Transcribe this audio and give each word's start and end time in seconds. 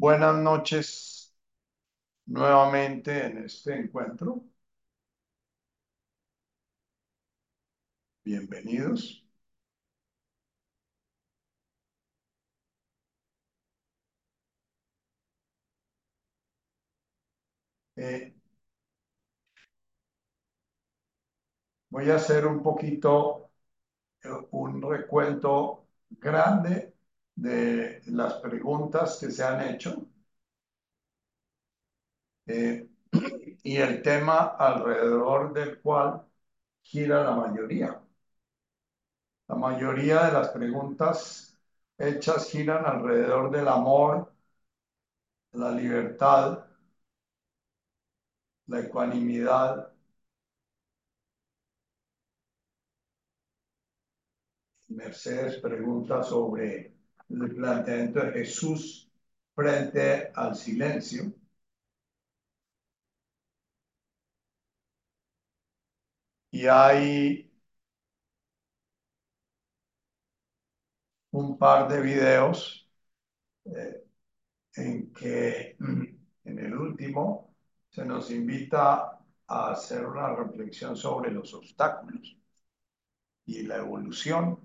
Buenas 0.00 0.34
noches 0.36 1.32
nuevamente 2.26 3.26
en 3.26 3.38
este 3.44 3.74
encuentro. 3.76 4.44
Bienvenidos. 8.24 9.22
Eh, 17.96 18.32
voy 21.88 22.10
a 22.10 22.16
hacer 22.16 22.46
un 22.46 22.62
poquito, 22.62 23.50
eh, 24.24 24.28
un 24.52 24.82
recuento 24.82 25.88
grande 26.10 26.89
de 27.40 28.02
las 28.06 28.34
preguntas 28.34 29.18
que 29.18 29.30
se 29.30 29.42
han 29.42 29.62
hecho 29.62 30.06
eh, 32.46 32.88
y 33.62 33.76
el 33.76 34.02
tema 34.02 34.56
alrededor 34.58 35.52
del 35.52 35.80
cual 35.80 36.22
gira 36.82 37.24
la 37.24 37.32
mayoría. 37.36 38.00
La 39.48 39.54
mayoría 39.56 40.24
de 40.26 40.32
las 40.32 40.48
preguntas 40.48 41.58
hechas 41.98 42.48
giran 42.50 42.86
alrededor 42.86 43.50
del 43.50 43.68
amor, 43.68 44.32
la 45.52 45.70
libertad, 45.70 46.64
la 48.68 48.80
ecuanimidad. 48.80 49.92
Mercedes 54.88 55.56
pregunta 55.58 56.22
sobre 56.22 56.99
el 57.30 57.54
planteamiento 57.54 58.20
de 58.20 58.32
Jesús 58.32 59.10
frente 59.54 60.30
al 60.34 60.54
silencio. 60.56 61.32
Y 66.52 66.66
hay 66.66 67.50
un 71.32 71.56
par 71.58 71.88
de 71.88 72.00
videos 72.00 72.88
eh, 73.66 74.04
en 74.76 75.12
que 75.12 75.76
en 76.44 76.58
el 76.58 76.74
último 76.76 77.54
se 77.90 78.04
nos 78.04 78.30
invita 78.30 79.18
a 79.48 79.72
hacer 79.72 80.06
una 80.06 80.34
reflexión 80.36 80.96
sobre 80.96 81.30
los 81.32 81.54
obstáculos 81.54 82.36
y 83.46 83.62
la 83.64 83.76
evolución. 83.76 84.58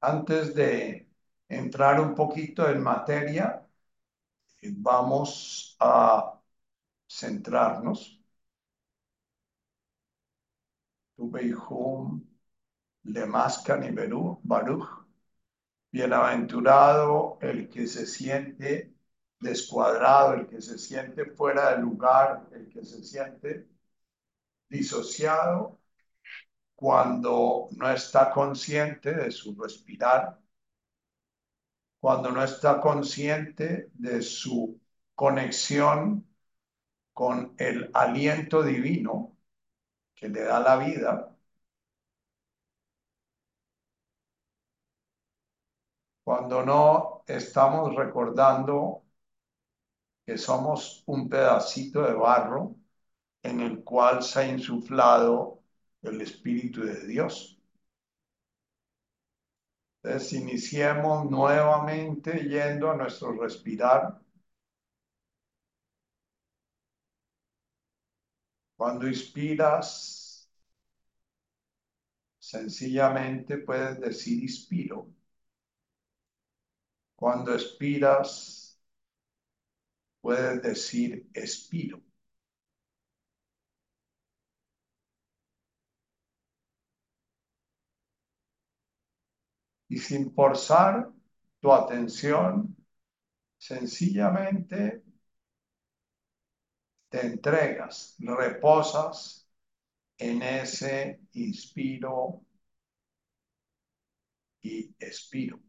Antes 0.00 0.54
de 0.54 1.08
entrar 1.48 2.00
un 2.00 2.14
poquito 2.14 2.68
en 2.68 2.82
materia, 2.82 3.66
vamos 4.62 5.76
a 5.80 6.40
centrarnos. 7.08 8.20
Tubeihum, 11.16 12.20
Lemascan 13.04 13.84
y 13.84 13.90
Baruch. 14.42 14.88
Bienaventurado 15.92 17.38
el 17.40 17.68
que 17.68 17.86
se 17.86 18.06
siente 18.06 18.94
descuadrado, 19.40 20.34
el 20.34 20.46
que 20.48 20.60
se 20.62 20.78
siente 20.78 21.26
fuera 21.26 21.72
de 21.72 21.82
lugar, 21.82 22.48
el 22.52 22.68
que 22.68 22.84
se 22.84 23.02
siente 23.04 23.68
disociado 24.70 25.79
cuando 26.80 27.68
no 27.72 27.90
está 27.90 28.30
consciente 28.32 29.12
de 29.14 29.30
su 29.30 29.54
respirar, 29.54 30.40
cuando 32.00 32.30
no 32.32 32.42
está 32.44 32.80
consciente 32.80 33.90
de 33.94 34.22
su 34.22 34.80
conexión 35.14 36.26
con 37.12 37.54
el 37.58 37.90
aliento 37.94 38.62
divino 38.62 39.36
que 40.14 40.28
le 40.30 40.42
da 40.44 40.60
la 40.60 40.76
vida, 40.78 41.36
cuando 46.24 46.64
no 46.64 47.24
estamos 47.26 47.94
recordando 47.94 49.04
que 50.24 50.38
somos 50.38 51.02
un 51.06 51.28
pedacito 51.28 52.02
de 52.02 52.14
barro 52.14 52.74
en 53.42 53.60
el 53.60 53.84
cual 53.84 54.22
se 54.22 54.40
ha 54.40 54.46
insuflado 54.48 55.59
el 56.02 56.20
Espíritu 56.20 56.82
de 56.84 57.06
Dios. 57.06 57.58
Entonces, 60.02 60.32
iniciemos 60.34 61.30
nuevamente 61.30 62.40
yendo 62.48 62.90
a 62.90 62.96
nuestro 62.96 63.32
respirar. 63.32 64.20
Cuando 68.76 69.06
inspiras, 69.06 70.50
sencillamente 72.40 73.58
puedes 73.58 74.00
decir 74.00 74.42
inspiro. 74.42 75.06
Cuando 77.14 77.54
expiras, 77.54 78.76
puedes 80.22 80.62
decir 80.62 81.28
expiro. 81.34 82.00
Y 89.90 89.98
sin 89.98 90.32
forzar 90.34 91.10
tu 91.60 91.72
atención, 91.72 92.74
sencillamente 93.58 95.02
te 97.08 97.20
entregas, 97.26 98.16
reposas 98.18 99.46
en 100.18 100.42
ese 100.42 101.20
inspiro 101.34 102.42
y 104.62 104.94
expiro. 104.98 105.60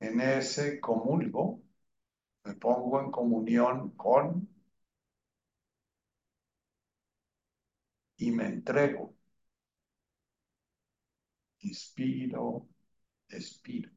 En 0.00 0.20
ese 0.20 0.78
comulgo 0.78 1.62
me 2.44 2.54
pongo 2.54 3.00
en 3.00 3.10
comunión 3.12 3.90
con 3.96 4.49
y 8.20 8.30
me 8.30 8.46
entrego. 8.46 9.16
Inspiro, 11.68 12.68
expiro. 13.30 13.90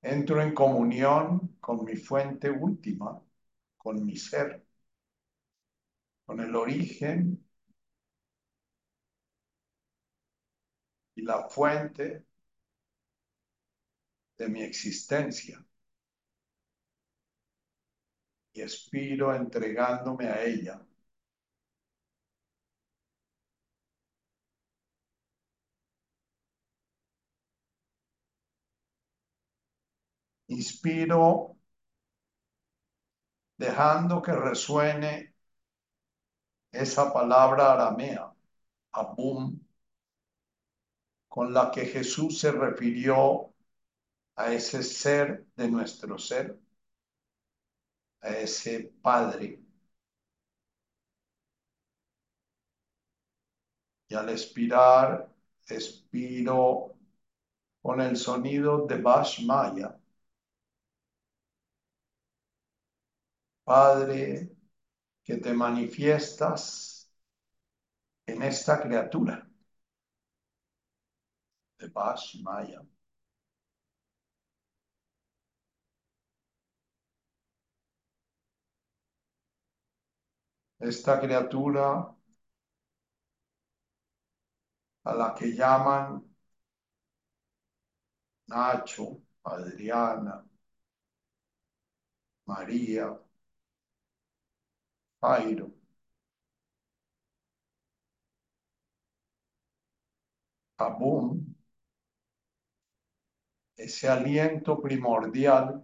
Entro 0.00 0.40
en 0.40 0.54
comunión 0.54 1.56
con 1.60 1.84
mi 1.84 1.96
fuente 1.96 2.48
última, 2.50 3.20
con 3.76 4.06
mi 4.06 4.16
ser, 4.16 4.64
con 6.24 6.40
el 6.40 6.54
origen 6.54 7.42
y 11.16 11.22
la 11.22 11.48
fuente 11.48 12.24
de 14.38 14.48
mi 14.48 14.62
existencia 14.62 15.62
y 18.56 18.62
expiro 18.62 19.34
entregándome 19.34 20.26
a 20.28 20.42
ella. 20.44 20.80
Inspiro 30.56 31.22
dejando 33.58 34.22
que 34.22 34.32
resuene 34.32 35.34
esa 36.72 37.12
palabra 37.12 37.72
aramea, 37.72 38.32
abum, 38.92 39.58
con 41.28 41.52
la 41.54 41.70
que 41.70 41.84
Jesús 41.86 42.38
se 42.40 42.50
refirió 42.52 43.52
a 44.36 44.52
ese 44.54 44.82
ser 44.82 45.46
de 45.56 45.68
nuestro 45.70 46.18
ser 46.18 46.58
ese 48.28 48.92
Padre. 49.02 49.60
Y 54.08 54.14
al 54.16 54.28
expirar, 54.30 55.28
expiro 55.68 56.94
con 57.82 58.00
el 58.00 58.16
sonido 58.16 58.86
de 58.86 58.98
Maya. 59.46 59.96
Padre, 63.64 64.50
que 65.24 65.36
te 65.38 65.52
manifiestas 65.54 67.10
en 68.26 68.42
esta 68.42 68.80
criatura. 68.80 69.48
de 71.78 71.88
Bash 71.88 72.36
Esta 80.78 81.18
criatura 81.20 81.86
a 85.04 85.14
la 85.20 85.28
que 85.38 85.48
llaman 85.54 86.22
Nacho, 88.48 89.22
Adriana, 89.44 90.44
María, 92.46 93.20
Jairo, 95.20 95.74
Abum, 100.78 101.54
ese 103.76 104.06
aliento 104.08 104.80
primordial, 104.82 105.82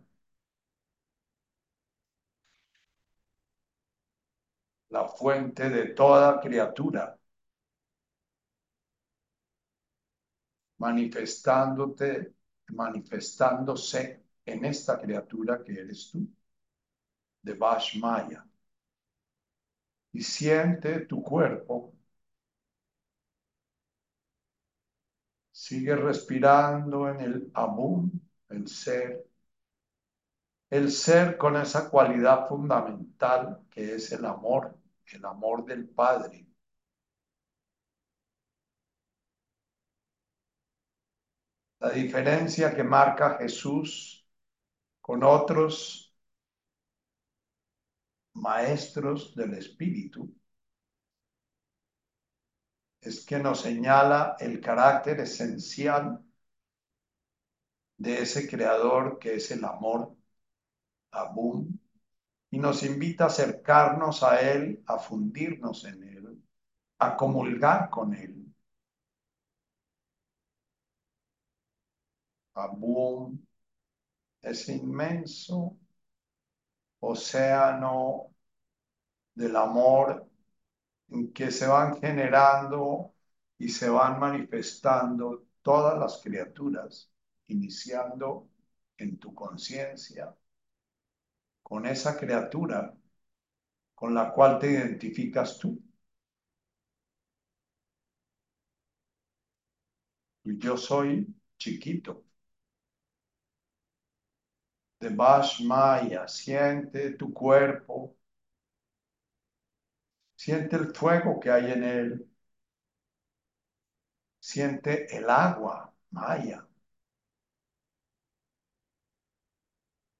la 4.93 5.09
fuente 5.09 5.69
de 5.71 5.87
toda 5.95 6.41
criatura, 6.41 7.19
manifestándote, 10.79 12.35
manifestándose 12.69 14.23
en 14.45 14.65
esta 14.67 15.01
criatura 15.01 15.63
que 15.65 15.73
eres 15.81 16.11
tú, 16.11 16.29
de 17.43 17.55
Maya. 18.01 18.45
Y 20.13 20.23
siente 20.23 21.01
tu 21.01 21.23
cuerpo 21.23 21.93
Sigue 25.53 25.95
respirando 25.97 27.09
en 27.09 27.21
el 27.21 27.51
Amun, 27.55 28.21
el 28.49 28.67
ser. 28.69 29.25
El 30.71 30.91
ser 30.91 31.39
con 31.39 31.57
esa 31.57 31.89
cualidad 31.89 32.49
fundamental 32.49 33.61
que 33.71 33.95
es 33.95 34.11
el 34.11 34.25
amor, 34.25 34.77
el 35.13 35.25
amor 35.25 35.65
del 35.65 35.89
Padre. 35.89 36.47
La 41.81 41.91
diferencia 41.91 42.75
que 42.75 42.85
marca 42.85 43.37
Jesús 43.39 44.27
con 45.01 45.25
otros 45.25 46.15
maestros 48.35 49.35
del 49.35 49.55
Espíritu 49.55 50.33
es 53.01 53.25
que 53.27 53.39
nos 53.39 53.61
señala 53.61 54.37
el 54.39 54.61
carácter 54.61 55.21
esencial 55.21 56.25
de 57.97 58.23
ese 58.23 58.49
creador 58.49 59.19
que 59.19 59.35
es 59.35 59.51
el 59.51 59.65
amor, 59.65 60.17
Abum, 61.13 61.79
y 62.53 62.59
nos 62.59 62.83
invita 62.85 63.25
a 63.25 63.27
acercarnos 63.29 64.23
a 64.23 64.41
él, 64.41 64.83
a 64.87 64.99
fundirnos 64.99 65.85
en 65.87 66.03
él, 66.05 66.43
a 66.99 67.17
comulgar 67.17 67.89
con 67.91 68.15
él. 68.15 68.55
Abum, 72.55 73.39
ese 74.43 74.75
inmenso 74.75 75.79
océano 77.01 78.35
del 79.35 79.57
amor 79.57 80.29
que 81.35 81.51
se 81.51 81.67
van 81.67 82.01
generando 82.01 83.15
y 83.59 83.69
se 83.71 83.89
van 83.89 84.21
manifestando 84.21 85.47
todas 85.63 85.99
las 85.99 86.21
criaturas, 86.23 87.11
iniciando 87.47 88.49
en 88.99 89.19
tu 89.19 89.35
conciencia 89.35 90.35
con 91.63 91.87
esa 91.87 92.17
criatura 92.17 92.95
con 93.95 94.13
la 94.15 94.31
cual 94.35 94.59
te 94.59 94.71
identificas 94.71 95.59
tú. 95.59 95.81
Yo 100.45 100.77
soy 100.77 101.27
chiquito. 101.59 102.25
De 105.01 105.11
Maya, 105.11 106.27
siente 106.27 107.11
tu 107.11 107.31
cuerpo 107.35 108.17
Siente 110.37 110.77
el 110.77 110.95
fuego 110.95 111.41
que 111.41 111.51
hay 111.51 111.73
en 111.73 111.85
él. 111.85 112.29
Siente 114.41 115.17
el 115.17 115.31
agua, 115.31 115.91
Maya, 116.11 116.69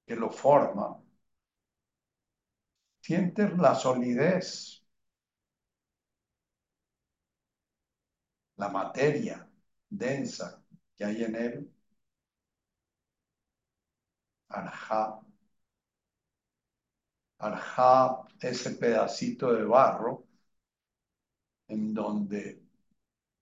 que 0.05 0.15
lo 0.15 0.29
forma. 0.29 1.02
Siente 3.05 3.47
la 3.57 3.75
solidez, 3.75 4.83
la 8.57 8.69
materia 8.69 9.47
densa 9.89 10.63
que 10.95 11.05
hay 11.05 11.23
en 11.23 11.35
él. 11.35 11.73
Arha 14.49 15.19
Arha, 17.37 18.23
ese 18.39 18.71
pedacito 18.71 19.53
de 19.53 19.65
barro 19.65 20.25
en 21.67 21.93
donde 21.93 22.63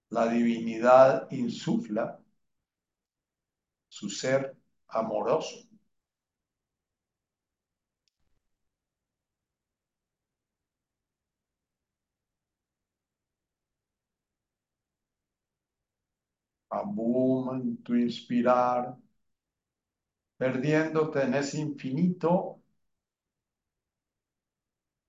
la 0.09 0.27
divinidad 0.27 1.27
insufla 1.31 2.19
su 3.89 4.09
ser 4.09 4.57
amoroso. 4.87 5.70
Abum 16.79 17.51
en 17.55 17.77
tu 17.83 17.95
inspirar, 17.95 18.95
perdiéndote 20.37 21.21
en 21.23 21.35
ese 21.35 21.57
infinito 21.61 22.59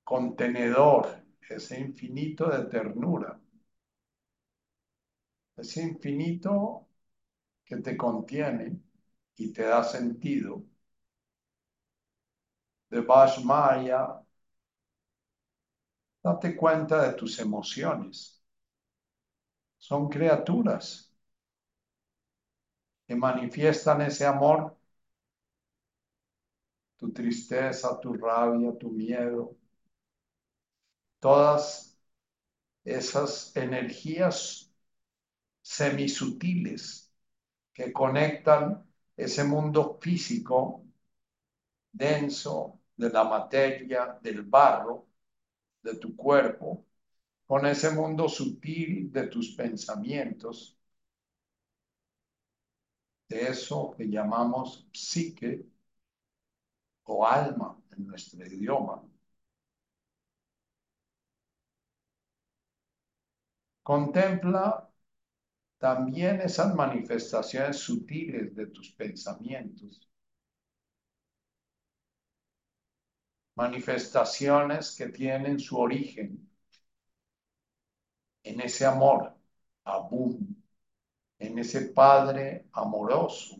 contenedor, 0.05 1.09
ese 1.51 1.81
infinito 1.81 2.49
de 2.49 2.63
ternura, 2.67 3.37
ese 5.57 5.81
infinito 5.83 6.87
que 7.65 7.79
te 7.79 7.97
contiene 7.97 8.81
y 9.37 9.53
te 9.53 9.65
da 9.65 9.85
sentido. 9.85 10.65
De 12.91 13.01
Maya, 13.43 14.23
date 16.25 16.57
cuenta 16.57 17.01
de 17.07 17.13
tus 17.17 17.39
emociones. 17.39 18.43
Son 19.77 20.09
criaturas 20.09 21.12
manifiestan 23.15 24.03
ese 24.03 24.27
amor, 24.27 24.77
tu 26.97 27.13
tristeza, 27.13 27.99
tu 28.01 28.15
rabia, 28.15 28.73
tu 28.79 28.91
miedo, 28.91 29.57
todas 31.21 31.99
esas 32.85 33.57
energías 33.57 34.73
semisutiles 35.63 37.13
que 37.73 37.93
conectan 37.93 38.85
ese 39.17 39.45
mundo 39.45 39.99
físico 40.01 40.85
denso 41.93 42.81
de 42.97 43.11
la 43.11 43.25
materia, 43.25 44.19
del 44.23 44.43
barro, 44.43 45.07
de 45.83 45.97
tu 45.97 46.17
cuerpo, 46.17 46.87
con 47.47 47.67
ese 47.67 47.91
mundo 47.91 48.29
sutil 48.29 49.13
de 49.13 49.27
tus 49.29 49.55
pensamientos, 49.55 50.79
de 53.29 53.49
eso 53.49 53.95
que 53.97 54.09
llamamos 54.09 54.87
psique 54.93 55.67
o 57.05 57.25
alma 57.25 57.69
en 57.97 58.07
nuestro 58.09 58.45
idioma. 58.45 59.01
Contempla 63.85 64.91
también 65.79 66.41
esas 66.41 66.75
manifestaciones 66.75 67.79
sutiles 67.79 68.55
de 68.57 68.67
tus 68.69 68.91
pensamientos. 68.93 70.09
Manifestaciones 73.57 74.95
que 74.95 75.07
tienen 75.09 75.59
su 75.59 75.79
origen 75.79 76.51
en 78.45 78.61
ese 78.61 78.87
amor, 78.87 79.35
abum, 79.85 80.55
en 81.47 81.59
ese 81.59 81.83
Padre 81.93 82.67
amoroso. 82.73 83.57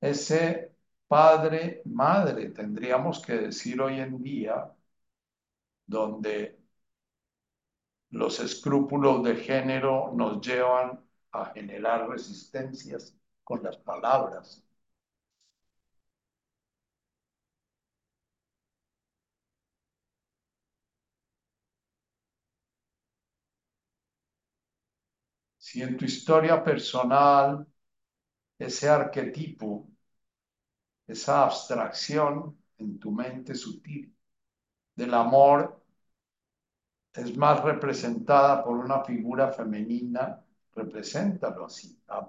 Ese 0.00 0.74
Padre, 1.08 1.82
Madre, 1.86 2.50
tendríamos 2.50 3.20
que 3.24 3.34
decir 3.34 3.80
hoy 3.80 4.00
en 4.00 4.22
día, 4.22 4.72
donde 5.86 6.58
los 8.10 8.40
escrúpulos 8.40 9.22
de 9.24 9.36
género 9.36 10.12
nos 10.14 10.40
llevan 10.40 11.00
a 11.32 11.46
generar 11.46 12.08
resistencias 12.08 13.16
con 13.44 13.62
las 13.62 13.76
palabras. 13.78 14.62
Si 25.70 25.80
en 25.82 25.96
tu 25.96 26.04
historia 26.04 26.56
personal 26.64 27.66
ese 28.58 28.88
arquetipo, 28.88 29.88
esa 31.06 31.44
abstracción 31.44 32.56
en 32.78 32.98
tu 32.98 33.12
mente 33.12 33.54
sutil 33.54 34.14
del 34.96 35.14
amor 35.14 35.82
es 37.14 37.36
más 37.36 37.62
representada 37.62 38.64
por 38.64 38.76
una 38.76 39.04
figura 39.04 39.52
femenina, 39.52 40.44
represéntalo 40.74 41.66
así, 41.66 42.02
a 42.08 42.26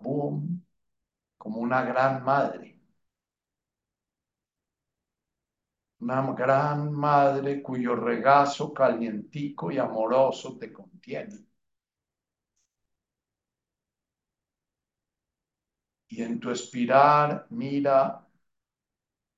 como 1.38 1.60
una 1.60 1.84
gran 1.84 2.24
madre. 2.24 2.80
Una 6.06 6.34
gran 6.34 6.92
madre 6.92 7.62
cuyo 7.64 7.96
regazo 7.96 8.74
calientico 8.74 9.72
y 9.72 9.78
amoroso 9.78 10.58
te 10.58 10.70
contiene. 10.74 11.46
Y 16.12 16.22
en 16.26 16.40
tu 16.40 16.52
espiral 16.52 17.44
mira 17.50 18.00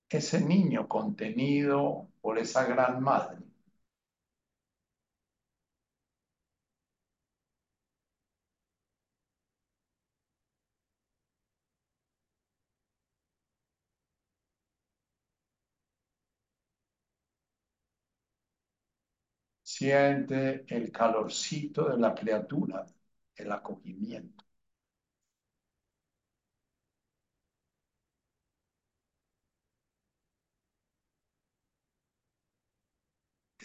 ese 0.10 0.40
niño 0.40 0.88
contenido 0.88 2.08
por 2.22 2.38
esa 2.40 2.64
gran 2.64 3.04
madre. 3.04 3.40
Siente 19.62 20.64
el 20.74 20.90
calorcito 20.90 21.90
de 21.90 21.98
la 21.98 22.16
criatura, 22.16 22.86
el 23.36 23.52
acogimiento. 23.52 24.43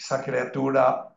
Esa 0.09 0.25
criatura 0.25 1.15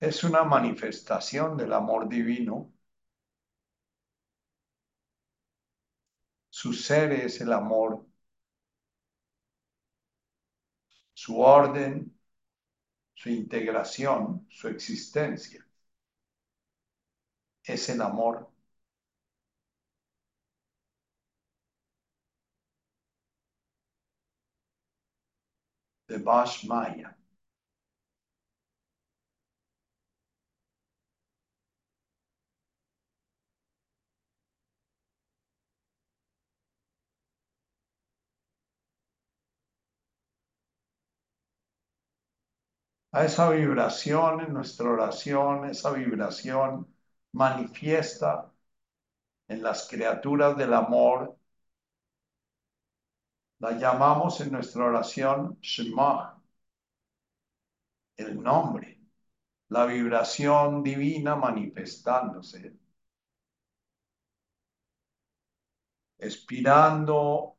es 0.00 0.22
una 0.24 0.44
manifestación 0.44 1.56
del 1.56 1.72
amor 1.72 2.06
divino. 2.06 2.70
Su 6.50 6.72
ser 6.74 7.12
es 7.12 7.40
el 7.40 7.52
amor 7.52 8.04
su 11.14 11.40
orden, 11.40 12.14
su 13.14 13.30
integración, 13.30 14.46
su 14.50 14.68
existencia. 14.68 15.66
Es 17.64 17.88
el 17.88 18.00
amor. 18.02 18.51
De 26.12 26.18
Maya. 26.18 27.16
a 43.12 43.24
esa 43.24 43.50
vibración 43.50 44.40
en 44.40 44.52
nuestra 44.54 44.90
oración, 44.90 45.66
esa 45.66 45.90
vibración 45.92 46.86
manifiesta 47.32 48.52
en 49.48 49.62
las 49.62 49.88
criaturas 49.88 50.56
del 50.56 50.74
amor. 50.74 51.36
La 53.62 53.70
llamamos 53.78 54.40
en 54.42 54.52
nuestra 54.52 54.84
oración 54.84 55.58
Shema, 55.62 56.38
el 58.16 58.42
nombre, 58.42 58.98
la 59.68 59.84
vibración 59.86 60.82
divina 60.82 61.36
manifestándose, 61.36 62.74
expirando 66.18 67.56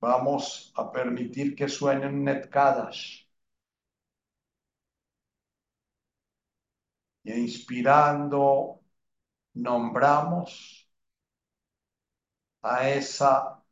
Vamos 0.00 0.72
a 0.76 0.90
permitir 0.92 1.54
que 1.56 1.68
suenen 1.68 2.24
netkadas. 2.24 3.26
Y 7.24 7.32
inspirando, 7.32 8.80
nombramos 9.54 10.77
a 12.62 12.88
esa 12.88 13.62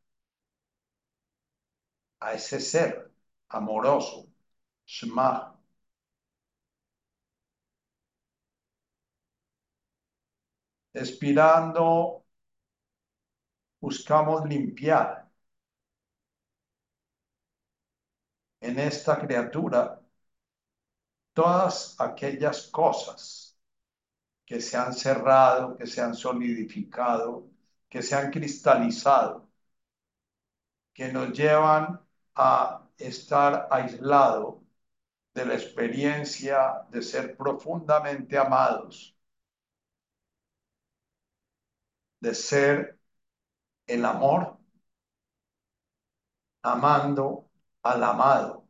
a 2.19 2.33
ese 2.33 2.59
ser 2.59 3.11
amoroso, 3.49 4.27
Shema. 4.85 5.55
Expirando, 11.01 11.87
buscamos 13.81 14.45
limpiar 14.47 15.27
en 18.61 18.77
esta 18.77 19.17
criatura 19.19 19.99
todas 21.33 21.95
aquellas 21.99 22.67
cosas 22.67 23.57
que 24.45 24.61
se 24.61 24.77
han 24.77 24.93
cerrado, 24.93 25.77
que 25.77 25.87
se 25.87 26.01
han 26.01 26.15
solidificado, 26.15 27.49
que 27.89 28.01
se 28.01 28.15
han 28.15 28.31
cristalizado, 28.31 29.49
que 30.93 31.11
nos 31.11 31.31
llevan 31.33 32.01
a 32.35 32.87
estar 32.97 33.67
aislado 33.71 34.63
de 35.33 35.45
la 35.45 35.55
experiencia 35.55 36.85
de 36.91 37.01
ser 37.01 37.37
profundamente 37.37 38.37
amados, 38.37 39.15
de 42.21 42.33
ser 42.35 42.99
el 43.87 44.05
amor, 44.05 44.57
amando 46.61 47.49
al 47.83 48.03
amado. 48.03 48.67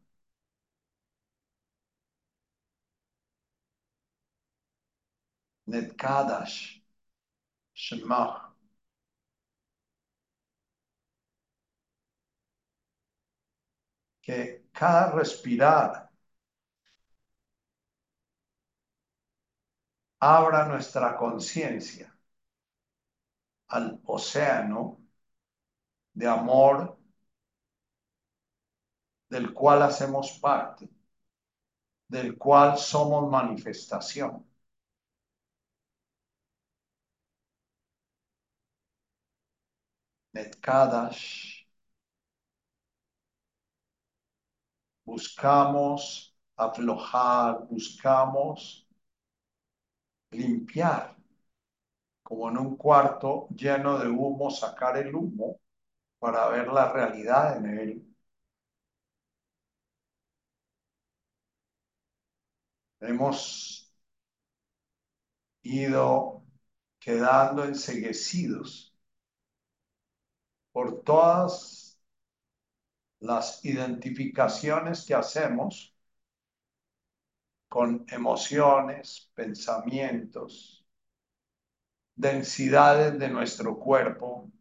Netkadash, 5.67 6.81
Shema. 7.73 8.46
Que 14.27 14.37
cada 14.71 15.11
respirar 15.11 15.91
abra 20.19 20.67
nuestra 20.67 21.15
conciencia 21.17 22.15
al 23.69 24.01
océano 24.05 24.99
de 26.13 26.27
amor 26.27 26.97
del 29.29 29.53
cual 29.53 29.83
hacemos 29.83 30.37
parte, 30.39 30.89
del 32.09 32.37
cual 32.37 32.77
somos 32.77 33.31
manifestación. 33.31 34.45
Buscamos 45.07 46.35
aflojar, 46.57 47.65
buscamos 47.69 48.85
limpiar, 50.31 51.15
como 52.23 52.49
en 52.49 52.57
un 52.57 52.75
cuarto 52.77 53.47
lleno 53.55 53.97
de 53.99 54.07
humo, 54.07 54.51
sacar 54.51 54.97
el 54.97 55.15
humo 55.15 55.59
para 56.19 56.49
ver 56.49 56.67
la 56.69 56.91
realidad 56.93 57.57
en 57.57 57.79
él. 57.79 58.15
Hemos 62.99 63.91
ido 65.63 66.43
quedando 66.99 67.63
enseguecidos 67.63 68.93
por 70.71 71.01
todas 71.03 71.76
las 73.19 73.63
identificaciones 73.65 75.05
que 75.05 75.13
hacemos 75.15 75.93
con 77.69 78.05
emociones, 78.09 79.31
pensamientos, 79.33 80.85
densidades 82.15 83.17
de 83.19 83.29
nuestro 83.29 83.77
cuerpo 83.79 84.51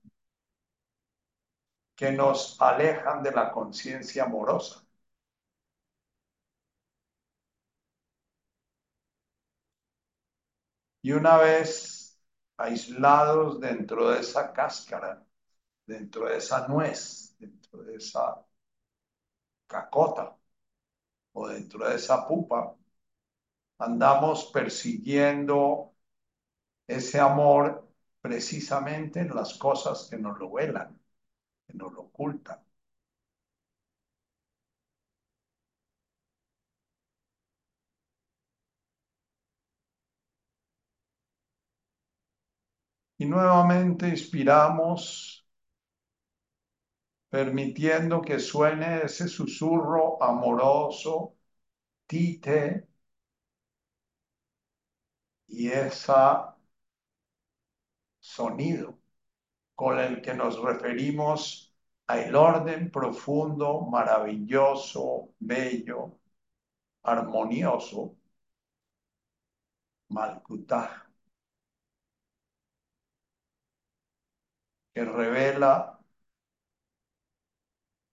que 1.96 2.12
nos 2.12 2.60
alejan 2.60 3.22
de 3.22 3.32
la 3.32 3.50
conciencia 3.52 4.24
amorosa. 4.24 4.82
Y 11.02 11.12
una 11.12 11.38
vez 11.38 12.20
aislados 12.56 13.60
dentro 13.60 14.10
de 14.10 14.20
esa 14.20 14.52
cáscara, 14.52 15.24
dentro 15.86 16.26
de 16.28 16.38
esa 16.38 16.68
nuez, 16.68 17.36
dentro 17.38 17.82
de 17.84 17.96
esa 17.96 18.45
cacota 19.66 20.36
o 21.34 21.48
dentro 21.48 21.88
de 21.88 21.96
esa 21.96 22.26
pupa, 22.28 22.76
andamos 23.78 24.44
persiguiendo 24.52 25.94
ese 26.88 27.20
amor 27.20 27.88
precisamente 28.20 29.20
en 29.20 29.34
las 29.34 29.54
cosas 29.58 30.08
que 30.10 30.18
nos 30.18 30.38
lo 30.38 30.52
velan, 30.52 31.00
que 31.66 31.74
nos 31.74 31.92
lo 31.94 32.02
ocultan. 32.02 32.60
Y 43.18 43.26
nuevamente 43.26 44.08
inspiramos, 44.08 45.45
permitiendo 47.30 48.20
que 48.22 48.38
suene 48.40 49.02
ese 49.04 49.28
susurro 49.28 50.22
amoroso, 50.22 51.34
tite, 52.06 52.88
y 55.48 55.68
ese 55.70 56.12
sonido 58.20 58.98
con 59.74 59.98
el 59.98 60.22
que 60.22 60.34
nos 60.34 60.62
referimos 60.62 61.74
al 62.08 62.34
orden 62.36 62.90
profundo, 62.90 63.82
maravilloso, 63.82 65.30
bello, 65.40 66.18
armonioso, 67.04 68.16
Malkutaj. 70.08 70.90
que 74.94 75.04
revela 75.04 75.95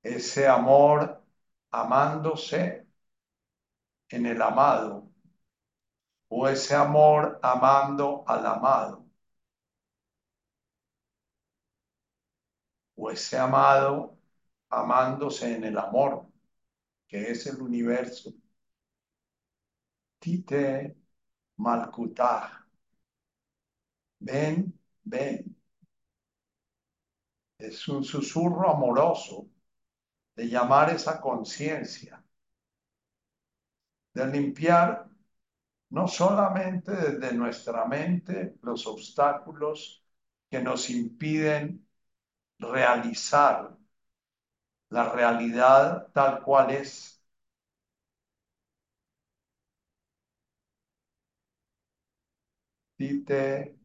ese 0.03 0.48
amor 0.48 1.24
amándose 1.72 2.86
en 4.10 4.25
el 4.25 4.41
amado 4.41 5.10
o 6.29 6.48
ese 6.48 6.75
amor 6.75 7.39
amando 7.41 8.24
al 8.27 8.45
amado 8.45 9.05
o 12.95 13.12
ese 13.12 13.38
amado 13.38 14.17
amándose 14.69 15.55
en 15.55 15.63
el 15.65 15.77
amor 15.77 16.27
que 17.07 17.31
es 17.31 17.45
el 17.48 17.62
universo. 17.62 18.33
Tite 20.19 20.95
Malkutaj. 21.57 22.51
Ven, 24.19 24.74
ven 25.03 25.55
es 27.57 27.87
un 27.87 28.03
susurro 28.03 28.70
amoroso 28.70 29.48
de 30.35 30.48
llamar 30.48 30.91
esa 30.91 31.19
conciencia, 31.22 32.24
de 34.13 34.25
limpiar 34.27 35.07
no 35.91 36.07
solamente 36.07 36.91
desde 36.93 37.33
nuestra 37.35 37.85
mente 37.85 38.57
los 38.63 38.87
obstáculos 38.87 40.03
que 40.50 40.61
nos 40.61 40.89
impiden 40.89 41.87
realizar 42.59 43.77
la 44.89 45.09
realidad 45.11 46.07
tal 46.13 46.41
cual 46.41 46.72
es. 46.72 47.22
Dite 52.98 53.75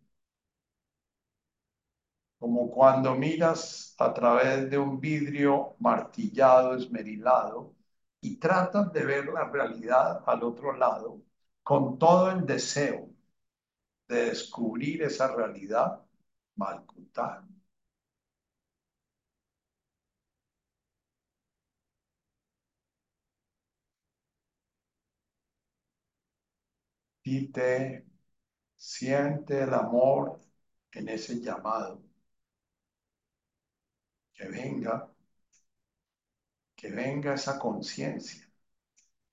como 2.38 2.70
cuando 2.70 3.14
miras 3.14 3.94
a 3.98 4.12
través 4.14 4.70
de 4.70 4.79
un 4.79 5.01
vidrio 5.01 5.77
martillado, 5.81 6.77
esmerilado, 6.77 7.74
y 8.20 8.37
tratas 8.38 8.92
de 8.92 9.05
ver 9.05 9.27
la 9.29 9.44
realidad 9.51 10.22
al 10.27 10.42
otro 10.42 10.72
lado 10.77 11.22
con 11.62 11.98
todo 11.98 12.31
el 12.31 12.46
deseo 12.46 13.09
de 14.09 14.24
descubrir 14.27 15.03
esa 15.03 15.35
realidad 15.35 16.01
malcutada. 16.57 17.46
Y 27.22 27.46
te 27.53 28.07
siente 28.77 29.62
el 29.62 29.74
amor 29.74 30.40
en 30.92 31.09
ese 31.11 31.40
llamado 31.40 32.03
que 34.38 34.48
venga, 34.48 34.96
que 36.77 36.90
venga 36.90 37.35
esa 37.35 37.59
conciencia, 37.59 38.48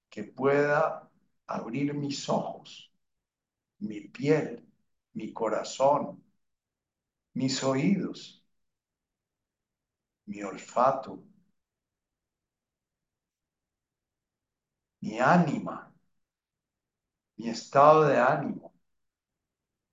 que 0.10 0.24
pueda 0.24 1.10
abrir 1.48 1.94
mis 1.94 2.30
ojos, 2.30 2.92
mi 3.80 4.02
piel, 4.02 4.66
mi 5.14 5.34
corazón, 5.34 6.24
mis 7.36 7.64
oídos, 7.64 8.44
mi 10.28 10.44
olfato, 10.44 11.24
mi 15.02 15.20
ánima, 15.22 15.78
mi 17.38 17.48
estado 17.50 18.04
de 18.08 18.18
ánimo, 18.18 18.74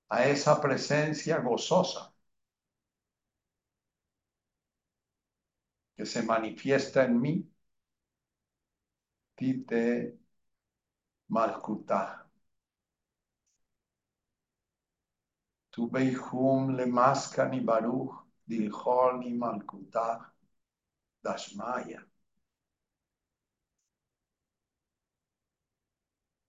a 0.09 0.27
esa 0.29 0.61
presencia 0.61 1.41
gozosa 1.41 2.12
se 6.07 6.23
manifiesta 6.23 7.05
en 7.05 7.21
mí, 7.21 7.49
Tite 9.37 10.19
Malkuta. 11.29 12.29
Tu 15.71 15.89
Beihum 15.91 16.77
le 16.77 16.87
Maskani 16.87 17.61
Baruch 17.61 18.15
Dilhoni 18.47 19.33
Malkuta 19.35 20.33
Dashmaya. 21.23 22.05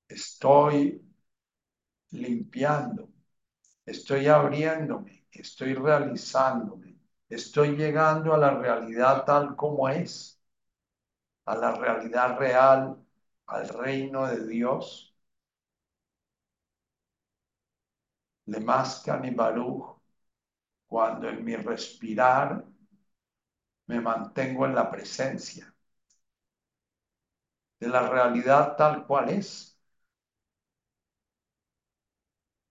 Estoy 0.08 1.02
limpiando, 2.12 3.10
estoy 3.86 4.28
abriéndome, 4.28 5.26
estoy 5.32 5.74
realizándome 5.74 6.83
Estoy 7.34 7.76
llegando 7.76 8.34
a 8.34 8.38
la 8.38 8.52
realidad 8.52 9.26
tal 9.26 9.56
como 9.56 9.90
es, 9.90 10.40
a 11.46 11.56
la 11.56 11.72
realidad 11.76 12.38
real, 12.38 12.98
al 13.48 13.70
reino 13.70 14.28
de 14.28 14.46
Dios. 14.48 15.16
Le 18.46 18.60
mascan 18.60 19.26
y 19.26 19.32
baruch, 19.32 19.98
cuando 20.88 21.30
en 21.30 21.44
mi 21.44 21.56
respirar 21.56 22.64
me 23.88 24.02
mantengo 24.02 24.66
en 24.66 24.76
la 24.76 24.90
presencia 24.92 25.74
de 27.80 27.88
la 27.88 28.10
realidad 28.10 28.76
tal 28.76 29.06
cual 29.06 29.30
es. 29.30 29.78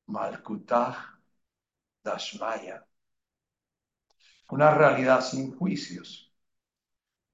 Malkutah 0.06 0.94
Dashmaya 2.04 2.86
una 4.52 4.70
realidad 4.74 5.22
sin 5.22 5.56
juicios, 5.56 6.30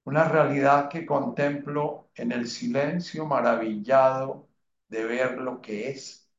una 0.05 0.23
realidad 0.27 0.89
que 0.89 1.05
contemplo 1.05 2.09
en 2.15 2.31
el 2.31 2.47
silencio 2.47 3.25
maravillado 3.25 4.49
de 4.89 5.05
ver 5.05 5.37
lo 5.39 5.61
que 5.61 5.89
es, 5.89 6.29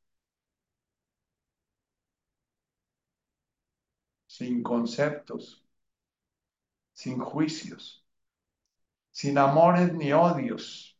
sin 4.25 4.63
conceptos, 4.63 5.63
sin 6.93 7.19
juicios, 7.19 8.03
sin 9.11 9.37
amores 9.37 9.93
ni 9.93 10.11
odios, 10.13 10.97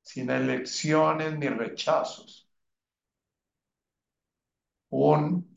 sin 0.00 0.30
elecciones 0.30 1.38
ni 1.38 1.48
rechazos. 1.48 2.48
Un 4.90 5.55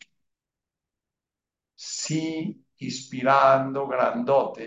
sí 1.85 2.63
inspirando 2.77 3.87
grandote, 3.87 4.65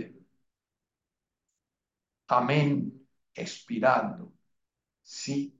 amén 2.29 2.93
expirando, 3.35 4.33
Sí. 5.03 5.55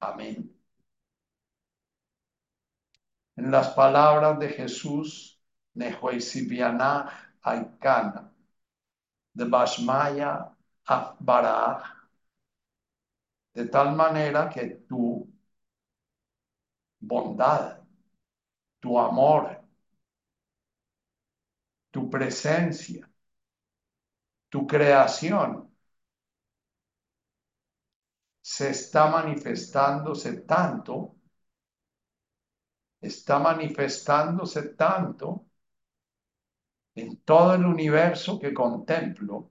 Amén. 0.00 0.50
En 3.36 3.50
las 3.50 3.70
palabras 3.70 4.38
de 4.38 4.50
Jesús, 4.50 5.40
Nehuesibianah 5.74 7.36
Aikana, 7.42 8.30
de 9.32 9.44
Bashmaya 9.44 10.54
Afbarah, 10.84 11.82
de 13.54 13.66
tal 13.66 13.94
manera 13.94 14.48
que 14.48 14.66
tu 14.88 15.28
bondad, 17.00 17.80
tu 18.80 18.98
amor, 18.98 19.57
tu 21.90 22.08
presencia, 22.10 23.08
tu 24.50 24.66
creación 24.66 25.68
se 28.42 28.70
está 28.70 29.06
manifestándose 29.10 30.40
tanto, 30.42 31.16
está 33.00 33.38
manifestándose 33.38 34.62
tanto 34.74 35.46
en 36.94 37.16
todo 37.24 37.54
el 37.54 37.64
universo 37.64 38.38
que 38.38 38.52
contemplo, 38.52 39.50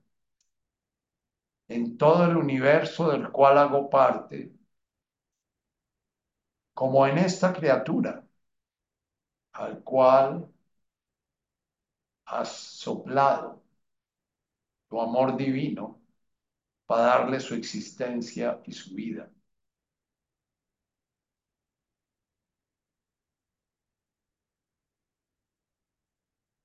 en 1.68 1.96
todo 1.96 2.24
el 2.24 2.36
universo 2.36 3.10
del 3.10 3.30
cual 3.30 3.58
hago 3.58 3.88
parte, 3.90 4.52
como 6.74 7.06
en 7.06 7.18
esta 7.18 7.52
criatura 7.52 8.24
al 9.52 9.82
cual 9.84 10.48
has 12.28 12.48
soplado 12.84 13.62
tu 14.90 15.00
amor 15.00 15.36
divino 15.36 15.98
para 16.86 17.02
darle 17.04 17.40
su 17.40 17.54
existencia 17.54 18.60
y 18.66 18.72
su 18.72 18.94
vida. 18.94 19.30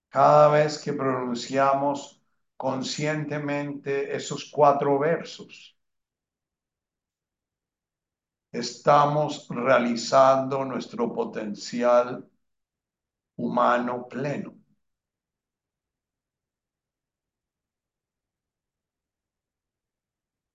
Cada 0.09 0.47
vez 0.49 0.77
que 0.81 0.93
pronunciamos 0.93 2.21
conscientemente 2.55 4.15
esos 4.15 4.49
cuatro 4.49 4.97
versos, 4.97 5.75
estamos 8.53 9.45
realizando 9.49 10.63
nuestro 10.63 11.11
potencial 11.13 12.25
humano 13.37 14.07
pleno. 14.09 14.62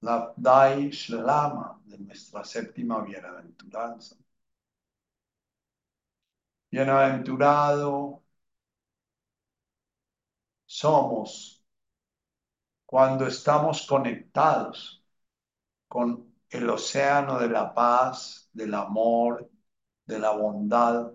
La 0.00 0.32
Dai 0.36 0.90
Shlama 0.90 1.80
de 1.86 1.98
nuestra 1.98 2.42
séptima 2.44 3.00
bienaventuranza. 3.04 4.16
Bienaventurado 6.70 8.22
somos 10.66 11.62
cuando 12.86 13.26
estamos 13.26 13.86
conectados 13.86 15.04
con 15.88 16.34
el 16.50 16.70
océano 16.70 17.38
de 17.38 17.48
la 17.48 17.74
paz, 17.74 18.50
del 18.52 18.74
amor, 18.74 19.50
de 20.06 20.18
la 20.18 20.30
bondad, 20.32 21.12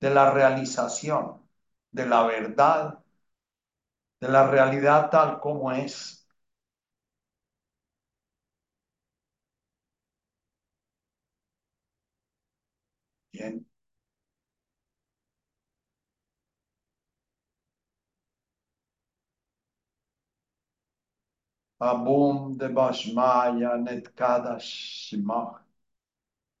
de 0.00 0.10
la 0.10 0.30
realización, 0.32 1.48
de 1.92 2.06
la 2.06 2.22
verdad, 2.26 2.98
de 4.20 4.28
la 4.28 4.46
realidad 4.48 5.10
tal 5.10 5.40
como 5.40 5.72
es. 5.72 6.17
Bien. 13.38 13.64
Abum 21.80 22.56
de 22.58 22.68
Bashmaya 22.68 23.76
Netkada 23.76 24.58
Shimach. 24.58 25.60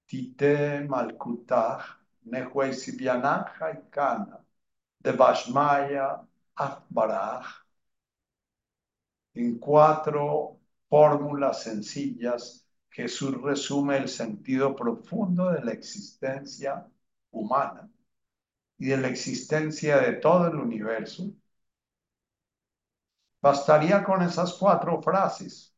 Tite 0.06 0.86
Malkutach 0.88 1.84
Nehuesibianach 2.30 3.58
Haikana 3.58 4.38
de 5.02 5.12
Bashmaya 5.12 6.24
Akbarach. 6.56 7.66
En 9.34 9.58
cuatro 9.58 10.60
fórmulas 10.88 11.62
sencillas, 11.64 12.67
Jesús 12.90 13.40
resume 13.42 13.96
el 13.98 14.08
sentido 14.08 14.74
profundo 14.76 15.50
de 15.52 15.64
la 15.64 15.72
existencia 15.72 16.86
humana 17.30 17.90
y 18.78 18.86
de 18.88 18.96
la 18.98 19.08
existencia 19.08 19.98
de 19.98 20.14
todo 20.14 20.48
el 20.48 20.56
universo 20.56 21.32
Bastaría 23.40 24.04
con 24.04 24.22
esas 24.22 24.54
cuatro 24.54 25.00
frases 25.02 25.74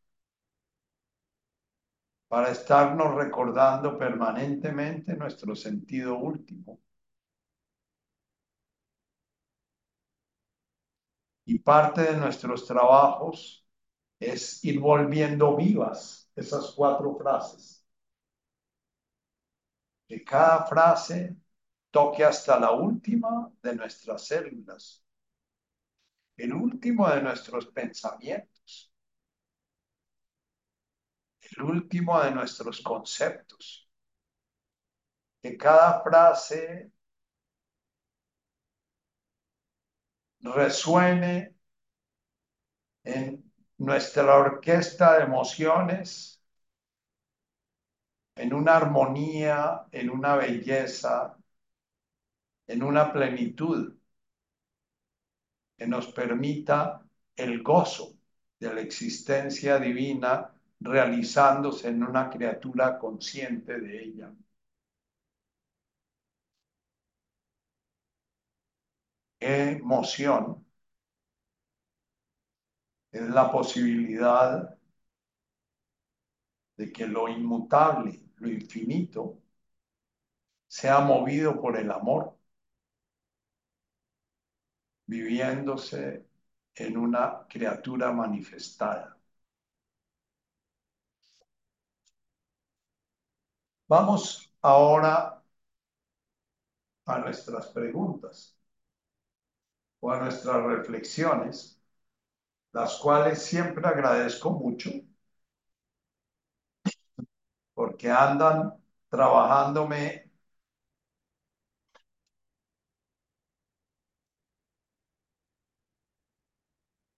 para 2.29 2.51
estarnos 2.51 3.14
recordando 3.14 3.99
permanentemente 3.99 5.14
nuestro 5.16 5.55
sentido 5.55 6.16
último. 6.16 6.81
Y 11.44 11.59
parte 11.59 12.03
de 12.03 12.16
nuestros 12.16 12.66
trabajos 12.66 13.66
es 14.20 14.64
ir 14.64 14.81
volviendo 14.81 15.57
vivas 15.57 16.19
esas 16.40 16.72
cuatro 16.72 17.16
frases. 17.16 17.85
Que 20.09 20.24
cada 20.24 20.66
frase 20.66 21.37
toque 21.90 22.24
hasta 22.24 22.59
la 22.59 22.72
última 22.72 23.53
de 23.62 23.74
nuestras 23.76 24.26
células 24.26 25.05
el 26.40 26.55
último 26.55 27.09
de 27.11 27.22
nuestros 27.22 27.66
pensamientos, 27.66 28.90
el 31.40 31.62
último 31.62 32.20
de 32.22 32.31
nuestros 32.31 32.81
conceptos. 32.81 33.88
Que 35.42 35.57
cada 35.57 36.03
frase 36.03 36.92
resuene 40.40 41.55
en 43.05 43.50
nuestra 43.81 44.37
orquesta 44.37 45.16
de 45.19 45.25
emociones, 45.25 46.40
en 48.37 48.53
una 48.55 48.77
armonía, 48.77 49.87
en 49.93 50.11
una 50.11 50.37
belleza, 50.37 51.37
en 52.66 52.83
una 52.83 53.12
plenitud 53.12 53.95
que 55.77 55.87
nos 55.87 56.09
permita 56.12 57.03
el 57.37 57.62
gozo 57.62 58.14
de 58.59 58.75
la 58.75 58.81
existencia 58.83 59.79
divina 59.79 60.53
realizándose 60.81 61.88
en 61.88 62.03
una 62.05 62.29
criatura 62.31 62.99
consciente 62.99 63.81
de 63.81 64.03
ella. 64.05 64.33
emoción 69.40 70.64
es 73.12 73.23
la 73.31 73.51
posibilidad 73.53 74.77
de 76.77 76.90
que 76.92 77.07
lo 77.07 77.29
inmutable, 77.29 78.20
lo 78.38 78.49
infinito, 78.49 79.38
sea 80.68 81.01
movido 81.01 81.61
por 81.61 81.77
el 81.77 81.90
amor 81.90 82.35
viviéndose 85.07 86.27
en 86.75 86.96
una 86.96 87.46
criatura 87.49 88.12
manifestada. 88.12 89.18
Vamos 93.88 94.51
ahora 94.62 95.42
a 97.05 97.18
nuestras 97.18 97.66
preguntas 97.75 98.57
o 100.01 100.11
a 100.12 100.20
nuestras 100.20 100.62
reflexiones, 100.64 101.80
las 102.72 102.96
cuales 102.98 103.42
siempre 103.44 103.87
agradezco 103.87 104.50
mucho 104.50 104.90
porque 107.74 108.09
andan 108.11 108.72
trabajándome 109.09 110.30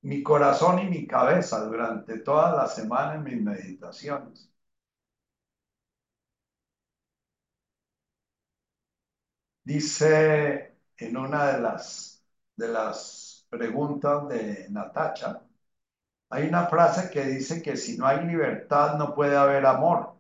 mi 0.03 0.23
corazón 0.23 0.79
y 0.81 0.85
mi 0.89 1.07
cabeza 1.09 1.65
durante 1.65 2.19
toda 2.21 2.55
la 2.55 2.69
semana 2.69 3.15
en 3.17 3.25
mis 3.25 3.43
meditaciones. 3.43 4.49
Dice 9.65 10.77
en 10.97 11.17
una 11.17 11.47
de 11.53 11.61
las, 11.61 12.25
de 12.57 12.69
las 12.69 13.22
preguntas 13.53 14.29
de 14.29 14.67
Natacha, 14.71 15.43
Hay 16.31 16.49
una 16.49 16.67
frase 16.69 17.11
que 17.11 17.25
dice 17.25 17.63
que 17.63 17.77
si 17.77 17.97
no 17.99 18.07
hay 18.07 18.27
libertad 18.27 18.97
no 18.99 19.15
puede 19.15 19.37
haber 19.37 19.67
amor. 19.67 20.17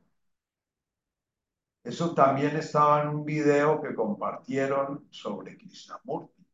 Eso 1.84 2.12
también 2.12 2.56
estaba 2.56 3.02
en 3.02 3.08
un 3.10 3.24
video 3.24 3.80
que 3.80 3.94
compartieron 3.94 5.06
sobre 5.10 5.56
Krishnamurti. 5.56 6.44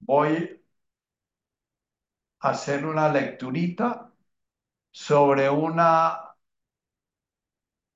Voy 0.00 0.60
a 2.40 2.50
hacer 2.50 2.84
una 2.86 3.08
lecturita 3.10 4.12
sobre 4.92 5.50
una 5.50 6.36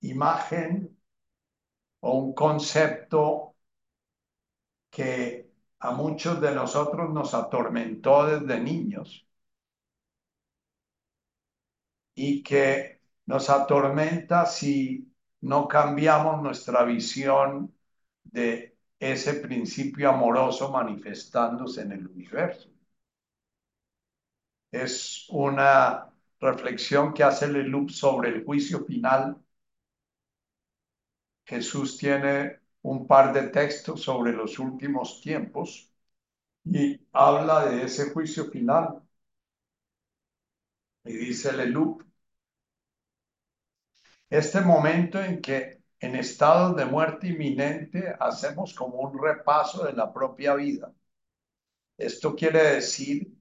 imagen 0.02 0.72
o 2.00 2.12
un 2.18 2.34
concepto 2.34 3.53
que 4.94 5.50
a 5.80 5.90
muchos 5.92 6.40
de 6.40 6.54
nosotros 6.54 7.10
nos 7.12 7.34
atormentó 7.34 8.26
desde 8.26 8.60
niños 8.60 9.26
y 12.14 12.42
que 12.42 13.00
nos 13.26 13.50
atormenta 13.50 14.46
si 14.46 15.12
no 15.40 15.66
cambiamos 15.68 16.42
nuestra 16.42 16.84
visión 16.84 17.74
de 18.22 18.76
ese 18.98 19.34
principio 19.34 20.10
amoroso 20.10 20.70
manifestándose 20.70 21.82
en 21.82 21.92
el 21.92 22.06
universo. 22.06 22.70
Es 24.70 25.26
una 25.30 26.12
reflexión 26.40 27.14
que 27.14 27.24
hace 27.24 27.48
Leloup 27.48 27.90
sobre 27.90 28.28
el 28.30 28.44
juicio 28.44 28.84
final. 28.84 29.42
Jesús 31.46 31.96
tiene 31.96 32.63
un 32.84 33.06
par 33.06 33.32
de 33.32 33.48
textos 33.48 34.02
sobre 34.02 34.32
los 34.32 34.58
últimos 34.58 35.20
tiempos 35.20 35.92
y 36.64 37.00
habla 37.12 37.66
de 37.66 37.84
ese 37.84 38.10
juicio 38.12 38.46
final. 38.50 39.02
Y 41.04 41.12
dice 41.16 41.52
Leloup, 41.52 42.02
este 44.28 44.60
momento 44.60 45.18
en 45.22 45.40
que 45.40 45.82
en 46.00 46.14
estado 46.16 46.74
de 46.74 46.84
muerte 46.84 47.28
inminente 47.28 48.14
hacemos 48.20 48.74
como 48.74 48.98
un 49.00 49.18
repaso 49.22 49.84
de 49.84 49.92
la 49.94 50.12
propia 50.12 50.54
vida. 50.54 50.92
Esto 51.96 52.34
quiere 52.36 52.62
decir 52.74 53.32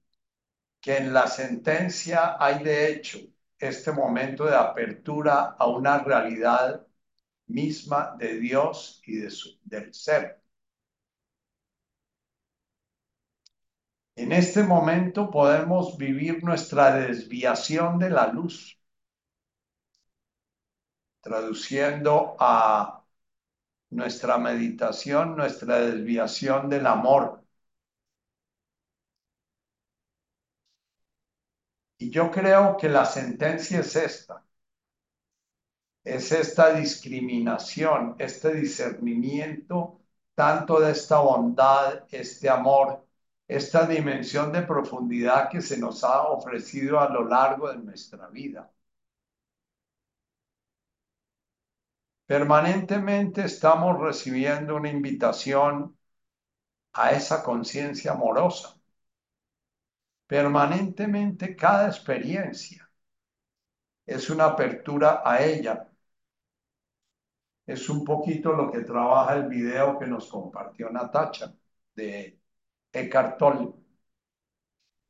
que 0.81 0.97
en 0.97 1.13
la 1.13 1.27
sentencia 1.27 2.37
hay 2.39 2.63
de 2.63 2.89
hecho 2.91 3.19
este 3.59 3.91
momento 3.91 4.45
de 4.45 4.55
apertura 4.55 5.55
a 5.59 5.67
una 5.67 5.99
realidad 5.99 6.85
misma 7.47 8.15
de 8.17 8.39
Dios 8.39 9.01
y 9.05 9.17
de 9.17 9.31
del 9.65 9.93
ser. 9.93 10.43
En 14.15 14.31
este 14.31 14.63
momento 14.63 15.29
podemos 15.29 15.97
vivir 15.97 16.43
nuestra 16.43 16.95
desviación 16.95 17.99
de 17.99 18.09
la 18.09 18.27
luz, 18.27 18.79
traduciendo 21.21 22.35
a 22.39 23.03
nuestra 23.91 24.37
meditación, 24.37 25.35
nuestra 25.37 25.79
desviación 25.79 26.69
del 26.69 26.87
amor. 26.87 27.43
Y 31.97 32.11
yo 32.11 32.29
creo 32.29 32.77
que 32.77 32.87
la 32.89 33.05
sentencia 33.05 33.79
es 33.79 33.95
esta 33.95 34.43
es 36.03 36.31
esta 36.31 36.73
discriminación, 36.73 38.15
este 38.19 38.53
discernimiento 38.55 39.99
tanto 40.35 40.79
de 40.79 40.91
esta 40.91 41.19
bondad, 41.19 42.05
este 42.11 42.49
amor, 42.49 43.05
esta 43.47 43.85
dimensión 43.85 44.51
de 44.51 44.63
profundidad 44.63 45.49
que 45.49 45.61
se 45.61 45.77
nos 45.77 46.03
ha 46.03 46.23
ofrecido 46.23 46.99
a 46.99 47.09
lo 47.09 47.25
largo 47.27 47.69
de 47.69 47.77
nuestra 47.77 48.27
vida. 48.29 48.71
Permanentemente 52.25 53.43
estamos 53.45 53.99
recibiendo 53.99 54.75
una 54.75 54.89
invitación 54.89 55.97
a 56.93 57.11
esa 57.11 57.43
conciencia 57.43 58.11
amorosa. 58.13 58.75
Permanentemente 60.27 61.55
cada 61.55 61.87
experiencia 61.87 62.89
es 64.05 64.29
una 64.29 64.45
apertura 64.45 65.21
a 65.25 65.43
ella 65.43 65.92
es 67.65 67.89
un 67.89 68.03
poquito 68.03 68.53
lo 68.53 68.71
que 68.71 68.81
trabaja 68.81 69.35
el 69.35 69.47
video 69.47 69.97
que 69.99 70.07
nos 70.07 70.27
compartió 70.29 70.89
Natacha 70.89 71.53
de 71.95 72.39
Eckhart 72.91 73.37
Tolle. 73.37 73.73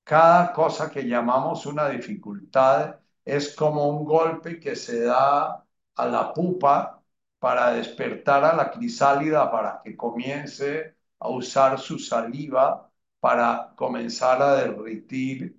Cada 0.03 0.51
cosa 0.53 0.89
que 0.91 1.03
llamamos 1.07 1.65
una 1.65 1.89
dificultad 1.89 2.99
es 3.23 3.55
como 3.55 3.87
un 3.87 4.05
golpe 4.05 4.59
que 4.59 4.75
se 4.75 5.01
da 5.03 5.65
a 5.95 6.05
la 6.07 6.33
pupa 6.33 7.01
para 7.39 7.73
despertar 7.73 8.43
a 8.45 8.55
la 8.55 8.71
crisálida 8.71 9.49
para 9.51 9.81
que 9.83 9.95
comience 9.95 10.95
a 11.19 11.29
usar 11.29 11.79
su 11.79 11.99
saliva 11.99 12.89
para 13.19 13.73
comenzar 13.75 14.41
a 14.41 14.55
derretir 14.55 15.57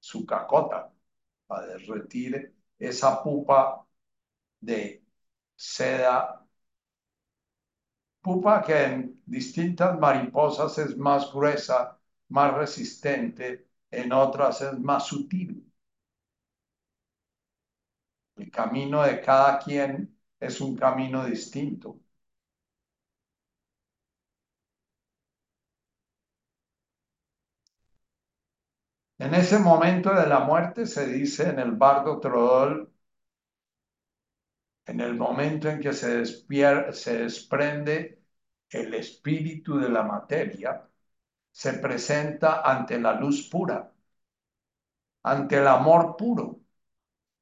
su 0.00 0.24
cacota, 0.26 0.92
a 1.48 1.60
derretir 1.62 2.54
esa 2.78 3.22
pupa 3.22 3.86
de 4.60 5.05
seda 5.56 6.46
pupa 8.22 8.54
que 8.64 8.74
en 8.84 9.22
distintas 9.24 9.98
mariposas 9.98 10.76
es 10.78 10.96
más 10.98 11.32
gruesa, 11.32 11.98
más 12.28 12.52
resistente, 12.54 13.68
en 13.90 14.12
otras 14.12 14.60
es 14.62 14.78
más 14.78 15.06
sutil. 15.06 15.64
El 18.36 18.50
camino 18.50 19.02
de 19.02 19.20
cada 19.20 19.58
quien 19.58 20.16
es 20.40 20.58
un 20.62 20.74
camino 20.74 21.26
distinto. 21.26 22.00
En 29.18 29.34
ese 29.34 29.58
momento 29.58 30.14
de 30.14 30.26
la 30.26 30.40
muerte 30.40 30.86
se 30.86 31.06
dice 31.06 31.50
en 31.50 31.58
el 31.58 31.72
bardo 31.72 32.18
Trodol 32.18 32.90
en 34.86 35.00
el 35.00 35.14
momento 35.16 35.68
en 35.68 35.80
que 35.80 35.92
se, 35.92 36.24
se 36.26 37.18
desprende 37.18 38.22
el 38.70 38.94
espíritu 38.94 39.78
de 39.78 39.88
la 39.88 40.02
materia, 40.02 40.88
se 41.52 41.74
presenta 41.74 42.62
ante 42.62 43.00
la 43.00 43.14
luz 43.14 43.48
pura, 43.50 43.92
ante 45.24 45.56
el 45.58 45.66
amor 45.68 46.16
puro, 46.16 46.60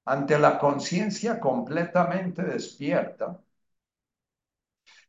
ante 0.06 0.38
la 0.38 0.58
conciencia 0.58 1.40
completamente 1.40 2.42
despierta. 2.42 3.40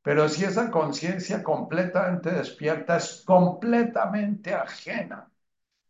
Pero 0.01 0.29
si 0.29 0.43
esa 0.45 0.69
conciencia 0.71 1.43
completamente 1.43 2.31
despierta 2.31 2.97
es 2.97 3.23
completamente 3.25 4.53
ajena, 4.53 5.29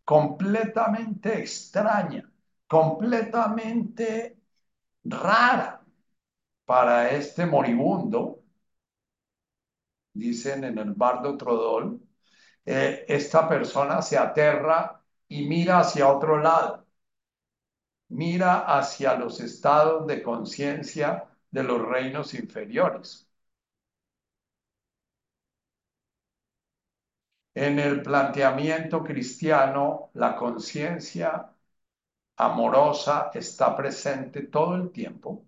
completamente 0.06 1.40
extraña, 1.40 2.30
completamente 2.68 4.40
rara 5.06 5.85
para 6.66 7.10
este 7.12 7.46
moribundo, 7.46 8.42
dicen 10.14 10.64
en 10.64 10.78
el 10.80 10.94
bardo 10.94 11.38
Trodol, 11.38 12.02
eh, 12.66 13.06
esta 13.08 13.48
persona 13.50 14.02
se 14.02 14.18
aterra 14.18 15.02
y 15.28 15.48
mira 15.48 15.80
hacia 15.80 16.10
otro 16.10 16.38
lado, 16.40 16.88
mira 18.10 18.62
hacia 18.78 19.14
los 19.16 19.40
estados 19.40 20.08
de 20.08 20.24
conciencia 20.24 21.26
de 21.52 21.62
los 21.64 21.80
reinos 21.84 22.34
inferiores. 22.34 23.30
En 27.56 27.80
el 27.80 28.04
planteamiento 28.04 29.04
cristiano, 29.04 30.12
la 30.14 30.36
conciencia 30.36 31.52
amorosa 32.38 33.32
está 33.34 33.76
presente 33.76 34.44
todo 34.44 34.76
el 34.76 34.92
tiempo 34.92 35.46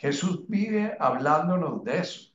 Jesús 0.00 0.46
vive 0.48 0.96
hablándonos 0.98 1.84
de 1.84 1.98
eso. 1.98 2.32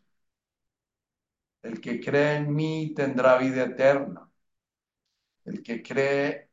El 1.63 1.82
que 1.82 1.99
cree 1.99 2.38
en 2.38 2.54
mí 2.56 2.93
tendrá 2.95 3.38
vida 3.38 3.63
eterna. 3.65 4.30
El 5.45 5.63
que 5.63 5.82
cree, 5.82 6.49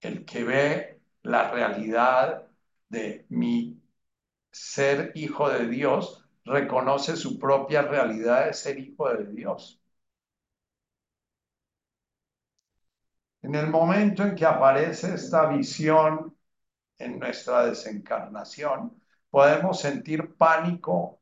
el 0.00 0.24
que 0.24 0.44
ve 0.44 1.00
la 1.22 1.50
realidad 1.50 2.48
de 2.88 3.26
mi 3.30 3.80
ser 4.50 5.12
hijo 5.14 5.48
de 5.50 5.66
Dios, 5.68 6.24
reconoce 6.44 7.16
su 7.16 7.38
propia 7.38 7.82
realidad 7.82 8.46
de 8.46 8.54
ser 8.54 8.78
hijo 8.78 9.08
de 9.14 9.26
Dios. 9.32 9.80
En 13.42 13.54
el 13.56 13.68
momento 13.68 14.22
en 14.22 14.34
que 14.36 14.44
aparece 14.46 15.14
esta 15.14 15.46
visión 15.48 16.36
en 16.98 17.18
nuestra 17.18 17.66
desencarnación, 17.66 19.00
podemos 19.30 19.80
sentir 19.80 20.36
pánico 20.36 21.20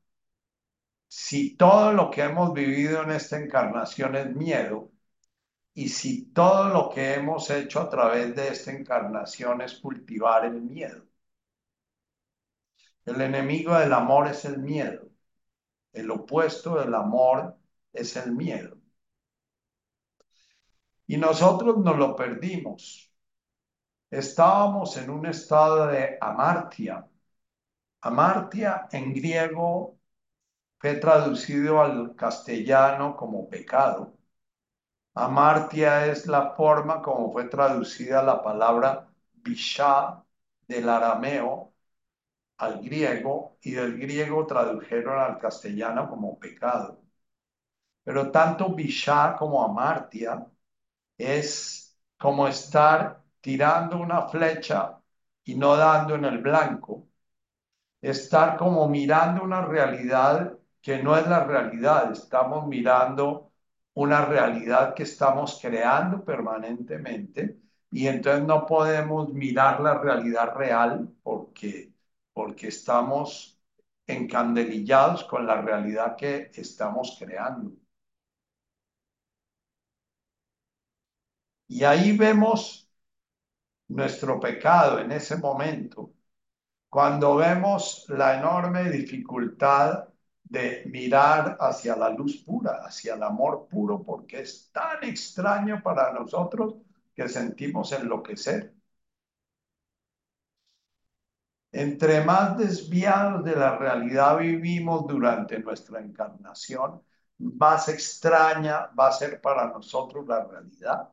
si 1.09 1.57
todo 1.57 1.93
lo 1.93 2.11
que 2.11 2.23
hemos 2.23 2.53
vivido 2.53 3.03
en 3.03 3.13
esta 3.13 3.39
encarnación 3.39 4.17
es 4.17 4.35
miedo, 4.35 4.91
y 5.75 5.89
si 5.91 6.27
todo 6.33 6.69
lo 6.71 6.91
que 6.91 7.15
hemos 7.15 7.51
hecho 7.51 7.81
a 7.81 7.91
través 7.91 8.35
de 8.35 8.49
esta 8.49 8.73
encarnación 8.73 9.61
es 9.61 9.75
cultivar 9.79 10.45
el 10.47 10.63
miedo. 10.63 11.05
El 13.07 13.21
enemigo 13.21 13.79
del 13.79 13.93
amor 13.93 14.29
es 14.29 14.45
el 14.45 14.59
miedo. 14.59 15.09
El 15.93 16.11
opuesto 16.11 16.77
del 16.79 16.95
amor 16.95 17.59
es 17.93 18.17
el 18.17 18.33
miedo. 18.33 18.77
Y 21.07 21.17
nosotros 21.17 21.79
nos 21.79 21.97
lo 21.97 22.17
perdimos. 22.17 23.13
Estábamos 24.11 24.97
en 24.97 25.11
un 25.11 25.27
estado 25.27 25.87
de 25.89 26.19
amartia. 26.21 27.07
Amartia 28.01 28.89
en 28.91 29.13
griego 29.13 29.99
fue 30.79 30.95
traducido 30.97 31.81
al 31.83 32.17
castellano 32.17 33.17
como 33.17 33.49
pecado. 33.49 34.19
Amartia 35.15 36.07
es 36.07 36.27
la 36.29 36.55
forma 36.55 37.03
como 37.03 37.33
fue 37.33 37.49
traducida 37.49 38.23
la 38.23 38.41
palabra 38.43 39.09
Bishá 39.33 40.25
del 40.69 40.89
arameo 40.89 41.75
al 42.59 42.83
griego 42.83 43.59
y 43.63 43.73
del 43.73 43.99
griego 43.99 44.47
tradujeron 44.47 45.19
al 45.21 45.39
castellano 45.39 46.09
como 46.11 46.39
pecado. 46.39 47.03
Pero 48.05 48.31
tanto 48.31 48.75
Bishá 48.75 49.37
como 49.39 49.63
Amartia 49.65 50.47
es 51.19 51.99
como 52.19 52.49
estar 52.49 53.23
tirando 53.41 53.99
una 53.99 54.29
flecha 54.29 55.01
y 55.45 55.57
no 55.57 55.77
dando 55.77 56.15
en 56.17 56.25
el 56.27 56.39
blanco. 56.39 57.09
Estar 58.11 58.57
como 58.57 58.89
mirando 58.89 59.43
una 59.43 59.63
realidad 59.63 60.59
que 60.81 61.03
no 61.03 61.17
es 61.17 61.27
la 61.27 61.45
realidad. 61.45 62.13
Estamos 62.13 62.67
mirando 62.67 63.53
una 63.95 64.25
realidad 64.27 64.95
que 64.95 65.03
estamos 65.05 65.59
creando 65.61 66.25
permanentemente 66.25 67.59
y 67.91 68.07
entonces 68.07 68.45
no 68.47 68.67
podemos 68.67 69.33
mirar 69.33 69.81
la 69.81 69.99
realidad 69.99 70.55
real 70.55 71.09
porque, 71.23 71.93
porque 72.33 72.69
estamos 72.69 73.61
encandelillados 74.07 75.25
con 75.25 75.47
la 75.47 75.61
realidad 75.63 76.17
que 76.17 76.51
estamos 76.55 77.17
creando. 77.19 77.73
Y 81.69 81.85
ahí 81.85 82.17
vemos 82.17 82.89
nuestro 83.89 84.41
pecado 84.41 85.01
en 85.01 85.13
ese 85.13 85.37
momento, 85.39 86.13
cuando 86.97 87.37
vemos 87.37 88.07
la 88.09 88.39
enorme 88.39 88.91
dificultad 88.91 90.09
de 90.43 90.85
mirar 90.87 91.59
hacia 91.61 91.95
la 91.95 92.09
luz 92.09 92.39
pura, 92.39 92.81
hacia 92.87 93.13
el 93.17 93.23
amor 93.23 93.69
puro, 93.69 94.03
porque 94.03 94.41
es 94.41 94.71
tan 94.73 95.05
extraño 95.05 95.83
para 95.83 96.11
nosotros 96.15 96.77
que 97.15 97.29
sentimos 97.29 97.93
enloquecer. 97.93 98.75
Entre 101.71 102.25
más 102.25 102.57
desviados 102.57 103.45
de 103.45 103.57
la 103.57 103.77
realidad 103.77 104.39
vivimos 104.39 105.07
durante 105.07 105.59
nuestra 105.59 106.01
encarnación, 106.01 107.03
más 107.37 107.91
extraña 107.91 108.87
va 108.99 109.09
a 109.09 109.13
ser 109.13 109.39
para 109.43 109.67
nosotros 109.67 110.27
la 110.27 110.45
realidad. 110.47 111.13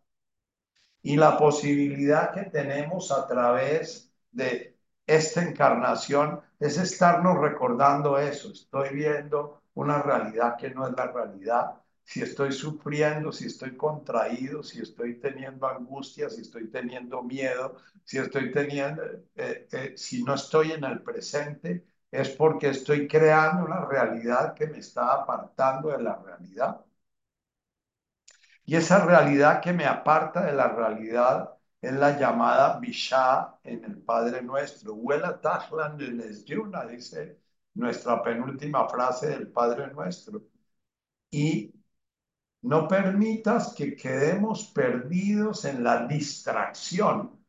Y 1.02 1.18
la 1.18 1.38
posibilidad 1.38 2.32
que 2.32 2.44
tenemos 2.44 3.12
a 3.12 3.28
través 3.28 4.10
de 4.32 4.73
esta 5.08 5.42
encarnación 5.44 6.42
es 6.60 6.78
estarnos 6.78 7.38
recordando 7.40 8.18
eso. 8.18 8.52
Estoy 8.52 8.90
viendo 8.96 9.62
una 9.76 10.02
realidad 10.02 10.56
que 10.58 10.70
no 10.72 10.88
es 10.88 10.94
la 10.96 11.08
realidad. 11.12 11.76
Si 12.04 12.22
estoy 12.22 12.52
sufriendo, 12.52 13.32
si 13.32 13.46
estoy 13.48 13.76
contraído, 13.78 14.62
si 14.64 14.82
estoy 14.82 15.20
teniendo 15.20 15.68
angustia, 15.68 16.30
si 16.30 16.42
estoy 16.42 16.70
teniendo 16.70 17.24
miedo, 17.24 17.78
si 18.04 18.18
estoy 18.18 18.52
teniendo, 18.52 19.04
eh, 19.36 19.68
eh, 19.72 19.94
si 19.98 20.24
no 20.24 20.34
estoy 20.36 20.72
en 20.74 20.84
el 20.84 21.02
presente, 21.02 21.86
es 22.12 22.30
porque 22.30 22.70
estoy 22.70 23.08
creando 23.08 23.66
una 23.66 23.86
realidad 23.86 24.54
que 24.54 24.68
me 24.68 24.80
está 24.80 25.14
apartando 25.14 25.90
de 25.90 26.04
la 26.04 26.18
realidad. 26.18 26.82
Y 28.66 28.76
esa 28.76 29.06
realidad 29.06 29.62
que 29.62 29.74
me 29.74 29.86
aparta 29.86 30.46
de 30.46 30.54
la 30.54 30.68
realidad 30.70 31.58
es 31.84 31.92
la 31.94 32.18
llamada 32.18 32.80
Bishá 32.80 33.60
en 33.64 33.84
el 33.84 33.98
Padre 34.02 34.42
Nuestro. 34.42 34.94
Huela 34.94 35.42
Tajlan 35.42 35.98
les 36.18 36.46
Yuna, 36.46 36.86
dice 36.86 37.42
nuestra 37.74 38.24
penúltima 38.24 38.88
frase 38.88 39.28
del 39.32 39.52
Padre 39.52 39.92
Nuestro. 39.92 40.44
Y 41.30 41.74
no 42.62 42.88
permitas 42.88 43.74
que 43.74 43.98
quedemos 43.98 44.72
perdidos 44.72 45.66
en 45.66 45.84
la 45.84 46.08
distracción. 46.08 47.44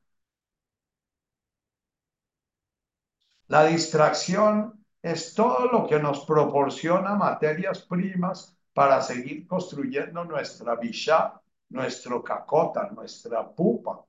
La 3.46 3.66
distracción 3.66 4.84
es 5.00 5.32
todo 5.32 5.66
lo 5.66 5.86
que 5.86 6.00
nos 6.00 6.24
proporciona 6.26 7.14
materias 7.14 7.82
primas 7.82 8.58
para 8.72 9.00
seguir 9.00 9.46
construyendo 9.46 10.24
nuestra 10.24 10.74
Bishá, 10.74 11.40
nuestro 11.68 12.24
cacota, 12.24 12.90
nuestra 12.90 13.48
pupa 13.48 14.04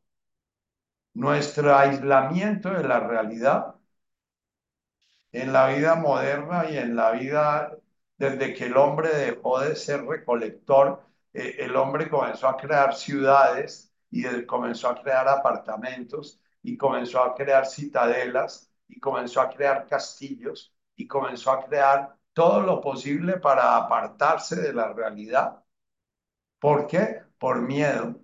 nuestro 1.15 1.75
aislamiento 1.75 2.69
de 2.71 2.83
la 2.87 2.99
realidad 3.01 3.75
en 5.31 5.51
la 5.53 5.67
vida 5.67 5.95
moderna 5.95 6.69
y 6.69 6.77
en 6.77 6.95
la 6.95 7.11
vida 7.11 7.77
desde 8.17 8.53
que 8.53 8.65
el 8.65 8.77
hombre 8.77 9.09
dejó 9.15 9.59
de 9.59 9.75
ser 9.75 10.05
recolector, 10.05 11.03
eh, 11.33 11.57
el 11.59 11.75
hombre 11.75 12.09
comenzó 12.09 12.47
a 12.47 12.57
crear 12.57 12.95
ciudades 12.95 13.93
y 14.09 14.23
comenzó 14.45 14.89
a 14.89 15.01
crear 15.01 15.27
apartamentos 15.27 16.39
y 16.63 16.77
comenzó 16.77 17.21
a 17.23 17.35
crear 17.35 17.65
citadelas 17.67 18.71
y 18.87 18.99
comenzó 18.99 19.41
a 19.41 19.49
crear 19.49 19.85
castillos 19.87 20.73
y 20.95 21.07
comenzó 21.07 21.51
a 21.51 21.65
crear 21.65 22.15
todo 22.33 22.61
lo 22.61 22.81
posible 22.81 23.37
para 23.39 23.75
apartarse 23.77 24.55
de 24.61 24.73
la 24.73 24.93
realidad. 24.93 25.61
¿Por 26.59 26.87
qué? 26.87 27.23
Por 27.39 27.61
miedo. 27.61 28.15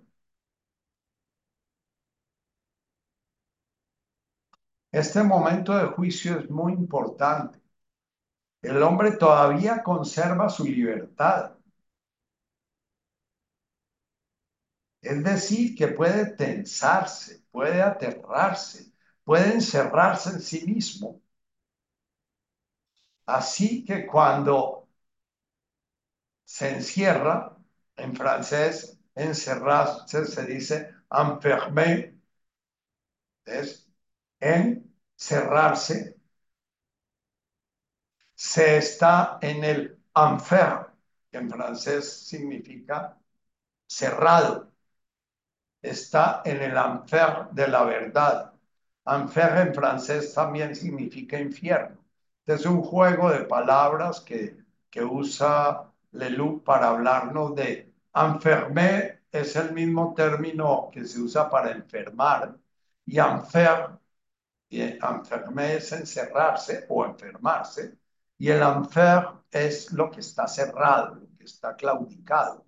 Este 4.92 5.24
momento 5.24 5.76
de 5.76 5.86
juicio 5.86 6.38
es 6.38 6.48
muy 6.48 6.72
importante. 6.74 7.58
El 8.62 8.82
hombre 8.82 9.12
todavía 9.12 9.82
conserva 9.84 10.48
su 10.48 10.64
libertad. 10.64 11.52
Es 15.00 15.22
decir, 15.22 15.76
que 15.76 15.86
puede 15.88 16.34
tensarse, 16.34 17.44
puede 17.52 17.80
aterrarse, 17.82 18.92
puede 19.24 19.52
encerrarse 19.54 20.30
en 20.30 20.40
sí 20.40 20.64
mismo. 20.66 21.20
Así 23.26 23.84
que 23.84 24.06
cuando 24.06 24.86
se 26.44 26.68
encierra, 26.76 27.56
en 27.96 28.14
francés, 28.16 28.96
encerrarse 29.16 30.24
se 30.26 30.46
dice 30.46 30.94
enfermer, 31.10 32.14
es 33.44 33.91
en 34.42 34.92
cerrarse, 35.16 36.16
se 38.34 38.76
está 38.78 39.38
en 39.40 39.64
el 39.64 39.98
enfer, 40.14 40.86
que 41.30 41.38
en 41.38 41.50
francés 41.50 42.26
significa 42.26 43.16
cerrado. 43.86 44.72
Está 45.82 46.42
en 46.44 46.62
el 46.62 46.76
enfer 46.76 47.48
de 47.52 47.68
la 47.68 47.84
verdad. 47.84 48.52
Enfer 49.06 49.58
en 49.66 49.74
francés 49.74 50.34
también 50.34 50.74
significa 50.74 51.38
infierno. 51.38 51.98
es 52.46 52.66
un 52.66 52.82
juego 52.82 53.30
de 53.30 53.44
palabras 53.44 54.20
que, 54.20 54.56
que 54.90 55.04
usa 55.04 55.90
Leloup 56.12 56.64
para 56.64 56.88
hablarnos 56.90 57.54
de 57.54 57.92
enfermer, 58.14 59.22
es 59.30 59.56
el 59.56 59.72
mismo 59.72 60.14
término 60.14 60.90
que 60.92 61.04
se 61.04 61.20
usa 61.20 61.48
para 61.50 61.70
enfermar, 61.72 62.56
y 63.06 63.18
enfer 63.18 64.01
y 64.72 64.80
enfermé 64.80 65.76
es 65.76 65.92
encerrarse 65.92 66.86
o 66.88 67.04
enfermarse, 67.04 67.98
y 68.38 68.48
el 68.50 68.62
enfer 68.62 69.28
es 69.50 69.92
lo 69.92 70.10
que 70.10 70.20
está 70.20 70.48
cerrado, 70.48 71.16
lo 71.16 71.28
que 71.36 71.44
está 71.44 71.76
claudicado. 71.76 72.64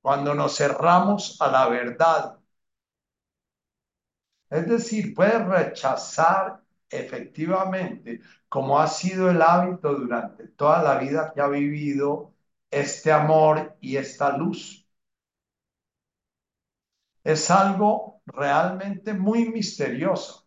Cuando 0.00 0.34
nos 0.34 0.56
cerramos 0.56 1.36
a 1.40 1.48
la 1.50 1.68
verdad, 1.68 2.38
es 4.50 4.68
decir, 4.68 5.14
puede 5.14 5.38
rechazar 5.44 6.62
efectivamente, 6.88 8.20
como 8.48 8.78
ha 8.80 8.86
sido 8.86 9.30
el 9.30 9.42
hábito 9.42 9.94
durante 9.94 10.48
toda 10.48 10.82
la 10.82 10.96
vida 10.98 11.32
que 11.34 11.40
ha 11.40 11.48
vivido, 11.48 12.34
este 12.70 13.12
amor 13.12 13.76
y 13.80 13.96
esta 13.96 14.36
luz. 14.36 14.86
Es 17.24 17.50
algo 17.50 18.22
realmente 18.26 19.12
muy 19.14 19.48
misterioso. 19.50 20.43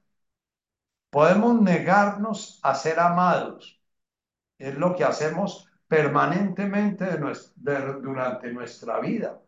Podemos 1.10 1.62
negarnos 1.62 2.60
a 2.64 2.76
ser 2.76 3.00
amados. 3.00 3.82
Es 4.58 4.76
lo 4.76 4.96
que 4.96 5.04
hacemos 5.04 5.70
permanentemente 5.88 7.06
durante 8.02 8.52
nuestra 8.54 9.00
vida. 9.00 9.40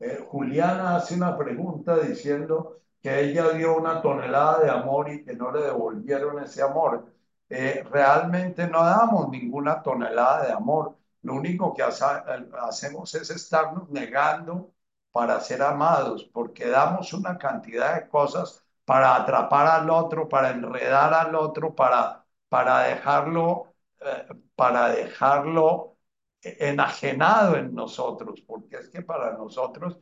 Eh, 0.00 0.24
Juliana 0.28 0.96
hace 0.96 1.14
una 1.14 1.36
pregunta 1.36 1.96
diciendo 1.98 2.80
que 3.00 3.20
ella 3.20 3.50
dio 3.50 3.76
una 3.76 4.00
tonelada 4.02 4.60
de 4.60 4.70
amor 4.70 5.10
y 5.10 5.24
que 5.24 5.34
no 5.34 5.52
le 5.52 5.62
devolvieron 5.62 6.42
ese 6.42 6.62
amor. 6.62 7.12
Eh, 7.48 7.84
realmente 7.90 8.66
no 8.66 8.84
damos 8.84 9.28
ninguna 9.30 9.82
tonelada 9.82 10.46
de 10.46 10.52
amor. 10.52 10.96
Lo 11.22 11.34
único 11.34 11.74
que 11.74 11.82
hacemos 11.82 13.14
es 13.14 13.30
estarnos 13.30 13.88
negando 13.90 14.72
para 15.12 15.40
ser 15.40 15.62
amados, 15.62 16.24
porque 16.24 16.68
damos 16.68 17.12
una 17.12 17.38
cantidad 17.38 17.94
de 17.94 18.08
cosas 18.08 18.64
para 18.84 19.16
atrapar 19.16 19.66
al 19.66 19.90
otro, 19.90 20.28
para 20.28 20.50
enredar 20.50 21.14
al 21.14 21.34
otro, 21.34 21.74
para, 21.74 22.24
para 22.48 22.80
dejarlo, 22.84 23.74
eh, 24.00 24.26
para 24.54 24.88
dejarlo 24.90 25.98
enajenado 26.42 27.56
en 27.56 27.74
nosotros, 27.74 28.42
porque 28.46 28.76
es 28.76 28.88
que 28.88 29.02
para 29.02 29.32
nosotros 29.36 29.98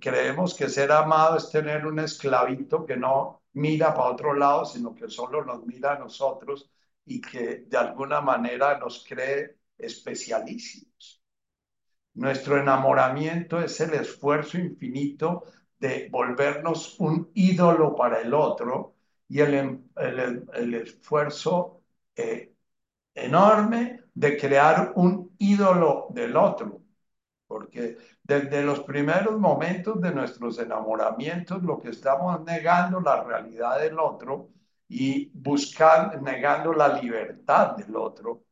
creemos 0.00 0.54
que 0.54 0.68
ser 0.68 0.92
amado 0.92 1.36
es 1.36 1.50
tener 1.50 1.86
un 1.86 1.98
esclavito 1.98 2.84
que 2.84 2.96
no 2.96 3.42
mira 3.54 3.94
para 3.94 4.10
otro 4.10 4.34
lado, 4.34 4.64
sino 4.64 4.94
que 4.94 5.08
solo 5.08 5.44
nos 5.44 5.64
mira 5.64 5.92
a 5.94 5.98
nosotros 5.98 6.70
y 7.04 7.20
que 7.20 7.64
de 7.66 7.76
alguna 7.78 8.20
manera 8.20 8.78
nos 8.78 9.04
cree 9.06 9.56
especialísimos. 9.78 11.22
Nuestro 12.14 12.58
enamoramiento 12.58 13.60
es 13.60 13.80
el 13.80 13.94
esfuerzo 13.94 14.58
infinito 14.58 15.44
de 15.78 16.08
volvernos 16.10 16.98
un 17.00 17.30
ídolo 17.34 17.94
para 17.94 18.20
el 18.20 18.34
otro 18.34 18.94
y 19.28 19.40
el, 19.40 19.82
el, 19.96 20.74
esfuerzo 20.74 21.82
eh, 22.14 22.54
enorme 23.14 24.04
de 24.14 24.36
crear 24.38 24.92
un 24.96 25.34
ídolo 25.38 26.08
del 26.10 26.36
otro. 26.36 26.82
Porque 27.46 27.98
desde 28.22 28.62
los 28.62 28.80
primeros 28.80 29.38
momentos 29.38 30.00
de 30.00 30.12
nuestros 30.12 30.58
enamoramientos 30.58 31.62
lo 31.62 31.78
que 31.78 31.90
estamos 31.90 32.42
negando 32.44 33.00
la 33.00 33.22
realidad 33.24 33.80
del 33.80 33.98
otro 33.98 34.50
y 34.88 35.30
buscando, 35.34 36.20
negando 36.20 36.72
la 36.72 37.00
libertad 37.00 37.76
del 37.76 37.96
otro. 37.96 38.44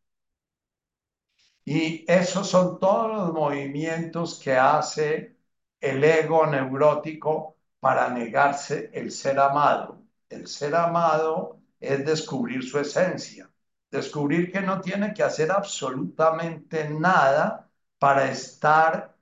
Y 1.64 2.04
esos 2.10 2.48
son 2.48 2.78
todos 2.78 3.10
los 3.16 3.32
movimientos 3.32 4.38
que 4.42 4.52
hace 4.52 5.33
el 5.80 6.02
ego 6.04 6.46
neurótico 6.46 7.56
para 7.80 8.08
negarse 8.10 8.90
el 8.92 9.10
ser 9.12 9.38
amado. 9.38 10.02
El 10.28 10.46
ser 10.46 10.74
amado 10.74 11.60
es 11.80 12.04
descubrir 12.04 12.62
su 12.64 12.78
esencia, 12.78 13.50
descubrir 13.90 14.50
que 14.52 14.60
no 14.60 14.80
tiene 14.80 15.12
que 15.14 15.22
hacer 15.22 15.50
absolutamente 15.52 16.88
nada 16.88 17.68
para 17.98 18.30
estar 18.30 19.14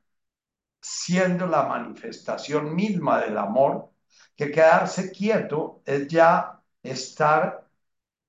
siendo 0.80 1.46
la 1.46 1.64
manifestación 1.64 2.74
misma 2.74 3.20
del 3.20 3.38
amor, 3.38 3.90
que 4.36 4.50
quedarse 4.50 5.10
quieto 5.12 5.82
es 5.86 6.08
ya 6.08 6.60
estar 6.82 7.68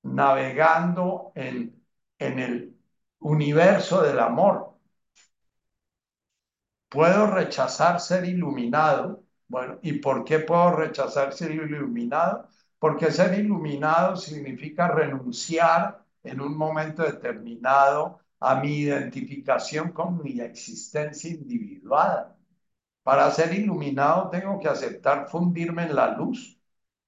navegando 0.03 1.31
en, 1.35 1.83
en 2.19 2.39
el 2.39 2.77
universo 3.19 4.01
del 4.03 4.19
amor. 4.19 4.72
Puedo 6.93 7.27
rechazar 7.27 7.99
ser 7.99 8.25
iluminado. 8.25 9.23
Bueno, 9.47 9.79
¿y 9.81 9.93
por 9.93 10.23
qué 10.23 10.39
puedo 10.39 10.71
rechazar 10.75 11.33
ser 11.33 11.51
iluminado? 11.51 12.47
Porque 12.79 13.11
ser 13.11 13.37
iluminado 13.39 14.15
significa 14.15 14.87
renunciar 14.89 16.03
en 16.23 16.39
un 16.41 16.55
momento 16.57 17.03
determinado 17.03 18.19
a 18.39 18.55
mi 18.55 18.79
identificación 18.81 19.91
con 19.91 20.21
mi 20.23 20.39
existencia 20.41 21.31
individual. 21.31 22.35
Para 23.03 23.31
ser 23.31 23.53
iluminado 23.53 24.29
tengo 24.29 24.59
que 24.59 24.69
aceptar 24.69 25.29
fundirme 25.29 25.83
en 25.85 25.95
la 25.95 26.15
luz, 26.17 26.59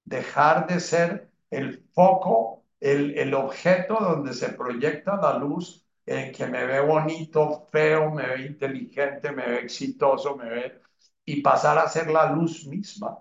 dejar 0.06 0.68
de 0.68 0.80
ser 0.82 1.32
el 1.52 1.84
foco, 1.94 2.66
el, 2.80 3.18
el 3.18 3.34
objeto 3.36 3.98
donde 4.02 4.34
se 4.34 4.50
proyecta 4.50 5.18
la 5.18 5.38
luz, 5.40 5.85
en 6.06 6.32
que 6.32 6.48
me 6.48 6.66
ve 6.66 6.80
bonito, 6.82 7.68
feo, 7.72 8.12
me 8.12 8.28
ve 8.28 8.46
inteligente, 8.48 9.32
me 9.32 9.46
ve 9.48 9.60
exitoso, 9.62 10.36
me 10.36 10.50
ve... 10.50 10.82
y 11.26 11.42
pasar 11.42 11.78
a 11.80 11.90
ser 11.90 12.10
la 12.12 12.32
luz 12.32 12.66
misma. 12.68 13.18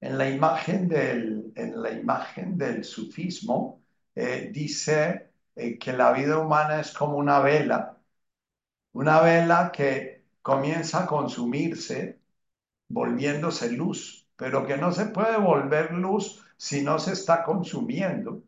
En 0.00 0.18
la 0.18 0.28
imagen 0.28 0.88
del, 0.88 1.52
en 1.56 1.82
la 1.82 1.90
imagen 1.92 2.56
del 2.58 2.84
sufismo 2.84 3.82
eh, 4.14 4.50
dice 4.52 5.30
eh, 5.56 5.78
que 5.78 5.92
la 5.92 6.12
vida 6.12 6.38
humana 6.38 6.80
es 6.80 6.92
como 6.92 7.16
una 7.16 7.40
vela, 7.40 7.98
una 8.92 9.20
vela 9.22 9.72
que 9.72 10.24
comienza 10.42 11.04
a 11.04 11.06
consumirse 11.06 12.20
volviéndose 12.88 13.72
luz, 13.72 14.28
pero 14.36 14.66
que 14.66 14.76
no 14.76 14.92
se 14.92 15.06
puede 15.06 15.38
volver 15.38 15.92
luz 15.92 16.44
si 16.56 16.82
no 16.82 16.98
se 16.98 17.12
está 17.14 17.44
consumiendo. 17.44 18.42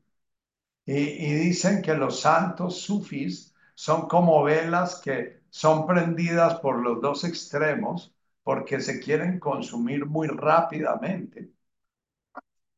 Y, 0.95 0.97
y 0.99 1.35
dicen 1.35 1.81
que 1.83 1.95
los 1.95 2.21
santos 2.21 2.81
sufis 2.83 3.55
son 3.75 4.09
como 4.09 4.43
velas 4.45 5.01
que 5.01 5.43
son 5.51 5.87
prendidas 5.87 6.61
por 6.61 6.79
los 6.83 7.01
dos 7.01 7.25
extremos 7.25 8.15
porque 8.43 8.81
se 8.81 9.01
quieren 9.01 9.39
consumir 9.41 10.05
muy 10.07 10.29
rápidamente. 10.29 11.53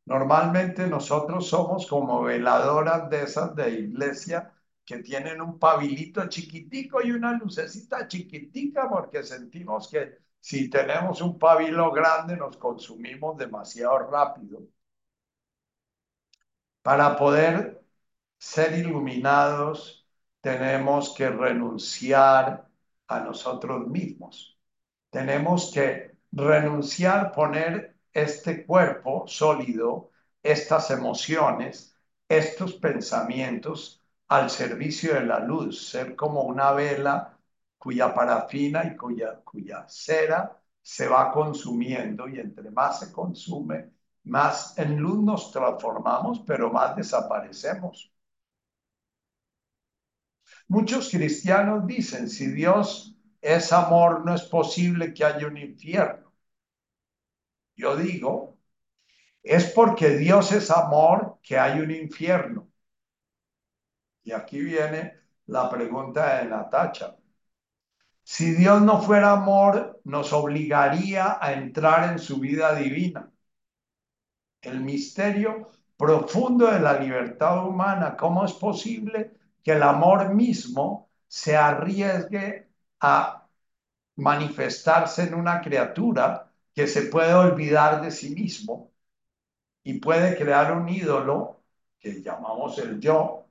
Normalmente 0.07 0.87
nosotros 0.87 1.49
somos 1.49 1.87
como 1.89 2.23
veladoras 2.23 3.09
de 3.11 3.23
esas 3.25 3.55
de 3.57 3.71
iglesia 3.71 4.53
que 4.85 4.99
tienen 4.99 5.41
un 5.41 5.59
pabilito 5.59 6.29
chiquitico 6.29 7.03
y 7.03 7.11
una 7.13 7.33
lucecita 7.33 8.07
chiquitica 8.09 8.89
porque 8.89 9.23
sentimos 9.25 9.89
que 9.89 10.19
si 10.41 10.69
tenemos 10.71 11.21
un 11.21 11.39
pabilo 11.39 11.91
grande 11.93 12.37
nos 12.37 12.57
consumimos 12.57 13.37
demasiado 13.37 13.99
rápido. 14.11 14.61
Para 16.83 17.17
poder 17.17 17.82
ser 18.43 18.77
iluminados 18.77 20.05
tenemos 20.41 21.15
que 21.15 21.29
renunciar 21.31 22.69
a 23.07 23.21
nosotros 23.21 23.87
mismos. 23.87 24.59
Tenemos 25.11 25.71
que 25.73 26.19
renunciar, 26.33 27.31
poner 27.33 27.97
este 28.13 28.67
cuerpo 28.67 29.29
sólido, 29.29 30.11
estas 30.43 30.91
emociones, 30.91 31.97
estos 32.29 32.75
pensamientos 32.75 34.03
al 34.29 34.51
servicio 34.51 35.15
de 35.15 35.25
la 35.25 35.39
luz, 35.39 35.89
ser 35.89 36.17
como 36.17 36.43
una 36.43 36.73
vela 36.73 37.39
cuya 37.79 38.13
parafina 38.13 38.85
y 38.85 38.97
cuya, 38.97 39.41
cuya 39.45 39.87
cera 39.89 40.61
se 40.83 41.07
va 41.09 41.31
consumiendo 41.33 42.29
y 42.29 42.41
entre 42.41 42.71
más 42.73 43.01
se 43.01 43.13
consume, 43.13 43.93
más 44.25 44.77
en 44.79 44.99
luz 44.99 45.23
nos 45.23 45.53
transformamos, 45.53 46.41
pero 46.41 46.73
más 46.73 46.97
desaparecemos. 46.97 48.12
Muchos 50.69 51.11
cristianos 51.11 51.87
dicen, 51.87 52.29
si 52.29 52.47
Dios 52.47 53.17
es 53.41 53.73
amor, 53.73 54.25
no 54.25 54.35
es 54.35 54.43
posible 54.43 55.13
que 55.13 55.25
haya 55.25 55.47
un 55.47 55.57
infierno. 55.57 56.33
Yo 57.77 57.97
digo, 57.97 58.59
es 59.43 59.71
porque 59.73 60.11
Dios 60.17 60.53
es 60.53 60.71
amor 60.71 61.39
que 61.43 61.59
hay 61.59 61.81
un 61.81 61.91
infierno. 61.91 62.69
Y 64.23 64.33
aquí 64.33 64.61
viene 64.61 65.21
la 65.47 65.69
pregunta 65.69 66.39
de 66.39 66.49
Natacha. 66.49 67.17
Si 68.23 68.53
Dios 68.55 68.81
no 68.83 69.03
fuera 69.03 69.33
amor, 69.33 70.01
nos 70.05 70.33
obligaría 70.33 71.39
a 71.41 71.53
entrar 71.53 72.13
en 72.13 72.19
su 72.19 72.39
vida 72.39 72.75
divina. 72.75 73.33
El 74.61 74.81
misterio 74.81 75.71
profundo 75.97 76.71
de 76.71 76.81
la 76.81 77.01
libertad 77.01 77.67
humana, 77.67 78.17
¿cómo 78.17 78.45
es 78.45 78.53
posible 78.53 79.33
que 79.63 79.73
el 79.73 79.83
amor 79.83 80.35
mismo 80.35 81.11
se 81.29 81.57
arriesgue 81.57 82.69
a 83.01 83.47
manifestarse 84.17 85.25
en 85.25 85.35
una 85.35 85.61
criatura 85.61 86.53
que 86.75 86.87
se 86.87 87.03
puede 87.03 87.35
olvidar 87.35 88.03
de 88.03 88.11
sí 88.11 88.35
mismo 88.35 88.93
y 89.85 90.01
puede 90.01 90.37
crear 90.37 90.73
un 90.73 90.89
ídolo 90.89 91.63
que 91.99 92.23
llamamos 92.23 92.79
el 92.79 93.01
yo, 93.01 93.47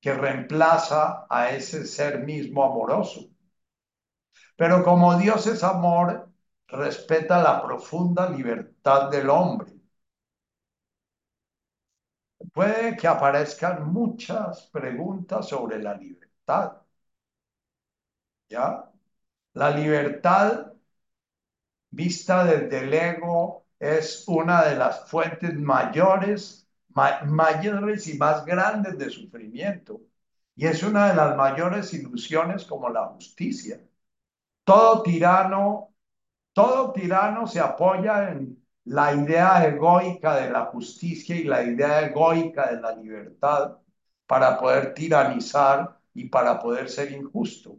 que 0.00 0.14
reemplaza 0.14 1.26
a 1.28 1.50
ese 1.50 1.86
ser 1.86 2.20
mismo 2.20 2.64
amoroso. 2.64 3.30
Pero 4.56 4.84
como 4.84 5.18
Dios 5.18 5.46
es 5.48 5.64
amor, 5.64 6.28
respeta 6.68 7.42
la 7.42 7.62
profunda 7.62 8.28
libertad 8.30 9.10
del 9.10 9.28
hombre. 9.30 9.79
Puede 12.52 12.96
que 12.96 13.08
aparezcan 13.08 13.92
muchas 13.92 14.66
preguntas 14.72 15.48
sobre 15.48 15.82
la 15.82 15.94
libertad. 15.94 16.76
¿Ya? 18.48 18.90
La 19.54 19.70
libertad 19.70 20.72
vista 21.90 22.44
desde 22.44 22.80
el 22.80 22.94
ego 22.94 23.66
es 23.78 24.24
una 24.28 24.64
de 24.64 24.76
las 24.76 25.08
fuentes 25.08 25.54
mayores, 25.58 26.68
mayores 26.88 28.06
y 28.08 28.18
más 28.18 28.44
grandes 28.44 28.98
de 28.98 29.10
sufrimiento. 29.10 30.00
Y 30.56 30.66
es 30.66 30.82
una 30.82 31.08
de 31.08 31.16
las 31.16 31.36
mayores 31.36 31.92
ilusiones 31.94 32.64
como 32.64 32.90
la 32.90 33.06
justicia. 33.06 33.80
Todo 34.64 35.02
tirano, 35.02 35.94
todo 36.52 36.92
tirano 36.92 37.46
se 37.46 37.60
apoya 37.60 38.30
en 38.30 38.59
la 38.84 39.14
idea 39.14 39.64
egoica 39.66 40.36
de 40.36 40.50
la 40.50 40.66
justicia 40.66 41.36
y 41.36 41.44
la 41.44 41.62
idea 41.62 42.02
egoica 42.06 42.70
de 42.74 42.80
la 42.80 42.94
libertad 42.94 43.78
para 44.26 44.58
poder 44.58 44.94
tiranizar 44.94 45.98
y 46.14 46.28
para 46.28 46.58
poder 46.58 46.88
ser 46.90 47.12
injusto. 47.12 47.76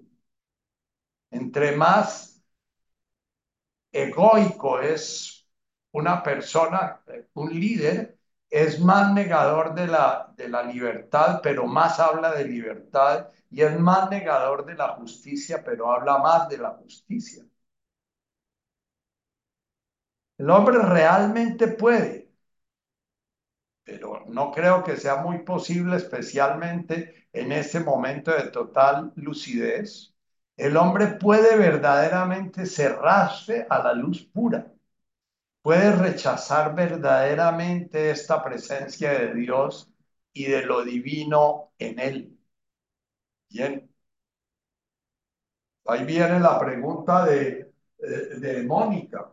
Entre 1.31 1.75
más 1.75 2.41
egoico 3.91 4.79
es 4.79 5.47
una 5.91 6.21
persona, 6.23 7.01
un 7.33 7.49
líder, 7.59 8.17
es 8.49 8.79
más 8.79 9.13
negador 9.13 9.73
de 9.75 9.87
la, 9.87 10.33
de 10.35 10.49
la 10.49 10.63
libertad, 10.63 11.39
pero 11.41 11.67
más 11.67 11.99
habla 11.99 12.31
de 12.33 12.45
libertad, 12.45 13.29
y 13.49 13.61
es 13.61 13.79
más 13.79 14.09
negador 14.09 14.65
de 14.65 14.75
la 14.75 14.89
justicia, 14.95 15.63
pero 15.63 15.91
habla 15.91 16.17
más 16.17 16.49
de 16.49 16.57
la 16.57 16.71
justicia. 16.71 17.45
El 20.41 20.49
hombre 20.49 20.77
realmente 20.79 21.69
puede, 21.69 22.29
pero 23.83 24.23
no 24.27 24.51
creo 24.51 24.83
que 24.83 24.97
sea 24.97 25.17
muy 25.17 25.39
posible, 25.39 25.97
especialmente 25.97 27.27
en 27.33 27.51
este 27.51 27.79
momento 27.79 28.31
de 28.31 28.49
total 28.51 29.11
lucidez. 29.15 30.13
El 30.57 30.77
hombre 30.77 31.07
puede 31.07 31.55
verdaderamente 31.57 32.65
cerrarse 32.65 33.65
a 33.69 33.81
la 33.83 33.93
luz 33.93 34.23
pura, 34.25 34.71
puede 35.61 35.93
rechazar 35.95 36.75
verdaderamente 36.75 38.11
esta 38.11 38.43
presencia 38.43 39.11
de 39.13 39.35
Dios 39.35 39.91
y 40.33 40.45
de 40.45 40.63
lo 40.63 40.83
divino 40.83 41.71
en 41.79 41.99
él. 41.99 42.39
Bien. 43.49 43.89
Ahí 45.85 46.03
viene 46.05 46.39
la 46.39 46.59
pregunta 46.59 47.25
de, 47.25 47.71
de, 47.99 48.39
de 48.39 48.63
Mónica 48.63 49.31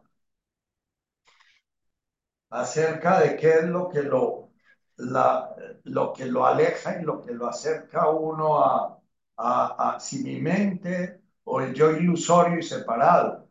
acerca 2.51 3.21
de 3.21 3.37
qué 3.37 3.51
es 3.61 3.65
lo 3.65 3.89
que 3.89 4.03
lo, 4.03 4.51
la, 4.97 5.55
lo 5.85 6.13
que 6.13 6.27
lo 6.27 6.47
aleja 6.47 7.01
y 7.01 7.05
lo 7.05 7.21
que 7.21 7.33
lo 7.33 7.47
acerca 7.49 8.09
uno 8.11 8.59
a, 8.65 8.99
a, 9.37 9.95
a 9.97 10.01
si 10.01 10.23
mi 10.25 10.41
mente 10.41 11.21
o 11.45 11.61
el 11.61 11.75
yo 11.75 11.91
ilusorio 11.93 12.59
y 12.59 12.63
separado. 12.63 13.49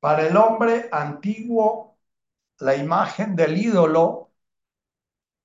Para 0.00 0.26
el 0.28 0.36
hombre 0.36 0.88
antiguo, 0.92 1.98
la 2.60 2.76
imagen 2.76 3.36
del 3.36 3.56
ídolo 3.58 4.23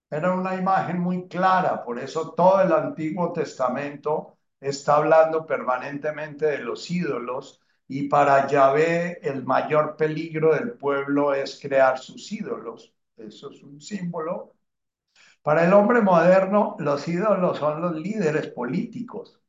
era 0.09 0.33
una 0.33 0.55
imagen 0.55 0.99
muy 0.99 1.27
clara, 1.27 1.83
por 1.83 1.99
eso 1.99 2.33
todo 2.33 2.61
el 2.61 2.71
Antiguo 2.73 3.31
Testamento 3.33 4.37
está 4.59 4.97
hablando 4.97 5.45
permanentemente 5.45 6.45
de 6.47 6.59
los 6.59 6.89
ídolos 6.91 7.61
y 7.87 8.07
para 8.07 8.47
Yahvé 8.47 9.19
el 9.27 9.43
mayor 9.45 9.95
peligro 9.97 10.53
del 10.53 10.73
pueblo 10.73 11.33
es 11.33 11.59
crear 11.59 11.97
sus 11.99 12.31
ídolos. 12.31 12.93
Eso 13.17 13.49
es 13.51 13.63
un 13.63 13.81
símbolo. 13.81 14.55
Para 15.41 15.65
el 15.65 15.73
hombre 15.73 16.01
moderno, 16.01 16.75
los 16.79 17.07
ídolos 17.07 17.57
son 17.59 17.81
los 17.81 17.95
líderes 17.95 18.47
políticos. 18.47 19.41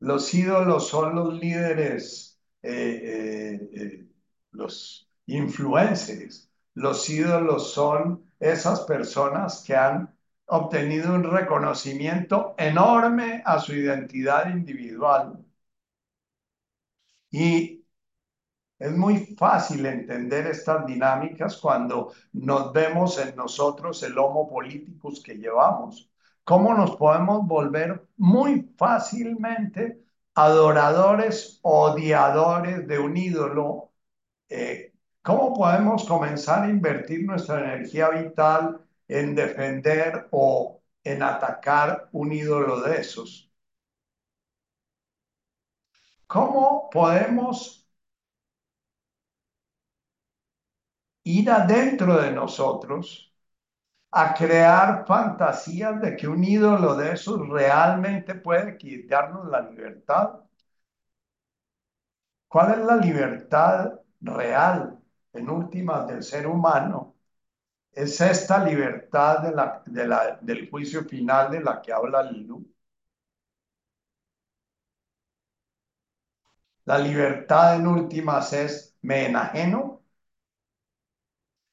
Los 0.00 0.34
ídolos 0.34 0.88
son 0.88 1.14
los 1.16 1.34
líderes, 1.34 2.40
eh, 2.62 2.70
eh, 3.62 3.70
eh, 3.74 4.06
los 4.52 5.10
influencers. 5.26 6.51
Los 6.74 7.08
ídolos 7.08 7.72
son 7.72 8.30
esas 8.40 8.80
personas 8.82 9.62
que 9.66 9.74
han 9.76 10.14
obtenido 10.46 11.14
un 11.14 11.24
reconocimiento 11.24 12.54
enorme 12.58 13.42
a 13.46 13.58
su 13.58 13.74
identidad 13.74 14.50
individual. 14.50 15.44
Y 17.30 17.84
es 18.78 18.92
muy 18.92 19.18
fácil 19.36 19.86
entender 19.86 20.46
estas 20.46 20.86
dinámicas 20.86 21.56
cuando 21.58 22.12
nos 22.32 22.72
vemos 22.72 23.18
en 23.18 23.36
nosotros 23.36 24.02
el 24.02 24.18
homo 24.18 24.48
políticos 24.48 25.22
que 25.24 25.36
llevamos. 25.36 26.10
¿Cómo 26.44 26.74
nos 26.74 26.96
podemos 26.96 27.46
volver 27.46 28.06
muy 28.16 28.72
fácilmente 28.76 30.02
adoradores, 30.34 31.60
odiadores 31.62 32.86
de 32.88 32.98
un 32.98 33.16
ídolo 33.16 33.92
eh, 34.48 34.91
¿Cómo 35.22 35.52
podemos 35.54 36.04
comenzar 36.04 36.64
a 36.64 36.68
invertir 36.70 37.24
nuestra 37.26 37.58
energía 37.58 38.08
vital 38.10 38.80
en 39.08 39.34
defender 39.34 40.28
o 40.30 40.80
en 41.04 41.22
atacar 41.22 42.08
un 42.12 42.32
ídolo 42.32 42.80
de 42.82 43.00
esos? 43.00 43.50
¿Cómo 46.26 46.90
podemos 46.90 47.86
ir 51.24 51.50
adentro 51.50 52.20
de 52.22 52.30
nosotros 52.32 53.34
a 54.12 54.34
crear 54.34 55.06
fantasías 55.06 56.00
de 56.02 56.16
que 56.16 56.28
un 56.28 56.44
ídolo 56.44 56.96
de 56.96 57.12
esos 57.14 57.48
realmente 57.48 58.34
puede 58.36 58.76
quitarnos 58.78 59.48
la 59.48 59.62
libertad? 59.62 60.40
¿Cuál 62.46 62.72
es 62.78 62.86
la 62.86 62.96
libertad 62.96 63.94
real 64.20 65.01
en 65.32 65.50
últimas 65.50 66.06
del 66.08 66.22
ser 66.22 66.46
humano, 66.46 67.16
es 67.92 68.20
esta 68.20 68.64
libertad 68.64 69.40
de 69.40 69.52
la, 69.52 69.82
de 69.86 70.06
la, 70.08 70.38
del 70.42 70.70
juicio 70.70 71.04
final 71.04 71.50
de 71.52 71.60
la 71.62 71.82
que 71.82 71.92
habla 71.92 72.22
Lilú. 72.24 72.66
La 76.84 76.96
libertad 76.96 77.74
en 77.74 77.88
últimas 77.88 78.52
es 78.52 78.96
me 79.02 79.26
enajeno, 79.26 80.04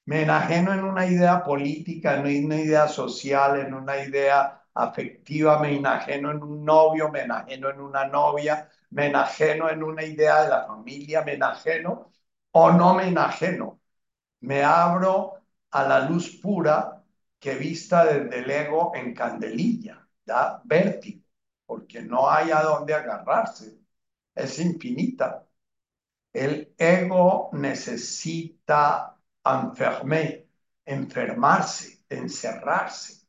me 0.06 0.24
enajeno 0.24 0.74
en 0.74 0.84
una 0.84 1.06
idea 1.06 1.44
política, 1.44 2.16
en 2.20 2.46
una 2.46 2.56
idea 2.58 2.88
social, 2.88 3.60
en 3.60 3.74
una 3.74 3.98
idea 4.04 4.64
afectiva, 4.74 5.60
me 5.60 5.76
enajeno 5.76 6.32
en 6.32 6.42
un 6.44 6.66
novio, 6.66 7.10
me 7.10 7.22
enajeno 7.22 7.70
en 7.70 7.80
una 7.82 8.06
novia, 8.06 8.70
me 8.92 9.08
enajeno 9.08 9.70
en 9.70 9.84
una 9.84 10.04
idea 10.04 10.44
de 10.44 10.50
la 10.50 10.66
familia, 10.66 11.22
me 11.24 11.34
enajeno 11.34 12.12
o 12.52 12.72
no 12.72 12.96
me 12.96 13.08
enajeno, 13.08 13.80
me 14.42 14.64
abro 14.64 15.42
a 15.72 15.84
la 15.88 16.00
luz 16.10 16.40
pura 16.42 17.04
que 17.40 17.56
vista 17.56 18.06
desde 18.06 18.40
el 18.40 18.50
ego 18.50 18.92
en 18.96 19.14
candelilla, 19.14 20.08
da 20.26 20.62
vértigo, 20.66 21.24
porque 21.66 22.02
no 22.02 22.30
hay 22.30 22.52
a 22.52 22.62
dónde 22.62 22.94
agarrarse, 22.94 23.80
es 24.36 24.60
infinita. 24.60 25.46
El 26.34 26.74
ego 26.78 27.50
necesita 27.54 29.18
enfermar, 29.44 30.44
enfermarse, 30.86 32.04
encerrarse. 32.10 33.28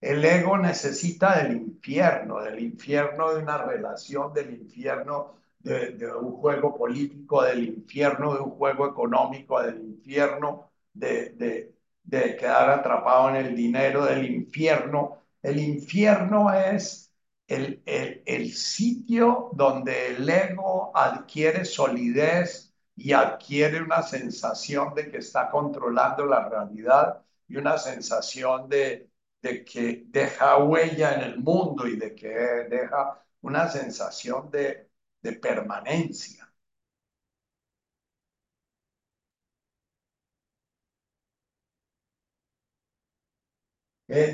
El 0.00 0.24
ego 0.24 0.56
necesita 0.56 1.38
del 1.42 1.56
infierno, 1.56 2.40
del 2.40 2.60
infierno 2.60 3.34
de 3.34 3.42
una 3.42 3.58
relación, 3.58 4.32
del 4.32 4.52
infierno 4.54 5.39
de, 5.60 6.12
un 6.14 6.32
juego 6.32 6.76
político, 6.76 7.42
del 7.42 7.64
infierno, 7.64 8.34
de 8.34 8.40
un 8.40 8.50
juego 8.50 8.88
económico, 8.88 9.62
del 9.62 9.80
infierno, 9.80 10.70
de, 10.92 11.74
de 12.04 12.36
quedar 12.36 12.70
atrapado 12.70 13.30
en 13.30 13.36
el 13.36 13.56
dinero, 13.56 14.04
del 14.04 14.24
infierno. 14.30 15.22
El 15.42 15.60
infierno 15.60 16.52
es 16.52 17.12
el, 17.46 17.82
el, 17.86 18.22
el, 18.26 18.52
sitio 18.52 19.50
donde 19.52 20.08
el 20.08 20.28
ego 20.28 20.92
adquiere 20.94 21.64
solidez 21.64 22.74
y 22.96 23.12
adquiere 23.12 23.82
una 23.82 24.02
sensación 24.02 24.94
de 24.94 25.10
que 25.10 25.18
está 25.18 25.50
controlando 25.50 26.26
la 26.26 26.48
realidad 26.48 27.22
y 27.48 27.56
una 27.56 27.78
sensación 27.78 28.68
de, 28.68 29.10
de 29.42 29.64
que 29.64 30.04
deja 30.08 30.58
huella 30.58 31.14
en 31.14 31.22
el 31.22 31.38
mundo 31.38 31.86
y 31.86 31.96
de 31.96 32.14
que 32.14 32.28
deja 32.28 33.24
una 33.42 33.68
sensación 33.68 34.50
de, 34.50 34.89
de 35.22 35.32
permanencia. 35.32 36.52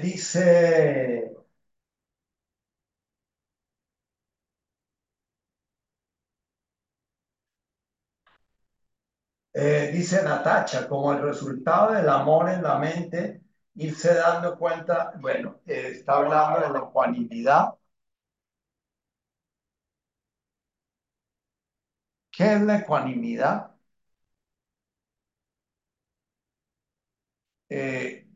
Dice, 0.03 0.43
eh, 9.53 9.91
dice 9.93 10.22
Natacha, 10.22 10.89
como 10.89 11.12
el 11.12 11.22
resultado 11.22 11.93
del 11.93 12.09
amor 12.09 12.51
en 12.51 12.62
la 12.62 12.78
mente, 12.78 13.43
irse 13.74 14.14
dando 14.14 14.59
cuenta, 14.59 15.12
bueno, 15.20 15.61
eh, 15.66 15.91
está 15.97 16.14
hablando 16.18 16.61
de 16.61 16.70
la 16.72 16.78
ecuanimidad 16.87 17.74
¿Qué 22.37 22.53
es 22.55 22.61
la 22.62 22.76
ecuanimidad? 22.78 23.74
Eh, 27.68 28.26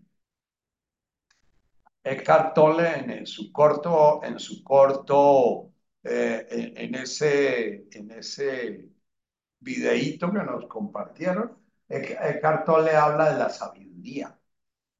Eckhart 2.04 2.54
Tolle 2.54 2.88
en, 3.18 3.26
su 3.26 3.52
corto, 3.52 4.20
en 4.24 4.38
su 4.38 4.62
corto, 4.64 5.72
eh, 6.02 6.46
en, 6.76 6.94
ese, 6.94 7.86
en 7.92 8.10
ese 8.12 8.88
videíto 9.60 10.32
que 10.32 10.40
nos 10.40 10.66
compartieron, 10.68 11.58
Eckhart 11.88 12.66
Tolle 12.66 12.96
habla 12.96 13.32
de 13.32 13.38
la 13.38 13.50
sabiduría. 13.50 14.38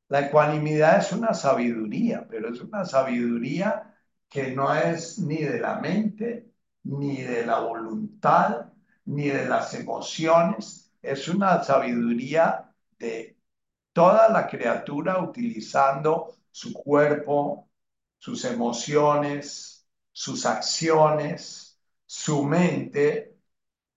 La 0.09 0.27
ecuanimidad 0.29 0.99
es 1.01 1.13
una 1.13 1.35
sabiduría, 1.35 2.27
pero 2.29 2.51
es 2.53 2.61
una 2.63 2.85
sabiduría 2.87 3.97
que 4.29 4.53
no 4.55 4.75
es 4.75 5.19
ni 5.21 5.39
de 5.39 5.61
la 5.61 5.81
mente, 5.81 6.53
ni 6.85 7.23
de 7.23 7.47
la 7.47 7.61
voluntad, 7.61 8.70
ni 9.11 9.29
de 9.29 9.47
las 9.47 9.75
emociones. 9.75 10.93
Es 11.03 11.29
una 11.29 11.63
sabiduría 11.65 12.73
de 12.99 13.37
toda 13.93 14.29
la 14.29 14.47
criatura 14.49 15.21
utilizando 15.23 16.35
su 16.51 16.73
cuerpo, 16.73 17.69
sus 18.19 18.45
emociones, 18.45 19.87
sus 20.13 20.47
acciones, 20.47 21.79
su 22.07 22.45
mente, 22.45 23.37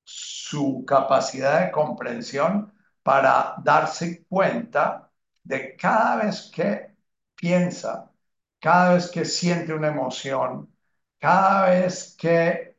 su 0.04 0.84
capacidad 0.86 1.66
de 1.66 1.72
comprensión 1.72 2.74
para 3.04 3.56
darse 3.64 4.26
cuenta 4.26 5.12
de 5.44 5.76
cada 5.76 6.18
vez 6.26 6.52
que 6.54 6.96
piensa, 7.36 8.12
cada 8.60 8.96
vez 8.96 9.10
que 9.12 9.26
siente 9.26 9.74
una 9.74 9.90
emoción, 9.90 10.74
cada 11.20 11.70
vez 11.70 12.16
que 12.18 12.78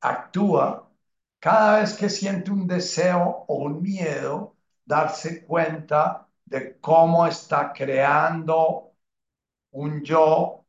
actúa, 0.00 0.81
cada 1.42 1.80
vez 1.80 1.94
que 1.94 2.08
siente 2.08 2.52
un 2.52 2.66
deseo 2.68 3.44
o 3.48 3.54
un 3.56 3.82
miedo, 3.82 4.56
darse 4.84 5.44
cuenta 5.44 6.28
de 6.44 6.78
cómo 6.80 7.26
está 7.26 7.72
creando 7.72 8.92
un 9.72 10.02
yo 10.04 10.66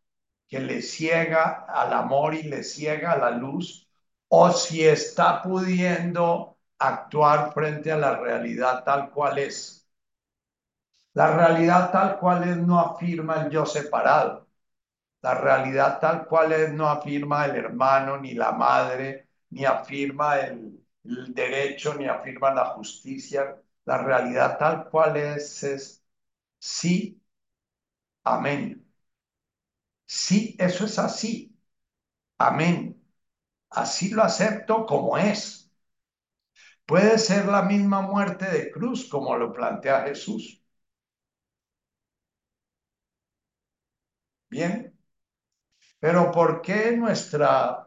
que 0.47 0.59
le 0.59 0.81
ciega 0.81 1.65
al 1.69 1.93
amor 1.93 2.33
y 2.35 2.43
le 2.43 2.63
ciega 2.63 3.13
a 3.13 3.17
la 3.19 3.31
luz, 3.31 3.87
o 4.29 4.51
si 4.51 4.83
está 4.85 5.41
pudiendo 5.43 6.57
actuar 6.79 7.53
frente 7.53 7.91
a 7.91 7.97
la 7.97 8.15
realidad 8.17 8.83
tal 8.83 9.11
cual 9.11 9.37
es. 9.39 9.87
La 11.13 11.35
realidad 11.35 11.91
tal 11.91 12.19
cual 12.19 12.43
es 12.49 12.57
no 12.57 12.79
afirma 12.79 13.43
el 13.43 13.49
yo 13.51 13.65
separado. 13.65 14.47
La 15.21 15.35
realidad 15.35 15.99
tal 15.99 16.25
cual 16.27 16.53
es 16.53 16.73
no 16.73 16.89
afirma 16.89 17.45
el 17.45 17.55
hermano 17.57 18.17
ni 18.17 18.33
la 18.33 18.51
madre, 18.53 19.29
ni 19.53 19.65
afirma 19.65 20.39
el, 20.39 20.79
derecho, 21.33 21.93
ni 21.95 22.07
afirma 22.07 22.53
la 22.53 22.65
justicia. 22.75 23.61
La 23.85 23.97
realidad 24.03 24.57
tal 24.57 24.89
cual 24.89 25.17
es 25.17 25.63
es 25.63 26.03
sí, 26.59 27.21
amén. 28.23 28.83
Sí, 30.05 30.55
eso 30.59 30.85
es 30.85 30.97
así. 30.99 31.57
Amén. 32.39 33.01
Así 33.71 34.09
lo 34.11 34.23
acepto 34.23 34.85
como 34.87 35.17
es. 35.17 35.71
Puede 36.85 37.17
ser 37.17 37.47
la 37.47 37.61
misma 37.63 38.01
muerte 38.01 38.45
de 38.49 38.71
cruz 38.71 39.09
como 39.09 39.35
lo 39.37 39.51
plantea 39.51 40.03
Jesús. 40.03 40.63
Bien. 44.49 44.93
Pero 45.99 46.31
¿por 46.31 46.61
qué 46.61 46.91
nuestra 46.95 47.82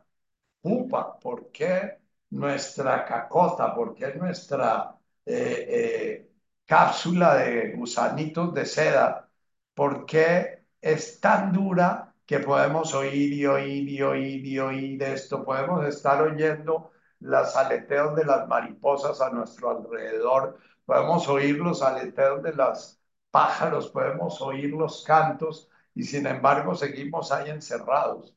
¿Por 1.21 1.51
qué 1.53 1.99
nuestra 2.31 3.05
cacota? 3.05 3.75
¿Por 3.75 3.95
qué 3.95 4.15
nuestra 4.15 4.97
eh, 5.25 5.67
eh, 5.69 6.31
cápsula 6.65 7.37
de 7.37 7.73
gusanitos 7.77 8.53
de 8.55 8.67
seda? 8.67 9.29
¿Por 9.75 10.05
qué 10.07 10.67
es 10.81 11.21
tan 11.21 11.53
dura 11.53 12.15
que 12.27 12.41
podemos 12.41 12.95
oír 12.95 13.33
y 13.33 13.47
oír 13.47 13.89
y 13.89 14.03
oír 14.03 14.45
y 14.47 14.59
oír 14.59 15.03
esto? 15.03 15.45
Podemos 15.45 15.87
estar 15.87 16.21
oyendo 16.23 16.91
los 17.21 17.57
aleteos 17.57 18.17
de 18.17 18.25
las 18.25 18.47
mariposas 18.49 19.21
a 19.21 19.31
nuestro 19.31 19.71
alrededor, 19.71 20.59
podemos 20.85 21.29
oír 21.29 21.59
los 21.59 21.83
aleteos 21.83 22.43
de 22.43 22.53
los 22.53 23.01
pájaros, 23.31 23.89
podemos 23.91 24.41
oír 24.43 24.71
los 24.71 25.05
cantos 25.05 25.71
y 25.95 26.03
sin 26.03 26.27
embargo 26.27 26.75
seguimos 26.75 27.33
ahí 27.33 27.51
encerrados. 27.51 28.37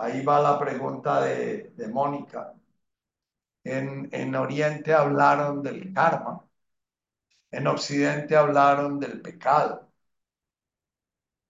Ahí 0.00 0.22
va 0.24 0.40
la 0.40 0.58
pregunta 0.58 1.20
de, 1.22 1.72
Mónica. 1.92 2.52
En, 3.64 4.08
en 4.12 4.34
Oriente 4.34 4.92
hablaron 4.92 5.62
del 5.62 5.92
karma, 5.94 6.44
en 7.52 7.66
Occidente 7.68 8.36
hablaron 8.36 8.98
del 8.98 9.20
pecado. 9.22 9.88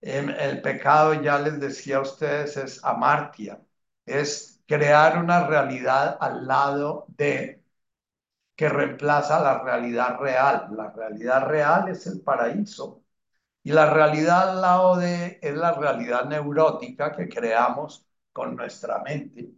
En 0.02 0.28
el 0.30 0.60
pecado, 0.62 1.14
ya 1.22 1.38
les 1.38 1.58
decía 1.60 1.98
a 1.98 2.00
ustedes, 2.00 2.56
es 2.56 2.84
amartia, 2.84 3.60
es 4.06 4.62
crear 4.66 5.18
una 5.18 5.46
realidad 5.46 6.16
al 6.20 6.46
lado 6.46 7.06
de 7.08 7.62
que 8.56 8.68
reemplaza 8.68 9.40
la 9.40 9.62
realidad 9.62 10.18
real. 10.18 10.68
La 10.76 10.90
realidad 10.92 11.46
real 11.46 11.88
es 11.88 12.06
el 12.06 12.20
paraíso 12.22 13.02
y 13.62 13.72
la 13.72 13.90
realidad 13.92 14.50
al 14.50 14.60
lado 14.62 14.96
de 14.96 15.38
es 15.42 15.54
la 15.56 15.72
realidad 15.72 16.26
neurótica 16.26 17.12
que 17.16 17.28
creamos 17.28 18.09
con 18.40 18.56
nuestra 18.56 19.00
mente. 19.02 19.52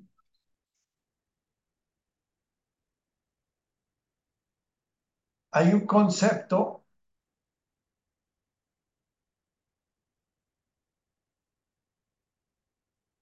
Hay 5.53 5.73
un 5.73 5.87
concepto 5.87 6.85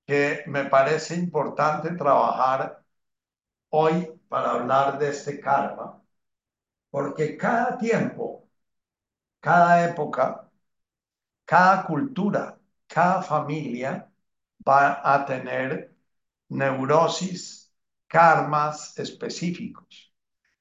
que 0.06 0.42
me 0.46 0.64
parece 0.66 1.14
importante 1.16 1.92
trabajar 1.96 2.82
hoy 3.70 4.08
para 4.28 4.52
hablar 4.52 4.98
de 4.98 5.10
este 5.10 5.40
karma, 5.40 6.02
porque 6.90 7.36
cada 7.38 7.78
tiempo, 7.78 8.48
cada 9.40 9.84
época, 9.90 10.50
cada 11.46 11.84
cultura, 11.86 12.58
cada 12.88 13.22
familia 13.22 14.09
va 14.68 15.00
a 15.04 15.24
tener 15.24 15.96
neurosis, 16.48 17.72
karmas 18.06 18.98
específicos. 18.98 20.12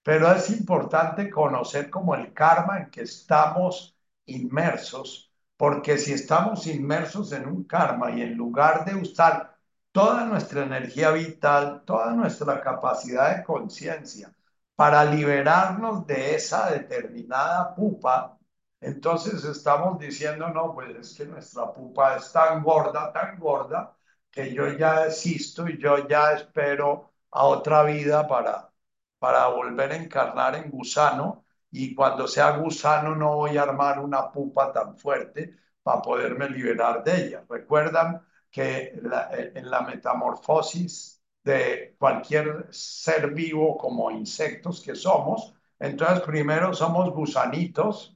Pero 0.03 0.31
es 0.31 0.49
importante 0.49 1.29
conocer 1.29 1.89
como 1.89 2.15
el 2.15 2.33
karma 2.33 2.79
en 2.79 2.89
que 2.89 3.01
estamos 3.03 3.97
inmersos, 4.25 5.31
porque 5.57 5.97
si 5.97 6.13
estamos 6.13 6.67
inmersos 6.67 7.31
en 7.33 7.47
un 7.47 7.63
karma 7.65 8.11
y 8.11 8.21
en 8.21 8.35
lugar 8.35 8.85
de 8.85 8.95
usar 8.95 9.57
toda 9.91 10.25
nuestra 10.25 10.63
energía 10.63 11.11
vital, 11.11 11.83
toda 11.85 12.13
nuestra 12.13 12.61
capacidad 12.61 13.37
de 13.37 13.43
conciencia 13.43 14.33
para 14.75 15.03
liberarnos 15.05 16.07
de 16.07 16.35
esa 16.35 16.71
determinada 16.71 17.75
pupa, 17.75 18.38
entonces 18.81 19.43
estamos 19.43 19.99
diciendo, 19.99 20.49
no, 20.49 20.73
pues 20.73 20.95
es 20.95 21.13
que 21.15 21.25
nuestra 21.25 21.71
pupa 21.73 22.15
es 22.17 22.31
tan 22.31 22.63
gorda, 22.63 23.11
tan 23.11 23.37
gorda, 23.39 23.95
que 24.31 24.53
yo 24.53 24.67
ya 24.77 25.05
existo 25.05 25.67
y 25.67 25.77
yo 25.77 26.07
ya 26.07 26.33
espero 26.33 27.11
a 27.31 27.43
otra 27.45 27.83
vida 27.83 28.27
para, 28.27 28.71
para 29.19 29.47
volver 29.47 29.91
a 29.91 29.95
encarnar 29.97 30.55
en 30.55 30.69
gusano 30.69 31.45
y 31.71 31.93
cuando 31.95 32.27
sea 32.27 32.51
gusano 32.57 33.15
no 33.15 33.35
voy 33.37 33.57
a 33.57 33.63
armar 33.63 33.99
una 33.99 34.31
pupa 34.31 34.71
tan 34.71 34.97
fuerte 34.97 35.55
para 35.83 36.01
poderme 36.01 36.49
liberar 36.49 37.03
de 37.03 37.25
ella. 37.27 37.45
Recuerdan 37.49 38.25
que 38.51 38.93
en 39.55 39.69
la 39.69 39.81
metamorfosis 39.81 41.21
de 41.43 41.95
cualquier 41.99 42.67
ser 42.71 43.31
vivo 43.31 43.77
como 43.77 44.11
insectos 44.11 44.81
que 44.81 44.95
somos, 44.95 45.53
entonces 45.79 46.21
primero 46.21 46.73
somos 46.73 47.11
gusanitos, 47.11 48.15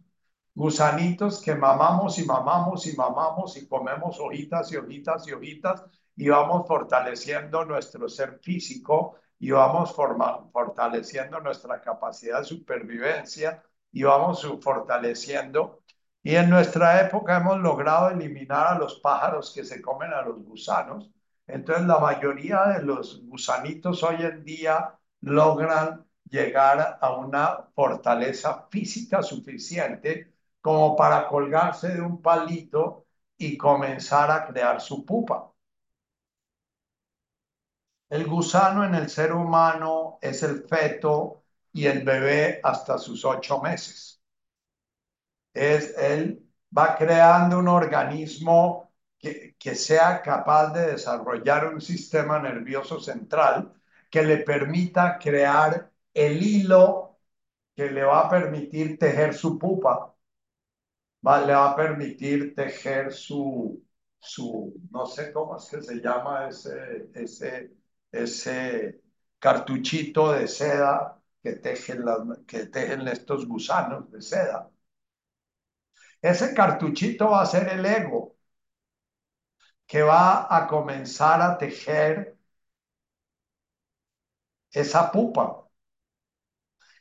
gusanitos 0.55 1.41
que 1.41 1.55
mamamos 1.55 2.19
y 2.19 2.25
mamamos 2.25 2.85
y 2.87 2.95
mamamos 2.95 3.57
y 3.57 3.67
comemos 3.67 4.19
hojitas 4.19 4.71
y 4.71 4.77
hojitas 4.77 5.27
y 5.27 5.33
hojitas 5.33 5.83
y 6.15 6.29
vamos 6.29 6.67
fortaleciendo 6.67 7.65
nuestro 7.65 8.07
ser 8.07 8.39
físico 8.39 9.15
y 9.39 9.51
vamos 9.51 9.93
fortaleciendo 9.93 11.39
nuestra 11.39 11.81
capacidad 11.81 12.39
de 12.39 12.45
supervivencia 12.45 13.63
y 13.91 14.03
vamos 14.03 14.47
fortaleciendo. 14.61 15.81
Y 16.21 16.35
en 16.35 16.49
nuestra 16.49 17.01
época 17.01 17.37
hemos 17.37 17.59
logrado 17.59 18.09
eliminar 18.09 18.67
a 18.67 18.79
los 18.79 18.99
pájaros 18.99 19.51
que 19.53 19.65
se 19.65 19.81
comen 19.81 20.13
a 20.13 20.21
los 20.21 20.41
gusanos. 20.43 21.11
Entonces 21.47 21.85
la 21.85 21.99
mayoría 21.99 22.63
de 22.67 22.83
los 22.83 23.21
gusanitos 23.25 24.01
hoy 24.03 24.21
en 24.21 24.43
día 24.45 24.97
logran 25.21 26.05
llegar 26.29 26.97
a 27.01 27.11
una 27.15 27.67
fortaleza 27.75 28.67
física 28.69 29.21
suficiente 29.21 30.32
como 30.63 30.95
para 30.97 31.27
colgarse 31.27 31.89
de 31.89 32.01
un 32.01 32.23
palito 32.23 33.07
y 33.37 33.57
comenzar 33.57 34.31
a 34.31 34.47
crear 34.47 34.81
su 34.81 35.05
pupa. 35.05 35.51
El 38.09 38.27
gusano 38.27 38.85
en 38.85 38.95
el 38.95 39.09
ser 39.09 39.33
humano 39.33 40.17
es 40.21 40.41
el 40.43 40.63
feto 40.69 41.43
y 41.73 41.85
el 41.87 42.05
bebé 42.05 42.61
hasta 42.63 42.97
sus 42.97 43.25
ocho 43.25 43.59
meses. 43.61 44.21
Es 45.53 45.95
él 45.97 46.47
va 46.77 46.95
creando 46.95 47.59
un 47.59 47.67
organismo 47.67 48.91
que, 49.17 49.55
que 49.59 49.75
sea 49.75 50.21
capaz 50.21 50.71
de 50.73 50.87
desarrollar 50.93 51.67
un 51.73 51.81
sistema 51.81 52.39
nervioso 52.39 52.99
central 52.99 53.73
que 54.09 54.23
le 54.23 54.37
permita 54.37 55.17
crear 55.19 55.91
el 56.13 56.41
hilo 56.43 57.19
que 57.75 57.91
le 57.91 58.03
va 58.03 58.21
a 58.21 58.29
permitir 58.29 58.99
tejer 58.99 59.33
su 59.35 59.59
pupa, 59.59 60.12
va, 61.27 61.35
le 61.45 61.53
va 61.53 61.71
a 61.71 61.75
permitir 61.75 62.53
tejer 62.55 63.11
su, 63.13 63.83
su, 64.19 64.73
no 64.91 65.05
sé 65.05 65.31
cómo 65.33 65.57
es 65.57 65.65
que 65.69 65.81
se 65.81 65.95
llama 66.01 66.47
ese, 66.49 67.09
ese, 67.13 67.71
ese 68.11 69.01
cartuchito 69.39 70.31
de 70.33 70.47
seda 70.47 71.19
que 71.41 71.53
tejen, 71.53 72.05
las, 72.05 72.19
que 72.47 72.65
tejen 72.67 73.07
estos 73.07 73.47
gusanos 73.47 74.11
de 74.11 74.21
seda. 74.21 74.69
Ese 76.29 76.47
cartuchito 76.55 77.29
va 77.29 77.43
a 77.43 77.45
ser 77.45 77.69
el 77.69 77.85
ego, 77.85 78.35
que 79.87 80.01
va 80.09 80.47
a 80.57 80.67
comenzar 80.67 81.41
a 81.41 81.57
tejer 81.57 82.37
esa 84.73 85.09
pupa. 85.11 85.69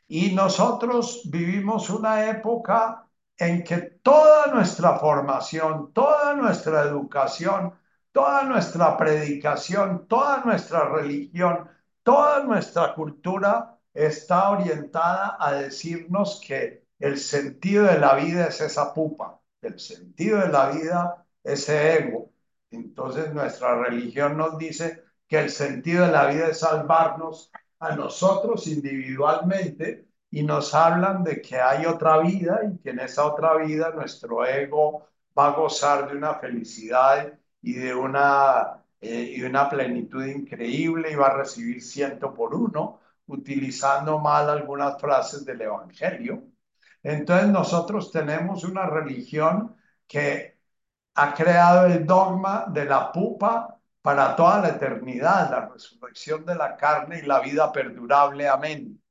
Y 0.08 0.32
nosotros 0.34 1.22
vivimos 1.30 1.90
una 1.90 2.28
época 2.30 3.08
en 3.42 3.64
que 3.64 3.78
toda 3.78 4.46
nuestra 4.54 5.00
formación, 5.00 5.92
toda 5.92 6.34
nuestra 6.36 6.82
educación, 6.82 7.74
toda 8.12 8.44
nuestra 8.44 8.96
predicación, 8.96 10.06
toda 10.06 10.44
nuestra 10.44 10.88
religión, 10.88 11.68
toda 12.04 12.44
nuestra 12.44 12.94
cultura 12.94 13.76
está 13.92 14.50
orientada 14.50 15.36
a 15.40 15.54
decirnos 15.54 16.40
que 16.46 16.86
el 17.00 17.18
sentido 17.18 17.86
de 17.86 17.98
la 17.98 18.14
vida 18.14 18.46
es 18.46 18.60
esa 18.60 18.94
pupa, 18.94 19.40
el 19.60 19.80
sentido 19.80 20.38
de 20.38 20.48
la 20.48 20.70
vida 20.70 21.26
ese 21.42 21.98
ego. 21.98 22.30
Entonces 22.70 23.34
nuestra 23.34 23.74
religión 23.74 24.36
nos 24.36 24.56
dice 24.56 25.02
que 25.26 25.40
el 25.40 25.50
sentido 25.50 26.06
de 26.06 26.12
la 26.12 26.26
vida 26.26 26.46
es 26.46 26.60
salvarnos 26.60 27.50
a 27.80 27.96
nosotros 27.96 28.68
individualmente 28.68 30.11
y 30.32 30.42
nos 30.44 30.74
hablan 30.74 31.24
de 31.24 31.42
que 31.42 31.60
hay 31.60 31.86
otra 31.86 32.18
vida 32.20 32.60
y 32.64 32.78
que 32.78 32.90
en 32.90 33.00
esa 33.00 33.26
otra 33.26 33.56
vida 33.58 33.90
nuestro 33.90 34.46
ego 34.46 35.08
va 35.38 35.48
a 35.48 35.52
gozar 35.52 36.08
de 36.10 36.16
una 36.16 36.36
felicidad 36.36 37.38
y 37.60 37.74
de 37.74 37.94
una, 37.94 38.82
eh, 39.00 39.34
y 39.36 39.42
una 39.42 39.68
plenitud 39.68 40.24
increíble 40.24 41.12
y 41.12 41.16
va 41.16 41.28
a 41.28 41.36
recibir 41.36 41.82
ciento 41.82 42.32
por 42.34 42.54
uno, 42.54 43.00
utilizando 43.26 44.18
mal 44.20 44.48
algunas 44.50 45.00
frases 45.00 45.44
del 45.44 45.60
Evangelio. 45.62 46.44
Entonces 47.02 47.48
nosotros 47.48 48.10
tenemos 48.10 48.64
una 48.64 48.86
religión 48.86 49.76
que 50.06 50.58
ha 51.14 51.34
creado 51.34 51.86
el 51.86 52.06
dogma 52.06 52.66
de 52.68 52.84
la 52.86 53.12
pupa 53.12 53.78
para 54.02 54.34
toda 54.36 54.60
la 54.62 54.68
eternidad, 54.70 55.50
la 55.50 55.68
resurrección 55.68 56.44
de 56.46 56.54
la 56.56 56.76
carne 56.76 57.20
y 57.20 57.26
la 57.26 57.40
vida 57.40 57.72
perdurable. 57.72 58.48
Amén. 58.48 59.02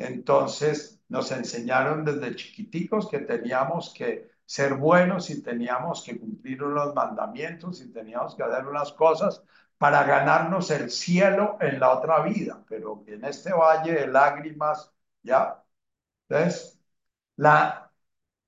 Entonces 0.00 1.00
nos 1.08 1.30
enseñaron 1.32 2.04
desde 2.04 2.34
chiquiticos 2.36 3.08
que 3.08 3.20
teníamos 3.20 3.92
que 3.94 4.30
ser 4.46 4.74
buenos 4.74 5.30
y 5.30 5.42
teníamos 5.42 6.02
que 6.02 6.18
cumplir 6.18 6.62
unos 6.62 6.94
mandamientos 6.94 7.80
y 7.82 7.92
teníamos 7.92 8.34
que 8.34 8.42
hacer 8.42 8.66
unas 8.66 8.92
cosas 8.92 9.42
para 9.78 10.02
ganarnos 10.04 10.70
el 10.70 10.90
cielo 10.90 11.56
en 11.60 11.80
la 11.80 11.92
otra 11.92 12.20
vida, 12.22 12.64
pero 12.68 13.04
en 13.06 13.24
este 13.24 13.52
valle 13.52 13.92
de 13.94 14.06
lágrimas, 14.08 14.90
¿ya? 15.22 15.62
Entonces, 16.28 16.80
la, 17.36 17.92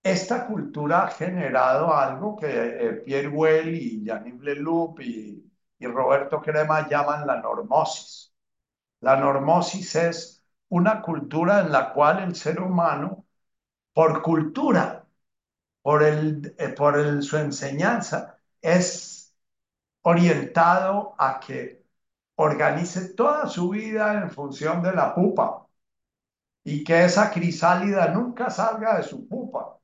esta 0.03 0.47
cultura 0.47 1.05
ha 1.05 1.09
generado 1.11 1.95
algo 1.95 2.37
que 2.37 2.47
eh, 2.49 2.93
Pierre 3.05 3.29
Well 3.29 3.75
y 3.75 4.05
Janine 4.07 4.43
Leloup 4.43 5.01
y, 5.01 5.51
y 5.79 5.87
Roberto 5.87 6.41
Crema 6.43 6.89
llaman 6.89 7.27
la 7.27 7.41
normosis. 7.41 8.35
La 9.01 9.17
normosis 9.17 9.95
es 9.97 10.42
una 10.73 11.03
cultura 11.03 11.61
en 11.61 11.71
la 11.73 11.93
cual 11.93 12.21
el 12.21 12.35
ser 12.35 12.61
humano, 12.61 13.27
por 13.95 14.23
cultura, 14.23 15.07
por, 15.83 16.03
el, 16.05 16.55
eh, 16.59 16.71
por 16.71 16.99
el, 16.99 17.23
su 17.23 17.37
enseñanza, 17.39 18.39
es 18.63 19.35
orientado 20.03 21.15
a 21.19 21.41
que 21.41 21.85
organice 22.37 23.15
toda 23.15 23.49
su 23.49 23.71
vida 23.71 24.15
en 24.23 24.31
función 24.31 24.83
de 24.83 24.93
la 24.95 25.15
pupa 25.15 25.67
y 26.65 26.85
que 26.85 27.05
esa 27.05 27.31
crisálida 27.31 28.09
nunca 28.09 28.51
salga 28.51 28.97
de 28.97 29.03
su 29.05 29.29
pupa. 29.29 29.79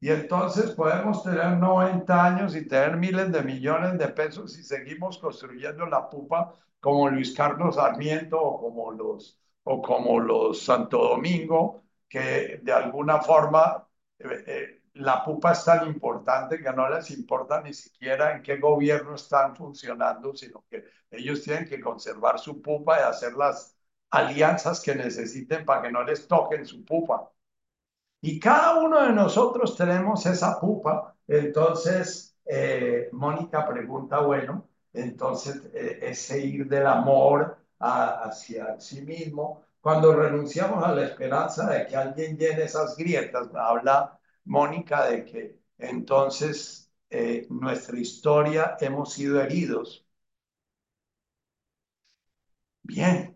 Y 0.00 0.10
entonces 0.10 0.72
podemos 0.72 1.22
tener 1.24 1.58
90 1.58 2.24
años 2.24 2.56
y 2.56 2.66
tener 2.68 2.96
miles 2.98 3.32
de 3.32 3.42
millones 3.42 3.98
de 3.98 4.08
pesos 4.08 4.58
y 4.58 4.62
seguimos 4.64 5.18
construyendo 5.18 5.86
la 5.86 6.08
pupa 6.10 6.54
como 6.80 7.08
Luis 7.10 7.34
Carlos 7.34 7.76
Sarmiento 7.76 8.40
o 8.42 8.60
como 8.60 8.92
los, 8.92 9.40
o 9.64 9.82
como 9.82 10.20
los 10.20 10.62
Santo 10.62 10.98
Domingo, 10.98 11.84
que 12.08 12.60
de 12.62 12.72
alguna 12.72 13.20
forma 13.22 13.88
eh, 14.18 14.44
eh, 14.46 14.82
la 14.94 15.24
pupa 15.24 15.52
es 15.52 15.64
tan 15.64 15.86
importante 15.88 16.62
que 16.62 16.72
no 16.72 16.88
les 16.88 17.10
importa 17.10 17.60
ni 17.62 17.74
siquiera 17.74 18.36
en 18.36 18.42
qué 18.42 18.58
gobierno 18.58 19.14
están 19.14 19.56
funcionando, 19.56 20.34
sino 20.36 20.64
que 20.70 20.84
ellos 21.10 21.42
tienen 21.42 21.66
que 21.68 21.80
conservar 21.80 22.38
su 22.38 22.62
pupa 22.62 22.98
y 23.00 23.02
hacer 23.02 23.34
las 23.34 23.76
alianzas 24.10 24.80
que 24.80 24.94
necesiten 24.94 25.64
para 25.64 25.82
que 25.82 25.92
no 25.92 26.04
les 26.04 26.28
toquen 26.28 26.66
su 26.66 26.84
pupa. 26.84 27.30
Y 28.20 28.40
cada 28.40 28.80
uno 28.80 29.02
de 29.02 29.12
nosotros 29.12 29.76
tenemos 29.76 30.24
esa 30.26 30.58
pupa. 30.60 31.14
Entonces, 31.26 32.36
eh, 32.46 33.08
Mónica 33.12 33.66
pregunta, 33.66 34.20
bueno, 34.20 34.68
entonces 34.92 35.62
eh, 35.74 35.98
ese 36.02 36.40
ir 36.40 36.68
del 36.68 36.86
amor 36.86 37.58
hacia 37.84 38.80
sí 38.80 39.02
mismo, 39.02 39.64
cuando 39.80 40.14
renunciamos 40.14 40.82
a 40.84 40.92
la 40.94 41.04
esperanza 41.04 41.68
de 41.70 41.86
que 41.86 41.96
alguien 41.96 42.36
llene 42.38 42.64
esas 42.64 42.96
grietas, 42.96 43.48
habla 43.54 44.18
Mónica 44.44 45.06
de 45.06 45.24
que 45.24 45.60
entonces 45.78 46.90
eh, 47.10 47.46
nuestra 47.50 47.98
historia 47.98 48.76
hemos 48.80 49.12
sido 49.12 49.40
heridos. 49.42 50.06
Bien. 52.84 53.34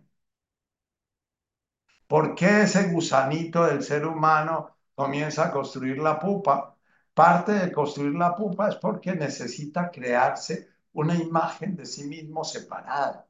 ¿Por 2.08 2.34
qué 2.34 2.62
ese 2.62 2.90
gusanito 2.90 3.64
del 3.66 3.82
ser 3.84 4.04
humano 4.06 4.76
comienza 4.96 5.46
a 5.46 5.50
construir 5.52 5.98
la 5.98 6.18
pupa? 6.18 6.76
Parte 7.14 7.52
de 7.52 7.70
construir 7.72 8.14
la 8.14 8.34
pupa 8.34 8.68
es 8.68 8.76
porque 8.76 9.14
necesita 9.14 9.88
crearse 9.90 10.68
una 10.92 11.14
imagen 11.14 11.76
de 11.76 11.86
sí 11.86 12.04
mismo 12.08 12.42
separada, 12.44 13.27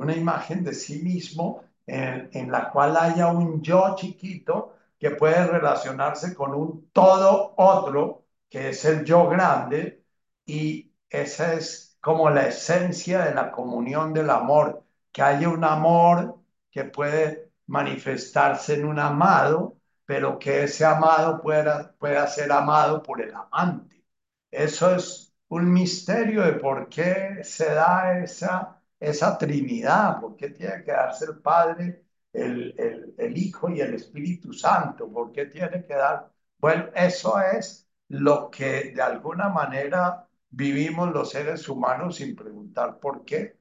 una 0.00 0.16
imagen 0.16 0.64
de 0.64 0.72
sí 0.74 1.02
mismo 1.02 1.62
en, 1.86 2.50
la 2.50 2.70
cual 2.70 2.96
haya 2.96 3.28
un 3.28 3.62
yo 3.62 3.94
chiquito 3.96 4.76
que 4.98 5.10
puede 5.10 5.46
relacionarse 5.46 6.34
con 6.34 6.54
un 6.54 6.90
todo 6.92 7.54
otro, 7.56 8.24
que 8.48 8.70
es 8.70 8.84
el 8.84 9.04
yo 9.04 9.28
grande, 9.28 10.04
y 10.46 10.92
esa 11.08 11.54
es 11.54 11.96
como 12.00 12.30
la 12.30 12.46
esencia 12.48 13.24
de 13.24 13.34
la 13.34 13.50
comunión 13.50 14.12
del 14.14 14.30
amor, 14.30 14.84
que 15.12 15.22
haya 15.22 15.48
un 15.48 15.64
amor 15.64 16.36
que 16.70 16.84
puede 16.84 17.50
manifestarse 17.66 18.74
en 18.74 18.86
un 18.86 18.98
amado, 18.98 19.76
pero 20.06 20.38
que 20.38 20.64
ese 20.64 20.84
amado 20.84 21.40
pueda, 21.42 21.92
pueda 21.98 22.26
ser 22.26 22.52
amado 22.52 23.02
por 23.02 23.20
el 23.20 23.34
amante. 23.34 24.04
Eso 24.50 24.94
es 24.94 25.32
un 25.48 25.72
misterio 25.72 26.42
de 26.42 26.52
por 26.54 26.88
qué 26.88 27.40
se 27.44 27.74
da 27.74 28.18
esa, 28.22 28.79
esa 29.00 29.38
Trinidad, 29.38 30.20
por 30.20 30.36
qué 30.36 30.50
tiene 30.50 30.84
que 30.84 30.92
darse 30.92 31.24
el 31.26 31.38
Padre, 31.40 32.04
el, 32.32 33.14
el, 33.18 33.38
Hijo 33.38 33.70
y 33.70 33.80
el 33.80 33.94
Espíritu 33.94 34.52
Santo, 34.52 35.10
por 35.12 35.32
qué 35.32 35.46
tiene 35.46 35.84
que 35.84 35.94
dar. 35.94 36.30
Bueno, 36.58 36.90
eso 36.94 37.40
es 37.40 37.88
lo 38.08 38.50
que 38.50 38.92
de 38.94 39.02
alguna 39.02 39.48
manera 39.48 40.28
vivimos 40.50 41.12
los 41.12 41.30
seres 41.30 41.68
humanos 41.68 42.16
sin 42.16 42.36
preguntar 42.36 42.98
por 43.00 43.24
qué. 43.24 43.58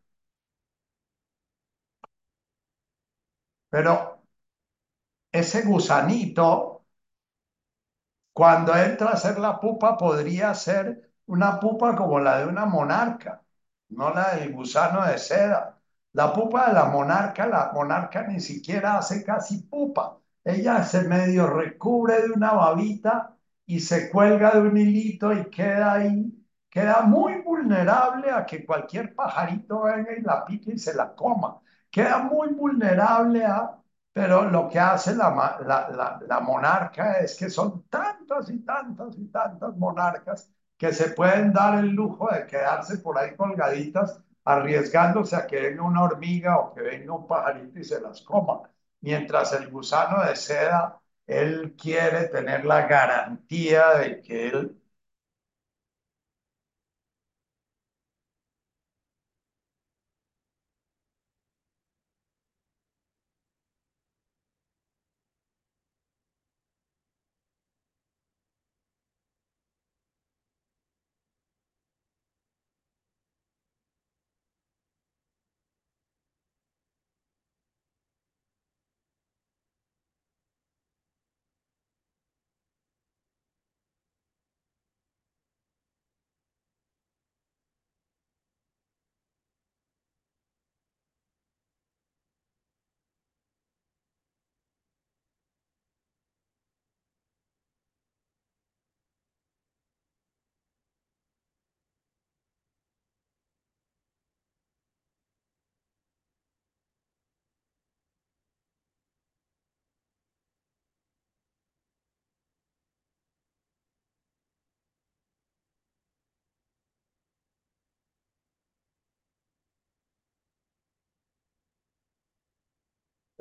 Pero 3.72 3.94
ese 5.32 5.64
gusanito, 5.64 6.84
cuando 8.34 8.76
entra 8.76 9.10
a 9.12 9.18
ser 9.18 9.38
la 9.40 9.60
pupa, 9.60 9.96
podría 9.98 10.54
ser 10.56 11.12
una 11.28 11.60
pupa 11.60 11.96
como 11.96 12.20
la 12.20 12.40
de 12.40 12.48
una 12.48 12.66
monarca, 12.66 13.44
no 13.90 14.14
la 14.14 14.36
del 14.36 14.52
gusano 14.54 15.06
de 15.06 15.18
seda. 15.18 15.80
La 16.14 16.34
pupa 16.34 16.68
de 16.68 16.74
la 16.74 16.86
monarca, 16.86 17.46
la 17.48 17.72
monarca 17.74 18.24
ni 18.28 18.40
siquiera 18.40 18.98
hace 18.98 19.24
casi 19.24 19.64
pupa. 19.64 20.18
Ella 20.44 20.84
se 20.84 21.04
medio 21.04 21.48
recubre 21.48 22.22
de 22.24 22.32
una 22.32 22.54
babita 22.54 23.36
y 23.66 23.80
se 23.80 24.10
cuelga 24.10 24.52
de 24.52 24.62
un 24.62 24.78
hilito 24.78 25.32
y 25.34 25.46
queda 25.50 25.94
ahí 25.94 26.36
queda 26.70 27.02
muy 27.02 27.42
vulnerable 27.42 28.30
a 28.32 28.46
que 28.46 28.66
cualquier 28.66 29.16
pajarito 29.16 29.82
venga 29.84 30.14
y 30.18 30.22
la 30.22 30.46
pique 30.46 30.72
y 30.74 30.78
se 30.80 30.94
la 30.94 31.16
coma. 31.16 31.60
Queda 31.90 32.20
muy 32.20 32.50
vulnerable 32.54 33.46
a... 33.46 33.76
Pero 34.12 34.50
lo 34.50 34.68
que 34.70 34.80
hace 34.80 35.16
la, 35.16 35.30
la, 35.66 35.90
la, 35.92 36.20
la 36.28 36.40
monarca 36.42 37.14
es 37.20 37.36
que 37.38 37.50
son 37.50 37.84
tantas 37.90 38.50
y 38.50 38.60
tantas 38.60 39.18
y 39.18 39.28
tantas 39.28 39.76
monarcas 39.78 40.52
que 40.80 40.94
se 40.94 41.10
pueden 41.12 41.54
dar 41.54 41.80
el 41.80 41.90
lujo 41.92 42.30
de 42.34 42.48
quedarse 42.48 43.00
por 43.00 43.18
ahí 43.20 43.36
colgaditas 43.36 44.22
arriesgándose 44.46 45.36
a 45.36 45.46
que 45.48 45.60
venga 45.62 45.84
una 45.84 46.04
hormiga 46.04 46.58
o 46.60 46.74
que 46.74 46.82
venga 46.82 47.14
un 47.14 47.28
pajarito 47.28 47.80
y 47.80 47.84
se 47.84 48.02
las 48.02 48.22
coma, 48.22 48.62
mientras 49.02 49.54
el 49.54 49.70
gusano 49.70 50.24
de 50.26 50.36
seda, 50.36 51.00
él 51.28 51.76
quiere 51.80 52.30
tener 52.30 52.66
la 52.66 52.88
garantía 52.88 53.96
de 53.96 54.22
que 54.22 54.48
él 54.50 54.82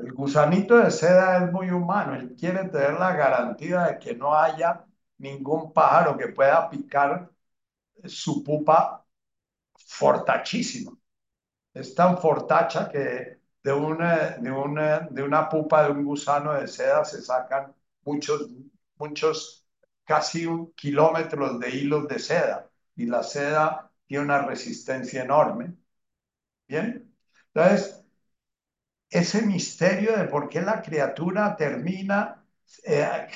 El 0.08 0.14
gusanito 0.14 0.78
de 0.78 0.90
seda 0.90 1.44
es 1.44 1.52
muy 1.52 1.70
humano, 1.70 2.14
él 2.14 2.34
quiere 2.34 2.64
tener 2.70 2.94
la 2.94 3.12
garantía 3.14 3.82
de 3.88 3.98
que 3.98 4.14
no 4.14 4.34
haya 4.34 4.86
ningún 5.18 5.70
pájaro 5.72 6.16
que 6.16 6.28
pueda 6.28 6.70
picar 6.70 7.30
su 8.04 8.42
pupa 8.42 9.04
fortachísima. 9.76 10.92
Es 11.74 11.94
tan 11.94 12.18
fortacha 12.18 12.88
que 12.90 13.40
de 13.62 13.72
una, 13.72 14.38
de 14.38 14.50
una, 14.50 15.00
de 15.10 15.22
una 15.22 15.48
pupa 15.48 15.84
de 15.84 15.90
un 15.92 16.04
gusano 16.04 16.54
de 16.54 16.68
seda 16.68 17.04
se 17.04 17.22
sacan 17.22 17.74
muchos, 18.04 18.48
muchos, 18.96 19.66
casi 20.04 20.48
kilómetros 20.76 21.60
de 21.60 21.70
hilos 21.70 22.08
de 22.08 22.18
seda 22.18 22.70
y 22.96 23.06
la 23.06 23.22
seda 23.22 23.90
tiene 24.06 24.24
una 24.24 24.42
resistencia 24.46 25.22
enorme. 25.22 25.74
Bien, 26.66 27.14
entonces 27.54 28.04
ese 29.10 29.42
misterio 29.42 30.16
de 30.16 30.24
por 30.24 30.48
qué 30.48 30.60
la 30.60 30.82
criatura 30.82 31.56
termina 31.56 32.44
eh, 32.84 33.26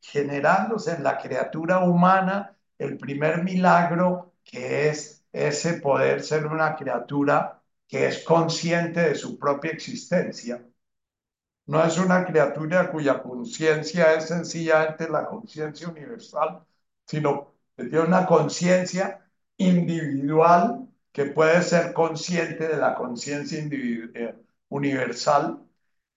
generándose 0.00 0.92
en 0.92 1.02
la 1.02 1.18
criatura 1.18 1.80
humana 1.80 2.56
el 2.78 2.98
primer 2.98 3.42
milagro 3.42 4.34
que 4.44 4.88
es 4.88 5.24
ese 5.32 5.74
poder 5.80 6.22
ser 6.22 6.46
una 6.46 6.76
criatura 6.76 7.62
que 7.88 8.08
es 8.08 8.24
consciente 8.24 9.00
de 9.00 9.14
su 9.14 9.38
propia 9.38 9.72
existencia. 9.72 10.64
No 11.66 11.82
es 11.82 11.96
una 11.98 12.24
criatura 12.24 12.90
cuya 12.90 13.22
conciencia 13.22 14.14
es 14.14 14.28
sencillamente 14.28 15.08
la 15.08 15.26
conciencia 15.26 15.88
universal, 15.88 16.64
sino 17.06 17.54
que 17.76 17.84
tiene 17.84 18.04
una 18.04 18.26
conciencia 18.26 19.26
individual 19.56 20.88
que 21.12 21.26
puede 21.26 21.62
ser 21.62 21.92
consciente 21.94 22.68
de 22.68 22.76
la 22.76 22.94
conciencia 22.94 23.58
individual 23.58 24.43
universal, 24.74 25.60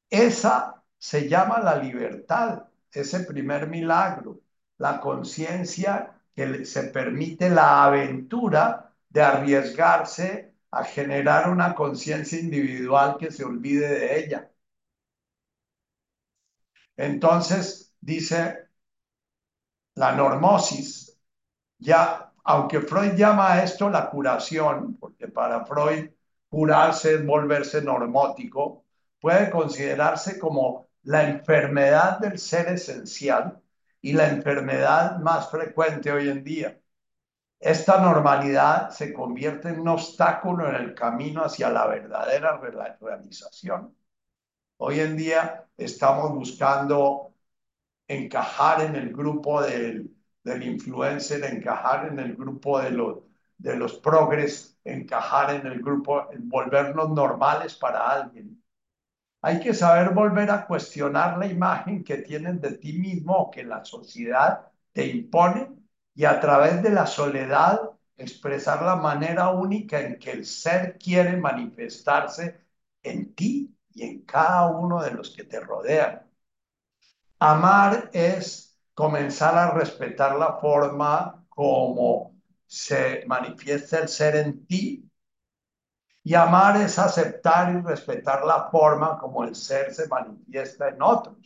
esa 0.09 0.83
se 0.97 1.29
llama 1.29 1.59
la 1.59 1.75
libertad, 1.77 2.63
ese 2.91 3.21
primer 3.21 3.67
milagro, 3.67 4.41
la 4.77 4.99
conciencia 4.99 6.21
que 6.35 6.65
se 6.65 6.83
permite 6.85 7.49
la 7.49 7.85
aventura 7.85 8.93
de 9.09 9.21
arriesgarse 9.21 10.55
a 10.71 10.83
generar 10.83 11.49
una 11.49 11.75
conciencia 11.75 12.39
individual 12.39 13.17
que 13.19 13.31
se 13.31 13.43
olvide 13.45 13.87
de 13.87 14.19
ella. 14.19 14.51
Entonces, 16.97 17.93
dice 18.01 18.67
la 19.95 20.11
normosis, 20.13 21.17
ya, 21.79 22.31
aunque 22.43 22.81
Freud 22.81 23.15
llama 23.15 23.53
a 23.53 23.63
esto 23.63 23.89
la 23.89 24.09
curación, 24.09 24.95
porque 24.99 25.27
para 25.27 25.65
Freud 25.65 26.09
curarse 26.49 27.17
volverse 27.17 27.81
normótico, 27.81 28.85
puede 29.19 29.49
considerarse 29.49 30.39
como 30.39 30.87
la 31.03 31.27
enfermedad 31.29 32.19
del 32.19 32.37
ser 32.39 32.67
esencial 32.69 33.61
y 34.01 34.13
la 34.13 34.29
enfermedad 34.29 35.17
más 35.19 35.49
frecuente 35.49 36.11
hoy 36.11 36.29
en 36.29 36.43
día. 36.43 36.79
Esta 37.59 37.99
normalidad 38.01 38.89
se 38.91 39.13
convierte 39.13 39.69
en 39.69 39.79
un 39.79 39.87
obstáculo 39.89 40.69
en 40.69 40.75
el 40.75 40.93
camino 40.93 41.43
hacia 41.43 41.69
la 41.69 41.87
verdadera 41.87 42.59
realización. 43.01 43.95
Hoy 44.77 44.99
en 44.99 45.17
día 45.17 45.65
estamos 45.77 46.31
buscando 46.33 47.33
encajar 48.07 48.81
en 48.81 48.95
el 48.95 49.13
grupo 49.13 49.61
del, 49.61 50.15
del 50.43 50.63
influencer, 50.63 51.43
encajar 51.45 52.07
en 52.07 52.19
el 52.19 52.35
grupo 52.35 52.79
de 52.81 52.91
los, 52.91 53.19
de 53.57 53.75
los 53.75 53.95
progres, 53.99 54.76
encajar 54.93 55.55
en 55.55 55.67
el 55.67 55.81
grupo, 55.81 56.27
volvernos 56.39 57.09
normales 57.09 57.75
para 57.75 58.09
alguien. 58.09 58.61
Hay 59.41 59.59
que 59.59 59.73
saber 59.73 60.13
volver 60.13 60.49
a 60.51 60.65
cuestionar 60.65 61.37
la 61.37 61.47
imagen 61.47 62.03
que 62.03 62.17
tienes 62.17 62.61
de 62.61 62.77
ti 62.77 62.93
mismo 62.93 63.35
o 63.35 63.51
que 63.51 63.63
la 63.63 63.85
sociedad 63.85 64.67
te 64.91 65.05
impone 65.07 65.69
y 66.15 66.25
a 66.25 66.39
través 66.39 66.81
de 66.81 66.89
la 66.89 67.05
soledad 67.05 67.91
expresar 68.17 68.81
la 68.81 68.95
manera 68.95 69.49
única 69.51 69.99
en 69.99 70.17
que 70.17 70.31
el 70.31 70.45
ser 70.45 70.97
quiere 70.97 71.37
manifestarse 71.37 72.59
en 73.03 73.35
ti 73.35 73.75
y 73.93 74.03
en 74.03 74.21
cada 74.23 74.67
uno 74.67 75.01
de 75.03 75.11
los 75.11 75.29
que 75.35 75.43
te 75.43 75.59
rodean. 75.59 76.23
Amar 77.39 78.09
es 78.13 78.79
comenzar 78.93 79.55
a 79.55 79.71
respetar 79.71 80.35
la 80.35 80.53
forma 80.57 81.45
como 81.49 82.36
se 82.67 83.23
manifiesta 83.27 83.99
el 83.99 84.07
ser 84.09 84.35
en 84.35 84.65
ti. 84.67 85.09
Y 86.23 86.35
amar 86.35 86.77
es 86.81 86.99
aceptar 86.99 87.73
y 87.73 87.81
respetar 87.81 88.43
la 88.45 88.69
forma 88.69 89.17
como 89.17 89.43
el 89.45 89.55
ser 89.55 89.93
se 89.93 90.07
manifiesta 90.07 90.89
en 90.89 91.01
otros. 91.01 91.37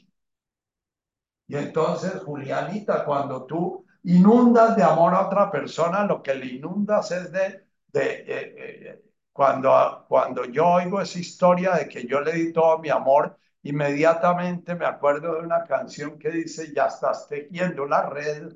Y 1.47 1.55
entonces, 1.57 2.13
Julianita, 2.23 3.03
cuando 3.05 3.45
tú 3.45 3.85
inundas 4.03 4.75
de 4.75 4.83
amor 4.83 5.13
a 5.13 5.27
otra 5.27 5.51
persona, 5.51 6.05
lo 6.05 6.23
que 6.23 6.33
le 6.35 6.45
inundas 6.47 7.11
es 7.11 7.31
de, 7.31 7.67
de 7.87 8.01
eh, 8.03 8.55
eh, 8.87 9.03
cuando, 9.31 10.05
cuando 10.07 10.45
yo 10.45 10.67
oigo 10.67 11.01
esa 11.01 11.19
historia 11.19 11.73
de 11.75 11.87
que 11.89 12.05
yo 12.07 12.21
le 12.21 12.33
di 12.33 12.53
todo 12.53 12.79
mi 12.79 12.89
amor, 12.89 13.37
inmediatamente 13.63 14.75
me 14.75 14.85
acuerdo 14.85 15.35
de 15.35 15.41
una 15.41 15.63
canción 15.65 16.17
que 16.17 16.31
dice, 16.31 16.73
ya 16.73 16.87
estás 16.87 17.27
tejiendo 17.27 17.85
la 17.85 18.09
red, 18.09 18.53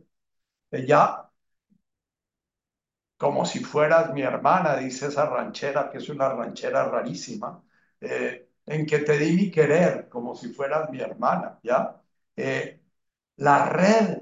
ya 0.72 1.30
como 3.26 3.44
si 3.46 3.60
fueras 3.64 4.14
mi 4.14 4.22
hermana, 4.22 4.76
dice 4.78 5.08
esa 5.08 5.26
ranchera, 5.28 5.90
que 5.90 5.98
es 5.98 6.10
una 6.10 6.30
ranchera 6.30 6.86
rarísima, 6.90 7.64
eh, 8.00 8.50
en 8.68 8.86
que 8.86 9.00
te 9.00 9.18
di 9.18 9.32
mi 9.36 9.50
querer, 9.52 10.08
como 10.10 10.36
si 10.36 10.50
fueras 10.54 10.92
mi 10.92 11.00
hermana, 11.02 11.60
¿ya? 11.64 12.00
Eh, 12.36 12.80
la 13.38 13.66
red, 13.70 14.22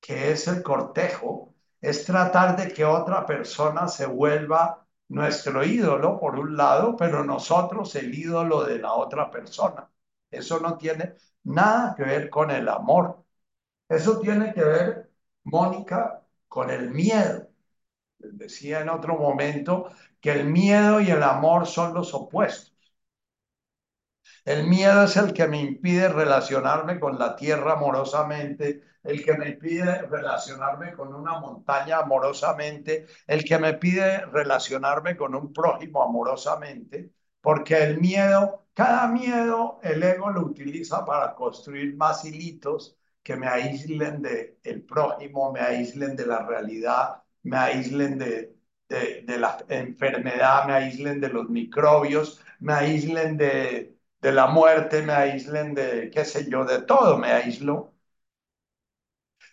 que 0.00 0.32
es 0.32 0.48
el 0.48 0.62
cortejo, 0.62 1.54
es 1.80 2.04
tratar 2.04 2.56
de 2.56 2.72
que 2.72 2.84
otra 2.84 3.26
persona 3.26 3.88
se 3.88 4.06
vuelva 4.06 4.86
nuestro 5.08 5.64
ídolo, 5.64 6.18
por 6.20 6.38
un 6.38 6.56
lado, 6.56 6.96
pero 6.96 7.24
nosotros 7.24 7.94
el 7.96 8.14
ídolo 8.14 8.64
de 8.64 8.78
la 8.78 8.94
otra 8.94 9.30
persona. 9.32 9.90
Eso 10.30 10.60
no 10.60 10.78
tiene 10.78 11.16
nada 11.44 11.94
que 11.96 12.04
ver 12.04 12.30
con 12.30 12.50
el 12.52 12.68
amor. 12.68 13.24
Eso 13.88 14.20
tiene 14.20 14.54
que 14.54 14.64
ver, 14.64 15.12
Mónica, 15.44 16.22
con 16.48 16.70
el 16.70 16.90
miedo 16.90 17.51
decía 18.32 18.80
en 18.80 18.88
otro 18.88 19.16
momento 19.18 19.90
que 20.20 20.32
el 20.32 20.46
miedo 20.46 21.00
y 21.00 21.10
el 21.10 21.22
amor 21.22 21.66
son 21.66 21.94
los 21.94 22.14
opuestos. 22.14 22.72
El 24.44 24.66
miedo 24.68 25.02
es 25.04 25.16
el 25.16 25.32
que 25.32 25.46
me 25.48 25.60
impide 25.60 26.08
relacionarme 26.08 27.00
con 27.00 27.18
la 27.18 27.34
tierra 27.36 27.72
amorosamente, 27.72 28.82
el 29.02 29.24
que 29.24 29.36
me 29.36 29.48
impide 29.50 30.02
relacionarme 30.02 30.92
con 30.92 31.12
una 31.14 31.38
montaña 31.40 31.98
amorosamente, 31.98 33.06
el 33.26 33.44
que 33.44 33.58
me 33.58 33.74
pide 33.74 34.24
relacionarme 34.26 35.16
con 35.16 35.34
un 35.34 35.52
prójimo 35.52 36.02
amorosamente, 36.02 37.10
porque 37.40 37.82
el 37.82 37.98
miedo, 38.00 38.66
cada 38.74 39.08
miedo, 39.08 39.80
el 39.82 40.02
ego 40.02 40.30
lo 40.30 40.42
utiliza 40.42 41.04
para 41.04 41.34
construir 41.34 41.96
más 41.96 42.24
hilitos 42.24 42.96
que 43.22 43.36
me 43.36 43.46
aíslen 43.48 44.22
del 44.22 44.58
el 44.62 44.82
prójimo, 44.84 45.52
me 45.52 45.60
aíslen 45.60 46.14
de 46.16 46.26
la 46.26 46.44
realidad, 46.46 47.21
me 47.42 47.56
aíslen 47.58 48.18
de, 48.18 48.56
de, 48.88 49.38
la 49.38 49.58
enfermedad, 49.68 50.66
me 50.66 50.74
aíslen 50.74 51.20
de 51.20 51.28
los 51.28 51.48
microbios, 51.48 52.40
me 52.60 52.74
aíslen 52.74 53.36
de, 53.36 53.96
de 54.20 54.32
la 54.32 54.46
muerte, 54.48 55.02
me 55.02 55.12
aíslen 55.12 55.74
de, 55.74 56.10
qué 56.10 56.24
sé 56.24 56.48
yo, 56.50 56.64
de 56.64 56.82
todo 56.82 57.18
me 57.18 57.32
aíslo. 57.32 57.92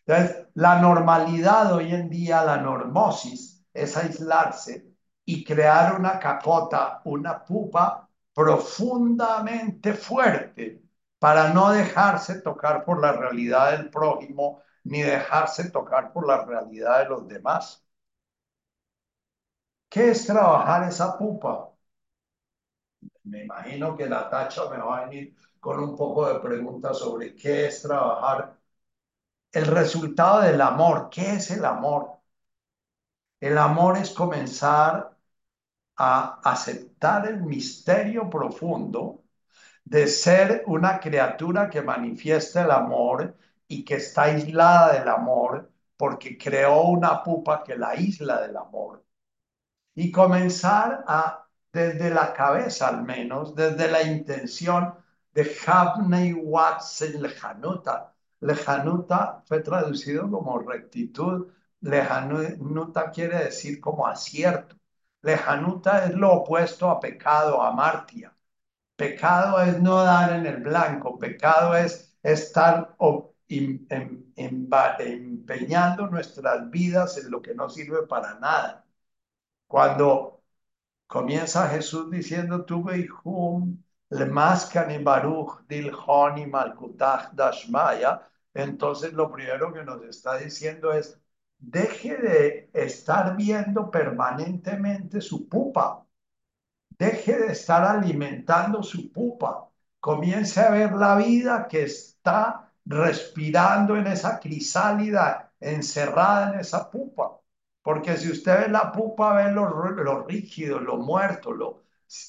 Entonces, 0.05 0.47
la 0.55 0.81
normalidad 0.81 1.73
hoy 1.73 1.93
en 1.93 2.09
día, 2.09 2.43
la 2.43 2.57
normosis, 2.57 3.63
es 3.73 3.95
aislarse 3.97 4.85
y 5.25 5.43
crear 5.43 5.95
una 5.99 6.19
capota, 6.19 7.01
una 7.05 7.43
pupa 7.45 8.09
profundamente 8.33 9.93
fuerte 9.93 10.81
para 11.19 11.53
no 11.53 11.71
dejarse 11.71 12.41
tocar 12.41 12.83
por 12.85 13.01
la 13.01 13.11
realidad 13.13 13.71
del 13.77 13.89
prójimo 13.89 14.61
ni 14.89 15.01
dejarse 15.03 15.69
tocar 15.71 16.11
por 16.13 16.27
la 16.27 16.43
realidad 16.45 16.99
de 17.03 17.09
los 17.09 17.27
demás. 17.27 17.83
¿Qué 19.89 20.09
es 20.11 20.25
trabajar 20.25 20.87
esa 20.89 21.15
pupa? 21.17 21.71
Me 23.23 23.43
imagino 23.43 23.95
que 23.95 24.07
la 24.13 24.29
tacha 24.29 24.63
me 24.69 24.77
va 24.77 24.97
a 24.97 25.05
venir 25.05 25.33
con 25.59 25.79
un 25.79 25.95
poco 25.95 26.27
de 26.27 26.39
preguntas 26.41 26.97
sobre 26.99 27.33
qué 27.35 27.67
es 27.67 27.81
trabajar 27.81 28.57
el 29.51 29.67
resultado 29.67 30.41
del 30.41 30.61
amor. 30.61 31.09
¿Qué 31.11 31.33
es 31.35 31.51
el 31.51 31.65
amor? 31.65 32.19
El 33.41 33.57
amor 33.57 33.97
es 33.97 34.11
comenzar 34.11 35.15
a 35.97 36.39
aceptar 36.43 37.27
el 37.27 37.41
misterio 37.43 38.29
profundo 38.29 39.23
de 39.85 40.07
ser 40.07 40.63
una 40.67 40.99
criatura 40.99 41.69
que 41.69 41.81
manifiesta 41.83 42.63
el 42.63 42.71
amor 42.71 43.35
y 43.69 43.85
que 43.85 43.95
está 43.97 44.23
aislada 44.23 44.93
del 44.99 45.07
amor 45.07 45.71
porque 45.97 46.37
creó 46.37 46.83
una 46.83 47.23
pupa 47.23 47.63
que 47.63 47.77
la 47.77 47.95
isla 47.95 48.41
del 48.41 48.57
amor. 48.57 49.05
Y 49.95 50.11
comenzar 50.11 51.03
a, 51.07 51.47
desde 51.73 52.09
la 52.09 52.33
cabeza 52.33 52.87
al 52.89 53.03
menos, 53.03 53.55
desde 53.55 53.89
la 53.91 54.03
intención 54.03 54.95
de 55.33 55.43
Havnei 55.65 56.33
Watson 56.33 57.21
Lejanuta. 57.21 58.13
Lejanuta 58.41 59.43
fue 59.45 59.61
traducido 59.61 60.29
como 60.31 60.59
rectitud. 60.59 61.51
Lejanuta 61.81 63.11
quiere 63.11 63.45
decir 63.45 63.79
como 63.79 64.07
acierto. 64.07 64.75
Lejanuta 65.21 66.05
es 66.05 66.13
lo 66.15 66.33
opuesto 66.33 66.89
a 66.89 66.99
pecado, 66.99 67.61
a 67.61 67.71
martia. 67.71 68.35
Pecado 68.95 69.61
es 69.61 69.81
no 69.81 70.03
dar 70.03 70.33
en 70.33 70.45
el 70.45 70.57
blanco, 70.63 71.17
pecado 71.19 71.75
es 71.75 72.17
estar 72.23 72.95
empeñando 74.35 76.07
nuestras 76.07 76.69
vidas 76.69 77.17
en 77.17 77.31
lo 77.31 77.41
que 77.41 77.55
no 77.55 77.69
sirve 77.69 78.05
para 78.07 78.39
nada. 78.39 78.85
Cuando 79.67 80.43
comienza 81.07 81.69
Jesús 81.69 82.09
diciendo, 82.11 82.65
tuve 82.65 82.99
hijum, 82.99 83.81
le 84.09 84.25
maskani 84.25 85.03
baruch 85.03 85.65
dilhoni 85.67 86.45
malkutach 86.47 87.31
dashmaya, 87.33 88.21
entonces 88.53 89.13
lo 89.13 89.31
primero 89.31 89.73
que 89.73 89.83
nos 89.83 90.03
está 90.03 90.37
diciendo 90.37 90.91
es, 90.93 91.19
deje 91.57 92.17
de 92.17 92.69
estar 92.73 93.35
viendo 93.35 93.91
permanentemente 93.91 95.21
su 95.21 95.47
pupa 95.49 96.05
Deje 96.99 97.37
de 97.37 97.53
estar 97.53 97.83
alimentando 97.85 98.83
su 98.83 99.11
pupa. 99.11 99.69
Comience 100.01 100.59
a 100.59 100.69
ver 100.69 100.91
la 100.93 101.15
vida 101.15 101.67
que 101.67 101.83
está 101.83 102.68
respirando 102.89 103.95
en 103.97 104.07
esa 104.07 104.39
crisálida, 104.39 105.53
encerrada 105.59 106.53
en 106.53 106.59
esa 106.61 106.89
pupa. 106.89 107.39
Porque 107.81 108.17
si 108.17 108.31
usted 108.31 108.61
ve 108.61 108.69
la 108.69 108.91
pupa, 108.91 109.33
ve 109.33 109.51
lo, 109.51 109.69
lo 109.91 110.25
rígido, 110.27 110.79
lo 110.79 110.97
muerto, 110.97 111.53
lo, 111.53 111.83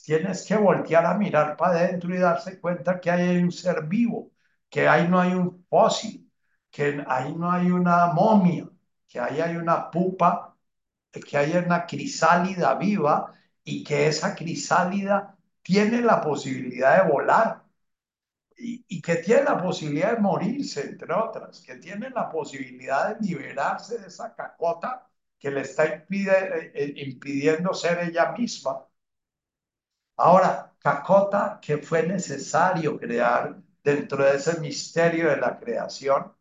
tienes 0.04 0.44
que 0.46 0.56
voltear 0.56 1.06
a 1.06 1.14
mirar 1.14 1.56
para 1.56 1.78
adentro 1.78 2.14
y 2.14 2.18
darse 2.18 2.60
cuenta 2.60 3.00
que 3.00 3.10
hay 3.10 3.38
un 3.42 3.52
ser 3.52 3.84
vivo, 3.86 4.32
que 4.68 4.86
ahí 4.88 5.08
no 5.08 5.20
hay 5.20 5.34
un 5.34 5.66
fósil, 5.68 6.30
que 6.70 7.02
ahí 7.08 7.34
no 7.34 7.50
hay 7.50 7.70
una 7.70 8.08
momia, 8.08 8.68
que 9.08 9.18
ahí 9.20 9.40
hay 9.40 9.56
una 9.56 9.90
pupa, 9.90 10.56
que 11.12 11.36
hay 11.38 11.56
una 11.56 11.86
crisálida 11.86 12.74
viva 12.74 13.32
y 13.64 13.82
que 13.84 14.06
esa 14.08 14.34
crisálida 14.34 15.36
tiene 15.62 16.02
la 16.02 16.20
posibilidad 16.20 17.02
de 17.04 17.10
volar 17.10 17.64
y, 18.60 19.00
que 19.02 19.16
tiene 19.16 19.44
la 19.44 19.62
posibilidad 19.62 20.14
de 20.14 20.20
morirse, 20.20 20.82
entre 20.82 21.12
otras, 21.14 21.60
que 21.60 21.76
tiene 21.76 22.10
la 22.10 22.28
posibilidad 22.30 23.16
de 23.16 23.26
liberarse 23.26 23.98
de 23.98 24.08
esa 24.08 24.34
cacota 24.34 25.08
que 25.38 25.50
le 25.50 25.62
está 25.62 25.84
eh, 25.86 26.04
eh, 26.74 26.92
impidiendo 26.96 27.72
ser 27.74 28.00
ella 28.00 28.32
misma. 28.32 28.86
Ahora, 30.16 30.72
cacota 30.78 31.58
que 31.60 31.78
fue 31.78 32.02
necesario 32.06 32.98
crear 32.98 33.56
dentro 33.82 34.24
de 34.24 34.36
ese 34.36 34.60
misterio 34.60 35.30
de 35.30 35.36
la 35.38 35.58
creación. 35.58 36.32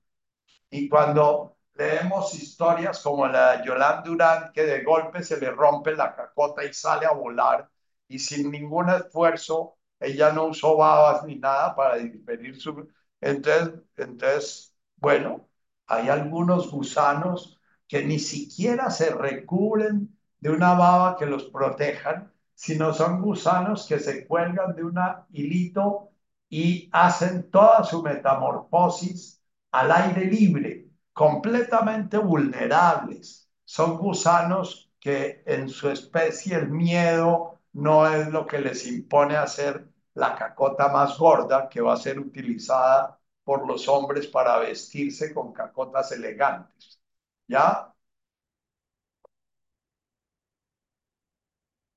Y 0.69 0.89
cuando 0.89 1.59
Leemos 1.79 2.33
historias 2.35 3.01
como 3.01 3.25
la 3.25 3.57
de 3.57 3.65
Yolanda 3.65 4.01
Durán, 4.01 4.51
que 4.51 4.63
de 4.63 4.83
golpe 4.83 5.23
se 5.23 5.39
le 5.39 5.49
rompe 5.49 5.95
la 5.95 6.13
cacota 6.13 6.65
y 6.65 6.73
sale 6.73 7.05
a 7.05 7.13
volar, 7.13 7.69
y 8.09 8.19
sin 8.19 8.51
ningún 8.51 8.89
esfuerzo, 8.89 9.77
ella 9.99 10.31
no 10.31 10.45
usó 10.47 10.77
babas 10.77 11.23
ni 11.25 11.35
nada 11.35 11.75
para 11.75 11.97
diferir 11.97 12.59
su... 12.59 12.87
Entonces, 13.21 13.81
entonces, 13.97 14.75
bueno, 14.97 15.47
hay 15.87 16.09
algunos 16.09 16.69
gusanos 16.71 17.59
que 17.87 18.05
ni 18.05 18.19
siquiera 18.19 18.89
se 18.91 19.09
recubren 19.11 20.17
de 20.39 20.49
una 20.51 20.73
baba 20.73 21.17
que 21.17 21.25
los 21.25 21.45
protejan, 21.45 22.31
sino 22.53 22.93
son 22.93 23.21
gusanos 23.21 23.87
que 23.87 23.99
se 23.99 24.27
cuelgan 24.27 24.75
de 24.75 24.83
un 24.83 24.95
hilito 25.31 26.11
y 26.49 26.89
hacen 26.91 27.49
toda 27.51 27.83
su 27.83 28.01
metamorfosis 28.03 29.41
al 29.71 29.91
aire 29.91 30.25
libre 30.25 30.89
completamente 31.13 32.17
vulnerables. 32.17 33.49
Son 33.65 33.97
gusanos 33.97 34.91
que 34.99 35.43
en 35.45 35.69
su 35.69 35.89
especie 35.89 36.55
el 36.55 36.69
miedo 36.69 37.48
no 37.73 38.07
es 38.07 38.27
lo 38.29 38.45
que 38.47 38.59
les 38.59 38.85
impone 38.87 39.35
hacer 39.37 39.89
la 40.13 40.35
cacota 40.35 40.89
más 40.89 41.17
gorda 41.17 41.69
que 41.69 41.81
va 41.81 41.93
a 41.93 41.97
ser 41.97 42.19
utilizada 42.19 43.19
por 43.43 43.65
los 43.67 43.87
hombres 43.87 44.27
para 44.27 44.57
vestirse 44.59 45.33
con 45.33 45.53
cacotas 45.53 46.11
elegantes. 46.11 47.01
¿Ya? 47.47 47.93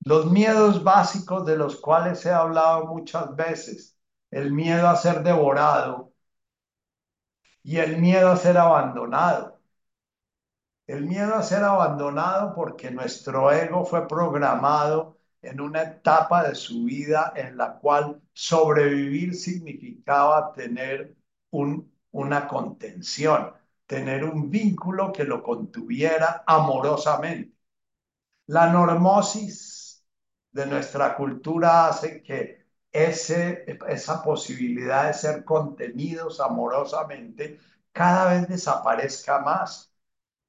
Los 0.04 0.26
miedos 0.30 0.84
básicos 0.84 1.44
de 1.46 1.56
los 1.56 1.76
cuales 1.80 2.24
he 2.26 2.30
hablado 2.30 2.86
muchas 2.86 3.34
veces, 3.36 3.96
el 4.30 4.52
miedo 4.52 4.88
a 4.88 4.94
ser 4.96 5.22
devorado, 5.22 6.12
y 7.64 7.78
el 7.78 7.98
miedo 8.00 8.30
a 8.30 8.36
ser 8.36 8.56
abandonado. 8.58 9.60
El 10.86 11.06
miedo 11.06 11.34
a 11.34 11.42
ser 11.42 11.64
abandonado 11.64 12.54
porque 12.54 12.90
nuestro 12.92 13.50
ego 13.52 13.84
fue 13.84 14.06
programado 14.06 15.18
en 15.42 15.60
una 15.60 15.82
etapa 15.82 16.48
de 16.48 16.54
su 16.54 16.84
vida 16.84 17.32
en 17.36 17.56
la 17.56 17.78
cual 17.78 18.20
sobrevivir 18.32 19.34
significaba 19.34 20.52
tener 20.52 21.16
un, 21.50 21.92
una 22.12 22.46
contención, 22.48 23.52
tener 23.86 24.24
un 24.24 24.50
vínculo 24.50 25.12
que 25.12 25.24
lo 25.24 25.42
contuviera 25.42 26.44
amorosamente. 26.46 27.52
La 28.46 28.68
normosis 28.72 30.04
de 30.52 30.66
nuestra 30.66 31.16
cultura 31.16 31.88
hace 31.88 32.22
que 32.22 32.66
ese, 32.92 33.64
esa 33.88 34.22
posibilidad 34.22 35.06
de 35.08 35.14
ser 35.14 35.44
contenidos 35.44 36.40
amorosamente 36.40 37.58
cada 37.92 38.32
vez 38.34 38.48
desaparezca 38.48 39.40
más, 39.40 39.92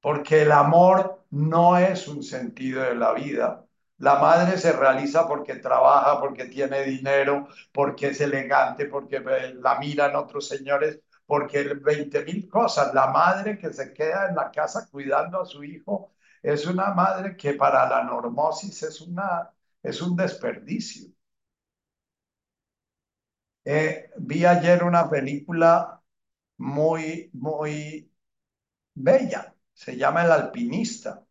porque 0.00 0.42
el 0.42 0.52
amor 0.52 1.24
no 1.30 1.78
es 1.78 2.08
un 2.08 2.22
sentido 2.22 2.82
de 2.82 2.94
la 2.96 3.12
vida. 3.14 3.63
La 3.98 4.18
madre 4.18 4.58
se 4.58 4.72
realiza 4.72 5.26
porque 5.26 5.56
trabaja, 5.56 6.20
porque 6.20 6.44
tiene 6.46 6.82
dinero, 6.84 7.48
porque 7.72 8.08
es 8.08 8.20
elegante, 8.20 8.86
porque 8.86 9.20
la 9.20 9.78
miran 9.78 10.14
otros 10.16 10.48
señores, 10.48 11.00
porque 11.26 11.74
20 11.74 12.24
mil 12.24 12.48
cosas. 12.48 12.92
La 12.94 13.08
madre 13.08 13.58
que 13.58 13.72
se 13.72 13.92
queda 13.92 14.28
en 14.28 14.36
la 14.36 14.50
casa 14.50 14.88
cuidando 14.90 15.40
a 15.40 15.46
su 15.46 15.64
hijo 15.64 16.12
es 16.42 16.66
una 16.66 16.92
madre 16.94 17.36
que 17.36 17.54
para 17.54 17.88
la 17.88 18.02
normosis 18.04 18.82
es, 18.82 19.00
una, 19.00 19.50
es 19.82 20.00
un 20.02 20.16
desperdicio. 20.16 21.08
Eh, 23.64 24.10
vi 24.18 24.44
ayer 24.44 24.84
una 24.84 25.08
película 25.08 26.02
muy, 26.58 27.30
muy 27.34 28.12
bella, 28.94 29.54
se 29.74 29.96
llama 29.96 30.24
El 30.24 30.32
alpinista. 30.32 31.26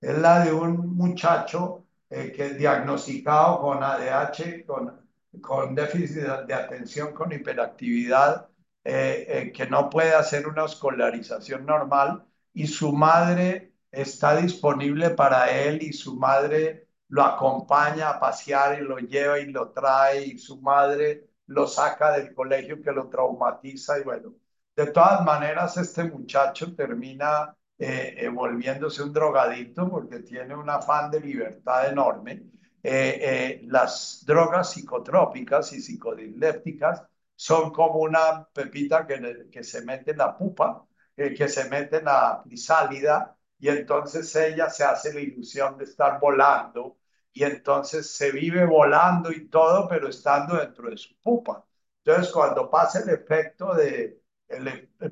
Es 0.00 0.18
la 0.18 0.44
de 0.44 0.52
un 0.52 0.96
muchacho 0.96 1.79
eh, 2.10 2.32
que 2.32 2.54
diagnosticado 2.54 3.60
con 3.60 3.82
ADH, 3.82 4.66
con, 4.66 5.08
con 5.40 5.74
déficit 5.74 6.24
de 6.46 6.54
atención, 6.54 7.12
con 7.14 7.32
hiperactividad, 7.32 8.48
eh, 8.84 9.26
eh, 9.28 9.52
que 9.52 9.66
no 9.66 9.90
puede 9.90 10.14
hacer 10.14 10.48
una 10.48 10.64
escolarización 10.64 11.66
normal 11.66 12.24
y 12.54 12.66
su 12.66 12.92
madre 12.92 13.74
está 13.90 14.36
disponible 14.36 15.10
para 15.10 15.50
él 15.50 15.82
y 15.82 15.92
su 15.92 16.16
madre 16.16 16.88
lo 17.08 17.22
acompaña 17.22 18.08
a 18.10 18.20
pasear 18.20 18.80
y 18.80 18.84
lo 18.84 18.98
lleva 18.98 19.38
y 19.38 19.46
lo 19.46 19.70
trae 19.72 20.24
y 20.26 20.38
su 20.38 20.60
madre 20.62 21.28
lo 21.46 21.66
saca 21.66 22.12
del 22.12 22.34
colegio 22.34 22.80
que 22.82 22.92
lo 22.92 23.08
traumatiza 23.08 23.98
y 23.98 24.02
bueno, 24.04 24.34
de 24.76 24.86
todas 24.86 25.24
maneras 25.24 25.76
este 25.76 26.04
muchacho 26.04 26.74
termina 26.74 27.54
eh, 27.80 28.28
volviéndose 28.28 29.02
un 29.02 29.12
drogadicto 29.12 29.88
porque 29.90 30.20
tiene 30.20 30.54
un 30.54 30.68
afán 30.70 31.10
de 31.10 31.20
libertad 31.20 31.88
enorme. 31.88 32.44
las 32.82 34.24
drogas 34.26 34.70
psicotrópicas 34.72 35.72
y 35.72 35.80
psicodilépticas 35.80 37.02
son 37.40 37.70
como 37.72 38.00
una 38.00 38.44
pepita 38.52 39.06
que, 39.06 39.48
que 39.50 39.64
se 39.64 39.80
mete 39.82 40.10
en 40.10 40.18
la 40.18 40.36
pupa, 40.36 40.86
eh, 41.16 41.34
que 41.34 41.48
se 41.48 41.70
mete 41.70 41.96
en 41.98 42.04
la 42.04 42.42
crisálida, 42.44 43.34
y 43.58 43.68
entonces 43.68 44.34
ella 44.36 44.68
se 44.68 44.84
hace 44.84 45.14
la 45.14 45.20
ilusión 45.20 45.78
de 45.78 45.84
estar 45.84 46.20
volando, 46.20 46.98
y 47.32 47.44
entonces 47.44 48.10
se 48.10 48.30
vive 48.30 48.66
volando 48.66 49.32
y 49.32 49.48
todo, 49.48 49.88
pero 49.88 50.08
estando 50.08 50.56
dentro 50.56 50.90
de 50.90 50.98
su 50.98 51.18
pupa. 51.22 51.64
Entonces, 52.04 52.32
cuando 52.32 52.68
pasa 52.70 53.00
el 53.00 53.08
efecto 53.08 53.74
de, 53.74 54.19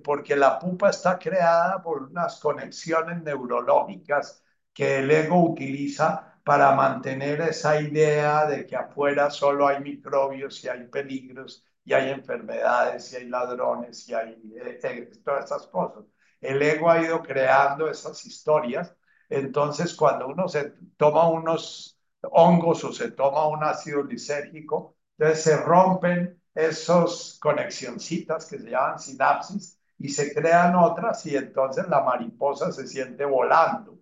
porque 0.05 0.37
la 0.37 0.59
pupa 0.59 0.91
está 0.91 1.19
creada 1.19 1.83
por 1.83 2.03
unas 2.05 2.39
conexiones 2.41 3.23
neurológicas 3.23 4.43
que 4.73 4.99
el 4.99 5.11
ego 5.11 5.43
utiliza 5.51 6.41
para 6.45 6.73
mantener 6.75 7.41
esa 7.43 7.81
idea 7.81 8.47
de 8.47 8.67
que 8.67 8.77
afuera 8.77 9.31
solo 9.31 9.69
hay 9.69 9.81
microbios 9.81 10.65
y 10.65 10.69
hay 10.69 10.85
peligros 10.85 11.65
y 11.85 11.93
hay 11.95 12.11
enfermedades, 12.11 13.13
y 13.13 13.17
hay 13.17 13.29
ladrones, 13.29 14.07
y 14.09 14.15
hay 14.15 14.33
eh, 14.57 14.79
eh, 14.83 15.11
todas 15.25 15.47
esas 15.47 15.67
cosas. 15.69 16.05
El 16.41 16.61
ego 16.63 16.91
ha 16.91 17.01
ido 17.03 17.23
creando 17.23 17.89
esas 17.89 18.25
historias. 18.27 18.95
Entonces, 19.29 19.95
cuando 19.95 20.29
uno 20.29 20.49
se 20.49 20.75
toma 20.97 21.29
unos 21.29 21.99
hongos 22.23 22.85
o 22.85 22.93
se 22.93 23.11
toma 23.13 23.47
un 23.49 23.65
ácido 23.65 24.03
lisérgico, 24.05 24.97
entonces 25.17 25.45
se 25.45 25.57
rompen 25.57 26.38
esas 26.59 27.39
conexioncitas 27.41 28.47
que 28.47 28.59
se 28.59 28.71
llaman 28.71 28.99
sinapsis 28.99 29.79
y 29.97 30.09
se 30.09 30.35
crean 30.35 30.75
otras 30.75 31.25
y 31.27 31.37
entonces 31.37 31.89
la 31.89 32.03
mariposa 32.03 32.73
se 32.73 32.87
siente 32.89 33.25
volando. 33.25 33.97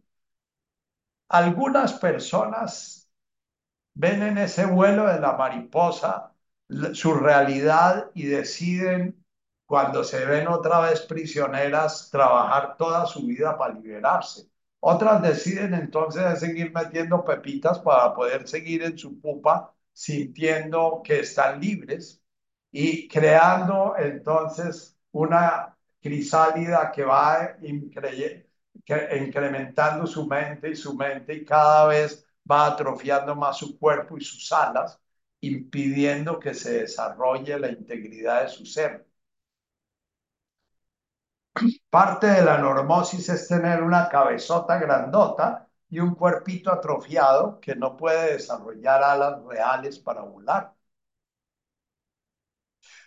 Algunas 1.28 1.92
personas 1.94 3.10
ven 3.94 4.22
en 4.22 4.38
ese 4.38 4.64
vuelo 4.66 5.06
de 5.06 5.20
la 5.20 5.32
mariposa 5.34 6.32
su 6.94 7.14
realidad 7.14 8.10
y 8.14 8.26
deciden, 8.26 9.22
cuando 9.66 10.02
se 10.02 10.24
ven 10.24 10.48
otra 10.48 10.80
vez 10.80 11.02
prisioneras, 11.02 12.08
trabajar 12.10 12.76
toda 12.76 13.06
su 13.06 13.26
vida 13.26 13.56
para 13.58 13.74
liberarse. 13.74 14.48
Otras 14.80 15.22
deciden 15.22 15.74
entonces 15.74 16.40
seguir 16.40 16.72
metiendo 16.72 17.24
pepitas 17.24 17.78
para 17.80 18.14
poder 18.14 18.48
seguir 18.48 18.82
en 18.82 18.96
su 18.98 19.20
pupa 19.20 19.74
sintiendo 19.92 21.02
que 21.04 21.20
están 21.20 21.60
libres 21.60 22.22
y 22.78 23.08
creando 23.08 23.94
entonces 23.98 24.96
una 25.12 25.76
crisálida 26.00 26.92
que 26.92 27.04
va 27.04 27.56
incrementando 29.18 30.06
su 30.06 30.26
mente 30.26 30.70
y 30.70 30.76
su 30.76 30.94
mente 30.94 31.34
y 31.34 31.44
cada 31.44 31.86
vez 31.86 32.26
va 32.50 32.66
atrofiando 32.66 33.34
más 33.34 33.56
su 33.58 33.78
cuerpo 33.78 34.16
y 34.18 34.20
sus 34.22 34.52
alas 34.52 35.00
impidiendo 35.40 36.38
que 36.38 36.54
se 36.54 36.80
desarrolle 36.82 37.58
la 37.58 37.68
integridad 37.70 38.42
de 38.42 38.48
su 38.48 38.66
ser. 38.66 39.06
Parte 41.90 42.28
de 42.28 42.42
la 42.42 42.58
normosis 42.58 43.28
es 43.28 43.48
tener 43.48 43.82
una 43.82 44.08
cabezota 44.08 44.78
grandota 44.78 45.68
y 45.88 45.98
un 45.98 46.14
cuerpito 46.14 46.70
atrofiado 46.72 47.58
que 47.60 47.74
no 47.74 47.96
puede 47.96 48.34
desarrollar 48.34 49.02
alas 49.02 49.42
reales 49.44 49.98
para 49.98 50.22
volar. 50.22 50.75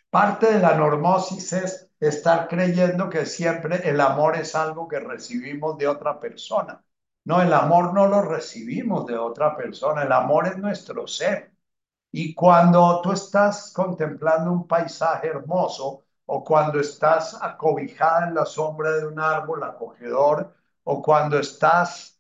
Parte 0.10 0.54
de 0.54 0.60
la 0.60 0.76
normosis 0.76 1.54
es 1.54 1.92
estar 2.00 2.48
creyendo 2.48 3.10
que 3.10 3.26
siempre 3.26 3.88
el 3.90 4.00
amor 4.02 4.36
es 4.38 4.56
algo 4.56 4.88
que 4.88 5.00
recibimos 5.00 5.78
de 5.78 5.88
otra 5.88 6.20
persona. 6.20 6.84
No, 7.26 7.42
el 7.42 7.54
amor 7.54 7.94
no 7.94 8.08
lo 8.08 8.22
recibimos 8.22 9.06
de 9.06 9.18
otra 9.18 9.56
persona, 9.56 10.04
el 10.04 10.12
amor 10.12 10.48
es 10.48 10.58
nuestro 10.58 11.08
ser. 11.08 11.54
Y 12.12 12.34
cuando 12.34 13.02
tú 13.02 13.12
estás 13.12 13.72
contemplando 13.74 14.52
un 14.52 14.68
paisaje 14.68 15.28
hermoso 15.28 16.06
o 16.26 16.44
cuando 16.44 16.80
estás 16.80 17.38
acobijada 17.42 18.28
en 18.28 18.36
la 18.36 18.46
sombra 18.46 18.92
de 18.92 19.06
un 19.08 19.20
árbol 19.20 19.64
acogedor 19.64 20.56
o 20.84 21.02
cuando 21.04 21.40
estás 21.40 22.20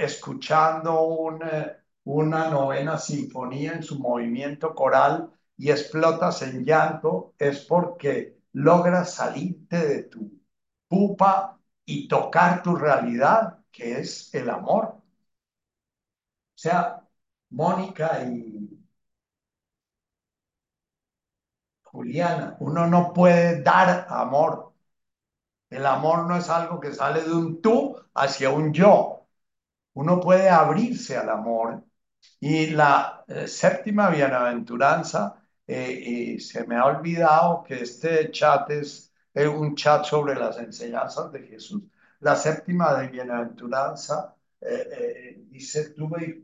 escuchando 0.00 1.38
eh, 1.42 1.76
una 2.04 2.48
novena 2.50 2.98
sinfonía 2.98 3.72
en 3.74 3.82
su 3.82 3.98
movimiento 3.98 4.74
coral 4.74 5.30
y 5.56 5.70
explotas 5.70 6.42
en 6.42 6.64
llanto, 6.64 7.34
es 7.38 7.60
porque 7.64 8.38
logras 8.52 9.14
salirte 9.14 9.76
de 9.86 10.02
tu 10.04 10.40
pupa 10.88 11.58
y 11.84 12.08
tocar 12.08 12.62
tu 12.62 12.76
realidad, 12.76 13.58
que 13.72 13.98
es 14.00 14.34
el 14.34 14.50
amor. 14.50 14.84
O 14.86 15.02
sea, 16.56 17.04
Mónica 17.50 18.22
y 18.24 18.84
Juliana, 21.82 22.56
uno 22.60 22.86
no 22.86 23.12
puede 23.12 23.62
dar 23.62 24.06
amor. 24.10 24.72
El 25.70 25.86
amor 25.86 26.26
no 26.26 26.36
es 26.36 26.50
algo 26.50 26.80
que 26.80 26.92
sale 26.94 27.22
de 27.22 27.32
un 27.34 27.60
tú 27.62 27.96
hacia 28.14 28.50
un 28.50 28.72
yo. 28.72 29.26
Uno 29.94 30.20
puede 30.20 30.50
abrirse 30.50 31.16
al 31.18 31.30
amor. 31.30 31.84
Y 32.40 32.68
la 32.70 33.24
eh, 33.28 33.48
séptima 33.48 34.10
bienaventuranza, 34.10 35.43
eh, 35.66 36.38
se 36.40 36.66
me 36.66 36.76
ha 36.76 36.86
olvidado 36.86 37.62
que 37.64 37.82
este 37.82 38.30
chat 38.30 38.70
es 38.70 39.12
un 39.34 39.74
chat 39.74 40.04
sobre 40.04 40.34
las 40.34 40.58
enseñanzas 40.58 41.32
de 41.32 41.42
Jesús. 41.42 41.82
La 42.20 42.36
séptima 42.36 42.94
de 42.94 43.08
bienaventuranza 43.08 44.34
eh, 44.60 45.44
dice, 45.48 45.90
tuve 45.90 46.40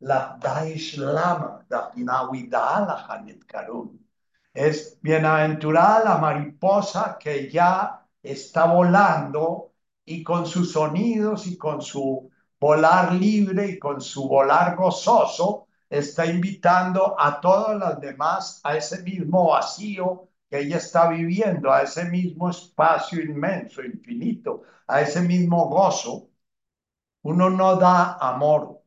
la 0.00 0.36
Daish 0.40 0.96
Lama, 0.98 1.64
la 1.68 1.92
la 1.94 3.06
Hanet 3.08 3.44
Karun. 3.46 3.98
Es 4.52 4.98
bienaventurada 5.00 6.04
la 6.04 6.18
mariposa 6.18 7.16
que 7.18 7.50
ya 7.50 8.06
está 8.22 8.66
volando 8.66 9.72
y 10.04 10.22
con 10.22 10.46
sus 10.46 10.72
sonidos 10.72 11.46
y 11.46 11.56
con 11.56 11.80
su 11.82 12.30
volar 12.60 13.12
libre 13.14 13.66
y 13.66 13.78
con 13.78 14.00
su 14.00 14.28
volar 14.28 14.76
gozoso 14.76 15.68
está 15.92 16.26
invitando 16.26 17.16
a 17.20 17.40
todas 17.40 17.78
las 17.78 18.00
demás 18.00 18.60
a 18.64 18.76
ese 18.76 19.02
mismo 19.02 19.50
vacío 19.50 20.28
que 20.50 20.60
ella 20.60 20.78
está 20.78 21.08
viviendo, 21.08 21.72
a 21.72 21.82
ese 21.82 22.04
mismo 22.06 22.50
espacio 22.50 23.20
inmenso, 23.22 23.82
infinito, 23.82 24.62
a 24.86 25.02
ese 25.02 25.20
mismo 25.22 25.68
gozo. 25.68 26.30
Uno 27.22 27.50
no 27.50 27.76
da 27.76 28.14
amor, 28.20 28.82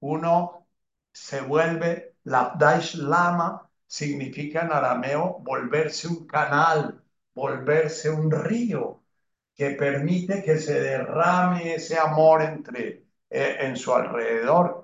uno 0.00 0.66
se 1.12 1.40
vuelve 1.42 2.16
la 2.24 2.54
Daish 2.58 2.96
Lama 2.96 3.68
significa 3.86 4.62
en 4.62 4.72
arameo 4.72 5.38
volverse 5.40 6.08
un 6.08 6.26
canal, 6.26 7.02
volverse 7.34 8.10
un 8.10 8.30
río 8.30 9.02
que 9.54 9.70
permite 9.72 10.42
que 10.42 10.58
se 10.58 10.80
derrame 10.80 11.74
ese 11.74 11.98
amor 11.98 12.42
entre 12.42 13.06
eh, 13.30 13.56
en 13.60 13.76
su 13.76 13.94
alrededor. 13.94 14.81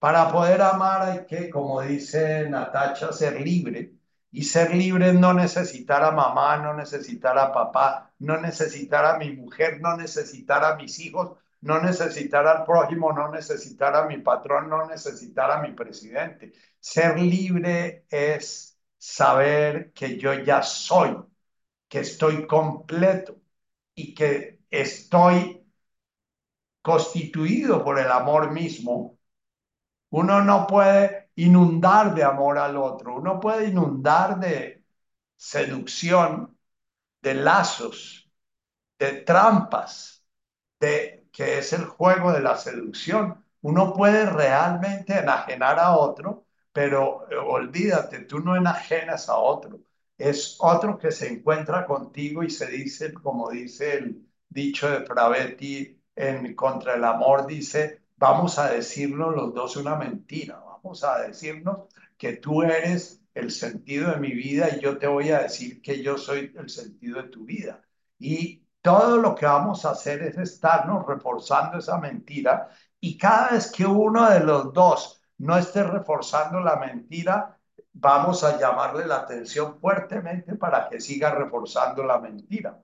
Para 0.00 0.32
poder 0.32 0.62
amar 0.62 1.02
hay 1.02 1.26
que, 1.26 1.50
como 1.50 1.80
dice 1.82 2.48
Natacha, 2.50 3.12
ser 3.12 3.40
libre. 3.40 3.94
Y 4.32 4.44
ser 4.44 4.74
libre 4.74 5.12
no 5.12 5.34
necesitar 5.34 6.04
a 6.04 6.12
mamá, 6.12 6.56
no 6.58 6.74
necesitar 6.74 7.38
a 7.38 7.52
papá, 7.52 8.12
no 8.20 8.40
necesitar 8.40 9.04
a 9.06 9.18
mi 9.18 9.32
mujer, 9.32 9.80
no 9.80 9.96
necesitar 9.96 10.64
a 10.64 10.76
mis 10.76 10.98
hijos, 11.00 11.38
no 11.62 11.80
necesitar 11.82 12.46
al 12.46 12.64
prójimo, 12.64 13.12
no 13.12 13.30
necesitar 13.30 13.94
a 13.96 14.06
mi 14.06 14.18
patrón, 14.18 14.68
no 14.70 14.86
necesitar 14.86 15.50
a 15.50 15.60
mi 15.62 15.72
presidente. 15.72 16.52
Ser 16.80 17.18
libre 17.20 18.06
es 18.10 18.78
saber 18.98 19.92
que 19.92 20.18
yo 20.18 20.32
ya 20.34 20.62
soy, 20.62 21.16
que 21.88 22.00
estoy 22.00 22.46
completo 22.46 23.36
y 23.94 24.14
que 24.14 24.60
estoy 24.70 25.66
constituido 26.82 27.82
por 27.84 27.98
el 27.98 28.10
amor 28.10 28.50
mismo. 28.52 29.19
Uno 30.10 30.42
no 30.42 30.66
puede 30.66 31.30
inundar 31.36 32.14
de 32.14 32.24
amor 32.24 32.58
al 32.58 32.76
otro, 32.76 33.16
uno 33.16 33.40
puede 33.40 33.68
inundar 33.68 34.38
de 34.40 34.84
seducción, 35.36 36.58
de 37.22 37.34
lazos, 37.34 38.30
de 38.98 39.22
trampas, 39.22 40.24
de 40.80 41.28
que 41.32 41.58
es 41.58 41.72
el 41.72 41.84
juego 41.86 42.32
de 42.32 42.40
la 42.40 42.56
seducción. 42.56 43.44
Uno 43.62 43.92
puede 43.94 44.26
realmente 44.26 45.18
enajenar 45.18 45.78
a 45.78 45.96
otro, 45.96 46.46
pero 46.72 47.30
eh, 47.30 47.36
olvídate, 47.36 48.20
tú 48.20 48.40
no 48.40 48.56
enajenas 48.56 49.28
a 49.28 49.36
otro. 49.38 49.80
Es 50.18 50.56
otro 50.60 50.98
que 50.98 51.12
se 51.12 51.28
encuentra 51.32 51.86
contigo 51.86 52.42
y 52.42 52.50
se 52.50 52.66
dice, 52.68 53.12
como 53.14 53.50
dice 53.50 53.94
el 53.98 54.26
dicho 54.48 54.90
de 54.90 55.00
Pravetti 55.02 56.02
en 56.14 56.54
Contra 56.54 56.94
el 56.94 57.04
Amor, 57.04 57.46
dice, 57.46 57.99
vamos 58.20 58.58
a 58.58 58.70
decirnos 58.70 59.34
los 59.34 59.54
dos 59.54 59.76
una 59.76 59.96
mentira, 59.96 60.60
vamos 60.60 61.02
a 61.04 61.20
decirnos 61.22 61.88
que 62.18 62.34
tú 62.36 62.62
eres 62.62 63.22
el 63.34 63.50
sentido 63.50 64.10
de 64.10 64.18
mi 64.18 64.32
vida 64.32 64.68
y 64.76 64.80
yo 64.80 64.98
te 64.98 65.06
voy 65.06 65.30
a 65.30 65.40
decir 65.40 65.80
que 65.80 66.02
yo 66.02 66.18
soy 66.18 66.52
el 66.56 66.68
sentido 66.68 67.22
de 67.22 67.28
tu 67.30 67.46
vida. 67.46 67.82
Y 68.18 68.62
todo 68.82 69.16
lo 69.16 69.34
que 69.34 69.46
vamos 69.46 69.86
a 69.86 69.92
hacer 69.92 70.22
es 70.22 70.36
estarnos 70.36 71.06
reforzando 71.06 71.78
esa 71.78 71.98
mentira 71.98 72.68
y 73.00 73.16
cada 73.16 73.52
vez 73.52 73.72
que 73.72 73.86
uno 73.86 74.28
de 74.30 74.40
los 74.40 74.72
dos 74.74 75.22
no 75.38 75.56
esté 75.56 75.82
reforzando 75.82 76.60
la 76.60 76.76
mentira, 76.76 77.58
vamos 77.94 78.44
a 78.44 78.58
llamarle 78.58 79.06
la 79.06 79.16
atención 79.20 79.78
fuertemente 79.80 80.56
para 80.56 80.88
que 80.90 81.00
siga 81.00 81.34
reforzando 81.34 82.04
la 82.04 82.18
mentira. 82.20 82.82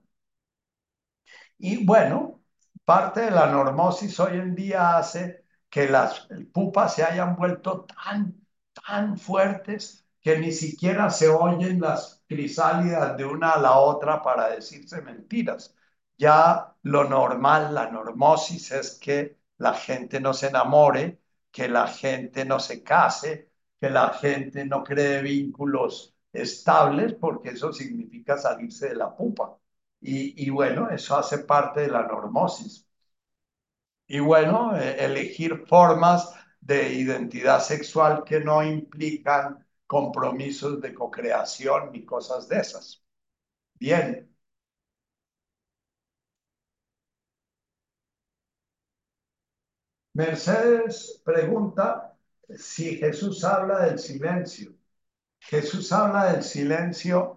Y 1.59 1.85
bueno, 1.85 2.41
parte 2.87 3.21
de 3.21 3.31
la 3.31 3.47
normosis 3.51 4.19
hoy 4.19 4.37
en 4.39 4.55
día 4.55 4.97
hace 4.97 5.45
que 5.69 5.89
las 5.89 6.27
pupas 6.53 6.95
se 6.95 7.03
hayan 7.03 7.35
vuelto 7.35 7.85
tan, 7.85 8.35
tan 8.87 9.17
fuertes 9.17 10.07
que 10.21 10.39
ni 10.39 10.51
siquiera 10.51 11.09
se 11.09 11.29
oyen 11.29 11.81
las 11.81 12.23
crisálidas 12.27 13.17
de 13.17 13.25
una 13.25 13.51
a 13.53 13.59
la 13.59 13.77
otra 13.79 14.21
para 14.23 14.49
decirse 14.49 15.01
mentiras. 15.01 15.75
Ya 16.17 16.75
lo 16.83 17.03
normal, 17.05 17.73
la 17.75 17.91
normosis 17.91 18.71
es 18.71 18.91
que 18.99 19.37
la 19.57 19.73
gente 19.73 20.19
no 20.21 20.33
se 20.33 20.47
enamore, 20.47 21.19
que 21.51 21.67
la 21.67 21.87
gente 21.87 22.45
no 22.45 22.59
se 22.59 22.83
case, 22.83 23.51
que 23.79 23.89
la 23.89 24.09
gente 24.11 24.65
no 24.65 24.83
cree 24.83 25.21
vínculos 25.21 26.15
estables, 26.33 27.13
porque 27.15 27.49
eso 27.49 27.73
significa 27.73 28.37
salirse 28.37 28.89
de 28.89 28.95
la 28.95 29.15
pupa. 29.15 29.57
Y, 30.01 30.49
bueno, 30.49 30.89
eso 30.89 31.17
hace 31.17 31.39
parte 31.39 31.81
de 31.81 31.87
la 31.89 32.03
normosis. 32.07 32.87
Y 34.07 34.19
bueno, 34.19 34.75
eh, 34.77 35.03
elegir 35.05 35.65
formas 35.67 36.33
de 36.61 36.93
identidad 36.93 37.61
sexual 37.61 38.23
que 38.25 38.39
no 38.39 38.63
implican 38.63 39.65
compromisos 39.85 40.81
de 40.81 40.93
cocreación 40.93 41.91
ni 41.91 42.05
cosas 42.05 42.47
de 42.47 42.59
esas. 42.59 43.03
Bien. 43.75 44.29
Mercedes 50.13 51.21
pregunta 51.23 52.17
si 52.57 52.97
Jesús 52.97 53.43
habla 53.43 53.85
del 53.85 53.99
silencio. 53.99 54.73
Jesús 55.39 55.91
habla 55.91 56.33
del 56.33 56.43
silencio 56.43 57.36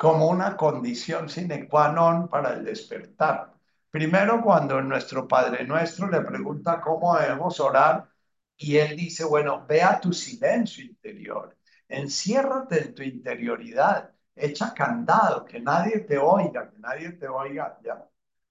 como 0.00 0.28
una 0.28 0.56
condición 0.56 1.28
sine 1.28 1.68
qua 1.68 1.92
non 1.92 2.26
para 2.28 2.54
el 2.54 2.64
despertar. 2.64 3.52
Primero, 3.90 4.40
cuando 4.40 4.80
nuestro 4.80 5.28
Padre 5.28 5.66
Nuestro 5.66 6.08
le 6.08 6.22
pregunta 6.22 6.80
cómo 6.80 7.18
debemos 7.18 7.60
orar, 7.60 8.08
y 8.56 8.78
él 8.78 8.96
dice, 8.96 9.24
bueno, 9.24 9.66
ve 9.68 9.82
a 9.82 10.00
tu 10.00 10.14
silencio 10.14 10.82
interior, 10.84 11.54
enciérrate 11.86 12.82
en 12.82 12.94
tu 12.94 13.02
interioridad, 13.02 14.10
echa 14.34 14.72
candado, 14.72 15.44
que 15.44 15.60
nadie 15.60 16.00
te 16.00 16.16
oiga, 16.16 16.70
que 16.70 16.78
nadie 16.78 17.12
te 17.12 17.28
oiga 17.28 17.78
ya. 17.84 18.02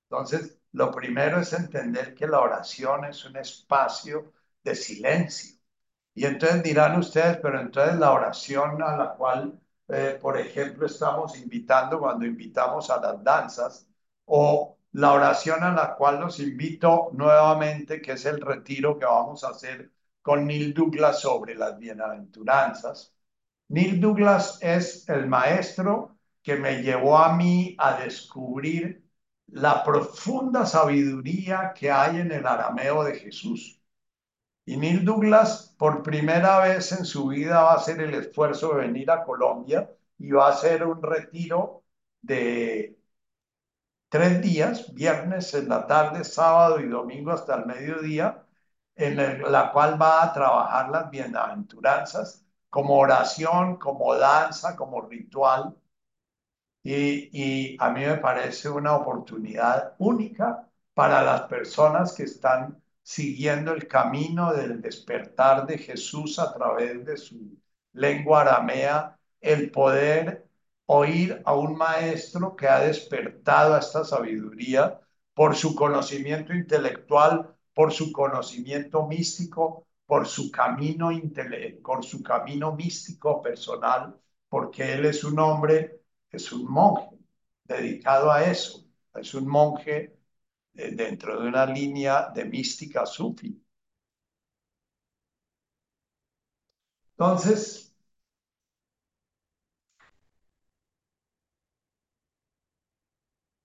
Entonces, 0.03 0.59
lo 0.73 0.91
primero 0.91 1.39
es 1.39 1.51
entender 1.53 2.13
que 2.13 2.27
la 2.27 2.41
oración 2.41 3.05
es 3.05 3.26
un 3.26 3.38
espacio 3.38 4.34
de 4.63 4.76
silencio. 4.76 5.57
Y 6.13 6.26
entonces 6.26 6.61
dirán 6.61 6.99
ustedes, 6.99 7.38
pero 7.38 7.59
entonces 7.59 7.97
la 7.97 8.11
oración 8.11 8.84
a 8.84 8.95
la 8.95 9.15
cual, 9.15 9.59
eh, 9.90 10.18
por 10.22 10.38
ejemplo, 10.38 10.86
estamos 10.86 11.38
invitando 11.38 11.99
cuando 11.99 12.26
invitamos 12.26 12.90
a 12.90 12.99
las 13.02 13.24
danzas, 13.24 13.88
o 14.26 14.78
la 14.94 15.14
oración 15.14 15.64
a 15.64 15.72
la 15.74 15.95
cual 15.95 16.20
los 16.20 16.40
invito 16.40 17.10
nuevamente, 17.14 18.02
que 18.02 18.14
es 18.14 18.26
el 18.26 18.41
retiro 18.41 18.98
que 18.98 19.06
vamos 19.06 19.44
a 19.44 19.49
hacer 19.49 19.91
con 20.22 20.45
Neil 20.48 20.74
Douglas 20.74 21.22
sobre 21.22 21.56
las 21.56 21.78
bienaventuranzas. 21.80 23.16
Neil 23.70 23.99
Douglas 24.02 24.60
es 24.61 25.07
el 25.10 25.28
maestro 25.28 26.18
que 26.41 26.56
me 26.57 26.82
llevó 26.82 27.18
a 27.18 27.36
mí 27.36 27.76
a 27.80 27.99
descubrir 27.99 29.03
la 29.48 29.84
profunda 29.84 30.66
sabiduría 30.66 31.74
que 31.76 31.91
hay 31.91 32.18
en 32.18 32.32
el 32.32 32.45
arameo 32.45 33.03
de 33.03 33.16
Jesús. 33.20 33.78
Y 34.69 34.77
Neil 34.77 35.03
Douglas, 35.03 35.75
por 35.79 36.03
primera 36.03 36.59
vez 36.59 36.91
en 36.91 37.03
su 37.03 37.27
vida, 37.29 37.63
va 37.63 37.71
a 37.71 37.75
hacer 37.77 38.01
el 38.01 38.13
esfuerzo 38.13 38.75
de 38.75 38.81
venir 38.81 39.09
a 39.09 39.23
Colombia 39.23 39.89
y 40.19 40.29
va 40.31 40.45
a 40.47 40.51
hacer 40.51 40.85
un 40.85 41.01
retiro 41.01 41.83
de 42.21 42.95
tres 44.09 44.41
días, 44.43 44.93
viernes 44.93 45.53
en 45.55 45.69
la 45.69 45.87
tarde, 45.87 46.23
sábado 46.23 46.79
y 46.79 46.87
domingo 46.87 47.31
hasta 47.31 47.55
el 47.55 47.65
mediodía, 47.65 48.45
en 48.95 49.17
la 49.51 49.71
cual 49.71 49.99
va 49.99 50.23
a 50.23 50.33
trabajar 50.33 50.89
las 50.89 51.09
bienaventuranzas 51.09 52.45
como 52.69 52.95
oración, 52.99 53.77
como 53.77 54.15
danza, 54.15 54.75
como 54.75 55.01
ritual. 55.01 55.75
Y, 56.83 57.75
a 57.79 57.89
mí 57.89 58.01
me 58.05 58.17
parece 58.17 58.69
una 58.69 58.95
oportunidad 58.95 59.95
única 59.99 60.67
para 60.93 61.23
las 61.23 61.41
personas 61.43 62.13
que 62.13 62.23
están 62.23 62.81
siguiendo 63.10 63.73
el 63.73 63.88
camino 63.88 64.53
del 64.53 64.81
despertar 64.81 65.65
de 65.65 65.80
Jesús 65.80 66.38
a 66.38 66.53
través 66.53 67.03
de 67.06 67.18
su 67.18 67.57
lengua 67.94 68.41
aramea, 68.41 69.18
el 69.41 69.72
poder 69.72 70.48
oír 70.86 71.41
a 71.44 71.56
un 71.56 71.76
maestro 71.76 72.56
que 72.56 72.68
ha 72.68 72.81
despertado 72.81 73.73
a 73.73 73.80
esta 73.80 74.03
sabiduría 74.03 74.99
por 75.34 75.56
su 75.56 75.73
conocimiento 75.73 76.53
intelectual, 76.53 77.56
por 77.73 77.91
su 77.91 78.11
conocimiento 78.11 79.07
místico, 79.07 79.88
por 80.06 80.27
su 80.27 80.52
camino, 80.52 81.10
por 81.84 82.06
su 82.06 82.22
camino 82.22 82.76
místico 82.76 83.41
personal, 83.41 84.15
porque 84.49 84.94
él 84.94 85.06
es 85.06 85.23
un 85.23 85.40
hombre 85.40 85.99
es 86.31 86.52
un 86.52 86.72
monje 86.72 87.18
dedicado 87.64 88.31
a 88.31 88.44
eso, 88.44 88.86
es 89.15 89.34
un 89.34 89.48
monje 89.48 90.18
dentro 90.93 91.41
de 91.41 91.47
una 91.47 91.65
línea 91.65 92.30
de 92.34 92.45
mística 92.45 93.06
sufi. 93.06 93.61
Entonces, 97.19 97.93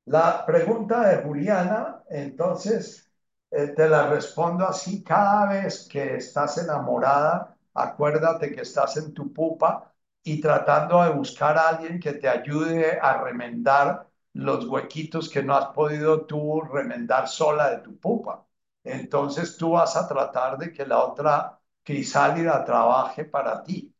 la 0.07 0.45
pregunta 0.47 1.09
de 1.09 1.23
Juliana, 1.23 2.03
entonces, 2.11 3.11
eh, 3.51 3.69
te 3.69 3.89
la 3.89 4.07
respondo 4.09 4.67
así, 4.67 5.03
cada 5.03 5.47
vez 5.49 5.89
que 5.91 6.17
estás 6.17 6.59
enamorada, 6.59 7.57
acuérdate 7.75 8.53
que 8.55 8.63
estás 8.63 8.97
en 8.97 9.13
tu 9.15 9.33
pupa 9.33 9.93
y 10.23 10.41
tratando 10.41 11.03
de 11.03 11.11
buscar 11.11 11.57
a 11.59 11.69
alguien 11.71 11.99
que 12.01 12.15
te 12.15 12.29
ayude 12.29 12.99
a 13.01 13.23
remendar 13.23 14.09
los 14.35 14.67
huequitos 14.67 15.29
que 15.31 15.43
no 15.43 15.55
has 15.57 15.67
podido 15.75 16.27
tú 16.27 16.61
remendar 16.63 17.29
sola 17.29 17.71
de 17.71 17.79
tu 17.79 17.99
pupa. 17.99 18.47
Entonces 18.85 19.57
tú 19.57 19.73
vas 19.73 19.97
a 19.97 20.07
tratar 20.09 20.59
de 20.59 20.73
que 20.73 20.87
la 20.87 20.99
otra 21.05 21.61
crisálida 21.83 22.65
trabaje 22.65 23.25
para 23.25 23.63
ti. 23.63 23.95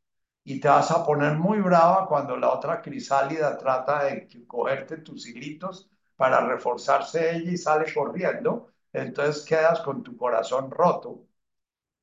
Y 0.45 0.61
te 0.61 0.69
vas 0.69 0.91
a 0.91 1.05
poner 1.05 1.35
muy 1.39 1.61
brava 1.61 2.07
cuando 2.07 2.37
la 2.37 2.51
otra 2.53 2.83
crisálida 2.83 3.57
trata 3.57 4.05
de 4.05 4.29
cogerte 4.47 4.99
tus 4.99 5.27
hilitos 5.27 5.91
para 6.17 6.41
reforzarse 6.47 7.35
ella 7.37 7.51
y 7.53 7.57
sale 7.57 7.93
corriendo. 7.95 8.71
Entonces 8.93 9.45
quedas 9.45 9.81
con 9.81 10.03
tu 10.03 10.17
corazón 10.17 10.71
roto. 10.71 11.27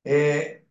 Eh, 0.04 0.66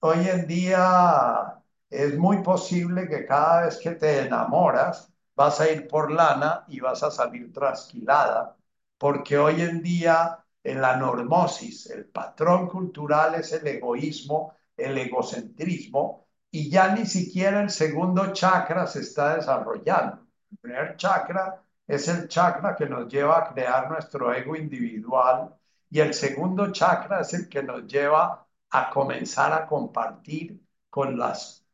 hoy 0.00 0.28
en 0.28 0.46
día 0.46 1.62
es 1.90 2.18
muy 2.18 2.42
posible 2.42 3.08
que 3.08 3.26
cada 3.26 3.62
vez 3.66 3.78
que 3.78 3.92
te 3.92 4.22
enamoras 4.22 5.12
vas 5.40 5.60
a 5.60 5.70
ir 5.70 5.86
por 5.88 6.10
lana 6.12 6.64
y 6.68 6.80
vas 6.80 7.02
a 7.02 7.10
salir 7.10 7.52
trasquilada, 7.52 8.56
porque 8.98 9.38
hoy 9.38 9.60
en 9.62 9.82
día 9.82 10.38
en 10.62 10.80
la 10.80 10.96
normosis 10.96 11.86
el 11.90 12.06
patrón 12.06 12.68
cultural 12.68 13.34
es 13.36 13.52
el 13.52 13.66
egoísmo, 13.66 14.54
el 14.76 14.96
egocentrismo, 14.98 16.26
y 16.50 16.68
ya 16.70 16.94
ni 16.94 17.06
siquiera 17.06 17.60
el 17.62 17.70
segundo 17.70 18.32
chakra 18.32 18.86
se 18.86 19.00
está 19.00 19.36
desarrollando. 19.36 20.26
El 20.50 20.58
primer 20.58 20.96
chakra 20.96 21.62
es 21.86 22.08
el 22.08 22.28
chakra 22.28 22.74
que 22.76 22.86
nos 22.86 23.08
lleva 23.12 23.38
a 23.38 23.52
crear 23.52 23.88
nuestro 23.90 24.32
ego 24.34 24.56
individual 24.56 25.54
Y 25.90 26.00
el 26.00 26.14
segundo 26.14 26.70
chakra 26.72 27.20
es 27.20 27.34
el 27.34 27.48
que 27.48 27.62
nos 27.62 27.86
lleva 27.86 28.46
a 28.70 28.90
comenzar 28.90 29.52
a 29.52 29.66
compartir 29.66 30.60
con 30.88 31.18
las 31.18 31.66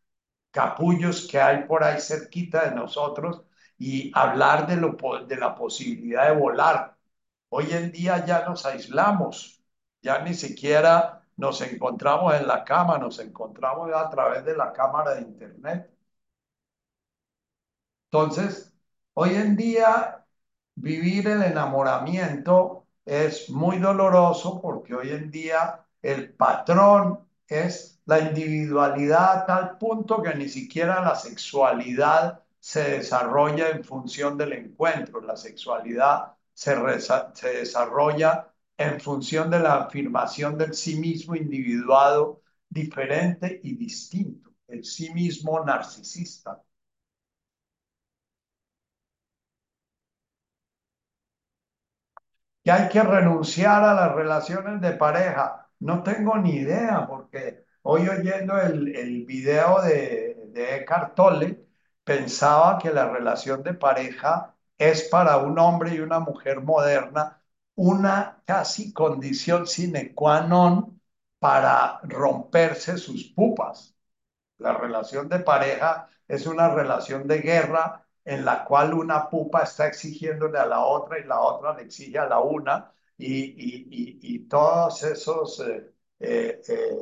capullos 0.52 1.26
que 1.30 1.40
hay 1.40 1.64
por 1.64 1.84
ahí 1.84 2.00
cerquita 2.00 2.68
de 2.70 2.74
nosotros 2.76 3.42
y 3.78 4.10
hablar 4.14 4.66
de, 4.66 4.76
lo, 4.76 4.96
de 5.26 5.36
la 5.36 5.54
posibilidad 5.54 6.28
de 6.28 6.36
volar. 6.40 6.96
Hoy 7.50 7.72
en 7.72 7.92
día 7.92 8.24
ya 8.26 8.44
nos 8.46 8.66
aislamos, 8.66 9.62
ya 10.02 10.20
ni 10.22 10.34
siquiera 10.34 11.22
nos 11.36 11.60
encontramos 11.60 12.34
en 12.34 12.46
la 12.46 12.64
cama, 12.64 12.98
nos 12.98 13.18
encontramos 13.18 13.90
a 13.94 14.08
través 14.10 14.44
de 14.44 14.56
la 14.56 14.72
cámara 14.72 15.14
de 15.14 15.22
internet. 15.22 15.90
Entonces, 18.10 18.72
hoy 19.14 19.34
en 19.34 19.56
día 19.56 20.24
vivir 20.74 21.28
el 21.28 21.42
enamoramiento 21.42 22.86
es 23.04 23.50
muy 23.50 23.78
doloroso 23.78 24.60
porque 24.60 24.94
hoy 24.94 25.10
en 25.10 25.30
día 25.30 25.86
el 26.02 26.32
patrón 26.34 27.28
es 27.48 28.00
la 28.06 28.20
individualidad 28.20 29.42
a 29.42 29.46
tal 29.46 29.78
punto 29.78 30.22
que 30.22 30.34
ni 30.34 30.48
siquiera 30.48 31.02
la 31.02 31.14
sexualidad 31.16 32.42
se 32.66 32.82
desarrolla 32.98 33.68
en 33.70 33.84
función 33.84 34.36
del 34.36 34.52
encuentro, 34.52 35.20
la 35.20 35.36
sexualidad 35.36 36.32
se, 36.52 36.74
se 37.00 37.48
desarrolla 37.58 38.52
en 38.76 39.00
función 39.00 39.50
de 39.50 39.60
la 39.60 39.74
afirmación 39.84 40.58
del 40.58 40.74
sí 40.74 40.98
mismo 40.98 41.36
individuado 41.36 42.42
diferente 42.68 43.60
y 43.62 43.76
distinto, 43.76 44.50
el 44.66 44.84
sí 44.84 45.12
mismo 45.14 45.64
narcisista. 45.64 46.60
Que 52.64 52.70
hay 52.72 52.88
que 52.88 53.02
renunciar 53.02 53.84
a 53.84 53.94
las 53.94 54.14
relaciones 54.14 54.80
de 54.80 54.92
pareja. 54.92 55.68
No 55.80 56.02
tengo 56.02 56.36
ni 56.38 56.56
idea, 56.56 57.06
porque 57.06 57.64
hoy 57.82 58.08
oyendo 58.08 58.60
el, 58.60 58.94
el 58.96 59.24
video 59.24 59.80
de, 59.82 60.46
de 60.48 60.76
Eckhart 60.76 61.14
Tolle, 61.14 61.65
pensaba 62.06 62.78
que 62.78 62.90
la 62.92 63.08
relación 63.10 63.62
de 63.64 63.74
pareja 63.74 64.54
es 64.78 65.04
para 65.10 65.38
un 65.38 65.58
hombre 65.58 65.94
y 65.94 66.00
una 66.00 66.20
mujer 66.20 66.60
moderna 66.62 67.42
una 67.76 68.42
casi 68.46 68.92
condición 68.92 69.66
sine 69.66 70.14
qua 70.14 70.40
non 70.40 71.00
para 71.38 72.00
romperse 72.04 72.96
sus 72.98 73.24
pupas. 73.34 73.94
La 74.58 74.72
relación 74.74 75.28
de 75.28 75.40
pareja 75.40 76.08
es 76.28 76.46
una 76.46 76.68
relación 76.70 77.26
de 77.28 77.40
guerra 77.40 78.06
en 78.24 78.44
la 78.44 78.64
cual 78.64 78.94
una 78.94 79.28
pupa 79.30 79.62
está 79.62 79.86
exigiéndole 79.86 80.58
a 80.58 80.66
la 80.66 80.80
otra 80.80 81.18
y 81.18 81.24
la 81.24 81.40
otra 81.40 81.74
le 81.74 81.82
exige 81.84 82.18
a 82.18 82.26
la 82.28 82.40
una 82.40 82.92
y, 83.18 84.38
todos 84.48 85.02
esos, 85.02 85.60
eh, 85.60 85.92
eh, 86.20 86.62
eh, 86.68 86.96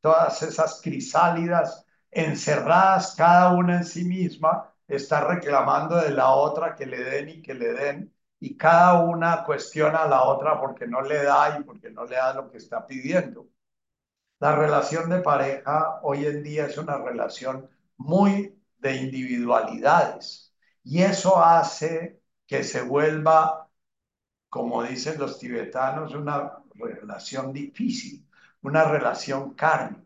todas 0.00 0.42
esas 0.42 0.80
crisálidas 0.82 1.86
encerradas 2.10 3.14
cada 3.16 3.52
una 3.52 3.76
en 3.78 3.84
sí 3.84 4.04
misma 4.04 4.72
está 4.88 5.26
reclamando 5.26 5.96
de 5.96 6.10
la 6.10 6.30
otra 6.30 6.74
que 6.74 6.86
le 6.86 6.98
den 7.04 7.28
y 7.28 7.42
que 7.42 7.54
le 7.54 7.72
den 7.72 8.14
y 8.40 8.56
cada 8.56 9.00
una 9.04 9.44
cuestiona 9.44 10.04
a 10.04 10.08
la 10.08 10.22
otra 10.24 10.60
porque 10.60 10.86
no 10.86 11.02
le 11.02 11.22
da 11.22 11.58
y 11.58 11.64
porque 11.64 11.90
no 11.90 12.04
le 12.06 12.16
da 12.16 12.34
lo 12.34 12.50
que 12.50 12.58
está 12.58 12.86
pidiendo. 12.86 13.48
La 14.40 14.56
relación 14.56 15.08
de 15.10 15.20
pareja 15.20 16.00
hoy 16.02 16.26
en 16.26 16.42
día 16.42 16.66
es 16.66 16.78
una 16.78 16.98
relación 16.98 17.68
muy 17.96 18.60
de 18.78 18.96
individualidades 18.96 20.54
y 20.82 21.02
eso 21.02 21.42
hace 21.42 22.20
que 22.46 22.64
se 22.64 22.82
vuelva, 22.82 23.68
como 24.48 24.82
dicen 24.84 25.18
los 25.18 25.38
tibetanos, 25.38 26.14
una 26.14 26.62
relación 26.74 27.52
difícil, 27.52 28.26
una 28.62 28.84
relación 28.84 29.54
kármica. 29.54 29.99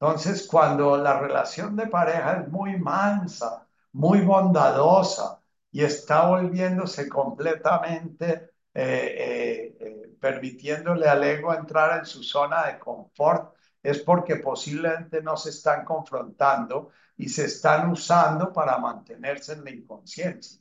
Entonces, 0.00 0.46
cuando 0.46 0.96
la 0.96 1.20
relación 1.20 1.76
de 1.76 1.86
pareja 1.86 2.40
es 2.40 2.48
muy 2.48 2.78
mansa, 2.78 3.66
muy 3.92 4.22
bondadosa, 4.22 5.40
y 5.70 5.84
está 5.84 6.26
volviéndose 6.26 7.08
completamente, 7.08 8.50
eh, 8.72 9.74
eh, 9.74 9.76
eh, 9.80 10.16
permitiéndole 10.20 11.06
al 11.08 11.22
ego 11.24 11.52
entrar 11.54 11.98
en 11.98 12.06
su 12.06 12.22
zona 12.22 12.66
de 12.66 12.78
confort, 12.78 13.54
es 13.82 13.98
porque 14.00 14.36
posiblemente 14.36 15.22
no 15.22 15.36
se 15.36 15.50
están 15.50 15.84
confrontando 15.84 16.90
y 17.16 17.28
se 17.28 17.44
están 17.46 17.90
usando 17.90 18.52
para 18.52 18.78
mantenerse 18.78 19.52
en 19.52 19.64
la 19.64 19.70
inconsciencia. 19.70 20.60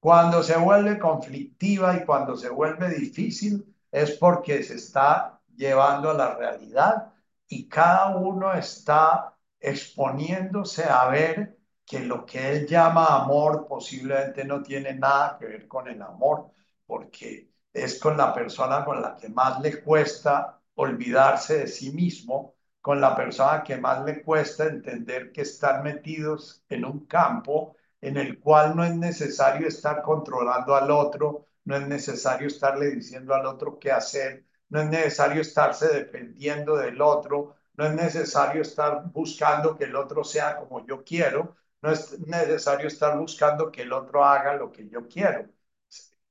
Cuando 0.00 0.42
se 0.42 0.56
vuelve 0.56 0.98
conflictiva 0.98 1.96
y 1.96 2.04
cuando 2.04 2.36
se 2.36 2.48
vuelve 2.50 2.90
difícil 2.90 3.74
es 3.90 4.12
porque 4.12 4.62
se 4.62 4.74
está 4.74 5.40
llevando 5.56 6.10
a 6.10 6.14
la 6.14 6.34
realidad 6.34 7.13
y 7.48 7.68
cada 7.68 8.16
uno 8.16 8.52
está 8.54 9.36
exponiéndose 9.60 10.84
a 10.84 11.08
ver 11.08 11.58
que 11.84 12.00
lo 12.00 12.24
que 12.24 12.50
él 12.52 12.66
llama 12.66 13.06
amor 13.22 13.66
posiblemente 13.68 14.44
no 14.44 14.62
tiene 14.62 14.94
nada 14.94 15.36
que 15.38 15.46
ver 15.46 15.68
con 15.68 15.88
el 15.88 16.00
amor, 16.02 16.50
porque 16.86 17.50
es 17.72 17.98
con 18.00 18.16
la 18.16 18.32
persona 18.32 18.84
con 18.84 19.02
la 19.02 19.16
que 19.16 19.28
más 19.28 19.60
le 19.60 19.82
cuesta 19.82 20.60
olvidarse 20.74 21.58
de 21.58 21.66
sí 21.68 21.92
mismo, 21.92 22.54
con 22.80 23.00
la 23.00 23.14
persona 23.16 23.62
que 23.62 23.76
más 23.78 24.04
le 24.04 24.22
cuesta 24.22 24.64
entender 24.66 25.32
que 25.32 25.42
están 25.42 25.82
metidos 25.82 26.64
en 26.68 26.84
un 26.84 27.06
campo 27.06 27.76
en 28.00 28.16
el 28.18 28.38
cual 28.40 28.76
no 28.76 28.84
es 28.84 28.94
necesario 28.94 29.66
estar 29.66 30.02
controlando 30.02 30.74
al 30.74 30.90
otro, 30.90 31.46
no 31.64 31.76
es 31.76 31.86
necesario 31.88 32.46
estarle 32.48 32.90
diciendo 32.90 33.34
al 33.34 33.46
otro 33.46 33.78
qué 33.78 33.90
hacer, 33.92 34.44
no 34.74 34.80
es 34.80 34.88
necesario 34.90 35.40
estarse 35.42 35.88
defendiendo 35.88 36.76
del 36.76 37.00
otro, 37.00 37.56
no 37.76 37.86
es 37.86 37.94
necesario 37.94 38.62
estar 38.62 39.04
buscando 39.12 39.76
que 39.76 39.84
el 39.84 39.94
otro 39.96 40.24
sea 40.24 40.56
como 40.56 40.84
yo 40.84 41.04
quiero, 41.04 41.56
no 41.80 41.92
es 41.92 42.18
necesario 42.20 42.88
estar 42.88 43.16
buscando 43.18 43.70
que 43.70 43.82
el 43.82 43.92
otro 43.92 44.24
haga 44.24 44.54
lo 44.54 44.72
que 44.72 44.88
yo 44.88 45.06
quiero. 45.08 45.48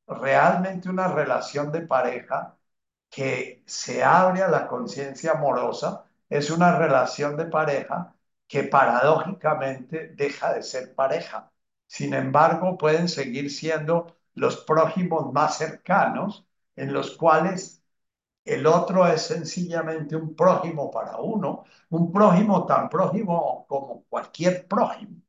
Realmente 0.07 0.89
una 0.89 1.07
relación 1.07 1.71
de 1.71 1.81
pareja 1.81 2.57
que 3.09 3.63
se 3.65 4.03
abre 4.03 4.43
a 4.43 4.49
la 4.49 4.67
conciencia 4.67 5.33
amorosa 5.33 6.05
es 6.29 6.49
una 6.51 6.77
relación 6.77 7.37
de 7.37 7.45
pareja 7.45 8.15
que 8.47 8.63
paradójicamente 8.63 10.09
deja 10.15 10.53
de 10.53 10.63
ser 10.63 10.95
pareja. 10.95 11.51
Sin 11.87 12.13
embargo, 12.13 12.77
pueden 12.77 13.07
seguir 13.07 13.51
siendo 13.51 14.17
los 14.35 14.57
prójimos 14.65 15.31
más 15.33 15.57
cercanos 15.57 16.45
en 16.75 16.93
los 16.93 17.15
cuales 17.17 17.82
el 18.45 18.65
otro 18.67 19.07
es 19.07 19.21
sencillamente 19.23 20.15
un 20.15 20.35
prójimo 20.35 20.91
para 20.91 21.17
uno, 21.17 21.65
un 21.89 22.11
prójimo 22.11 22.65
tan 22.65 22.89
prójimo 22.89 23.65
como 23.67 24.03
cualquier 24.09 24.67
prójimo. 24.67 25.21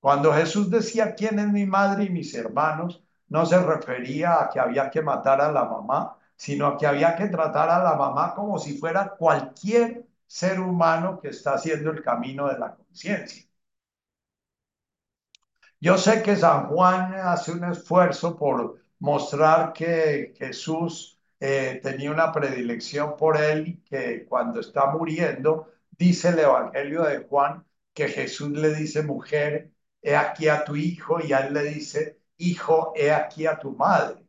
Cuando 0.00 0.32
Jesús 0.32 0.70
decía 0.70 1.14
quién 1.14 1.38
es 1.38 1.48
mi 1.48 1.66
madre 1.66 2.04
y 2.04 2.10
mis 2.10 2.34
hermanos, 2.34 3.02
no 3.28 3.44
se 3.46 3.58
refería 3.58 4.40
a 4.42 4.50
que 4.50 4.60
había 4.60 4.90
que 4.90 5.02
matar 5.02 5.40
a 5.40 5.50
la 5.52 5.64
mamá, 5.64 6.16
sino 6.36 6.66
a 6.66 6.76
que 6.78 6.86
había 6.86 7.16
que 7.16 7.28
tratar 7.28 7.70
a 7.70 7.82
la 7.82 7.94
mamá 7.96 8.34
como 8.34 8.58
si 8.58 8.78
fuera 8.78 9.10
cualquier 9.16 10.06
ser 10.26 10.60
humano 10.60 11.18
que 11.20 11.28
está 11.28 11.54
haciendo 11.54 11.90
el 11.90 12.02
camino 12.02 12.48
de 12.48 12.58
la 12.58 12.74
conciencia. 12.74 13.44
Yo 15.80 15.96
sé 15.98 16.22
que 16.22 16.36
San 16.36 16.68
Juan 16.68 17.14
hace 17.14 17.52
un 17.52 17.64
esfuerzo 17.64 18.36
por 18.36 18.80
mostrar 18.98 19.72
que 19.72 20.34
Jesús 20.38 21.15
eh, 21.40 21.80
tenía 21.82 22.10
una 22.10 22.32
predilección 22.32 23.16
por 23.16 23.36
él 23.36 23.82
que 23.84 24.26
cuando 24.26 24.60
está 24.60 24.86
muriendo, 24.86 25.72
dice 25.90 26.30
el 26.30 26.38
Evangelio 26.40 27.02
de 27.04 27.24
Juan, 27.24 27.64
que 27.92 28.08
Jesús 28.08 28.50
le 28.50 28.74
dice, 28.74 29.02
mujer, 29.02 29.72
he 30.02 30.16
aquí 30.16 30.48
a 30.48 30.64
tu 30.64 30.76
hijo, 30.76 31.18
y 31.20 31.32
él 31.32 31.54
le 31.54 31.62
dice, 31.64 32.20
hijo, 32.38 32.92
he 32.96 33.12
aquí 33.12 33.46
a 33.46 33.58
tu 33.58 33.72
madre. 33.74 34.26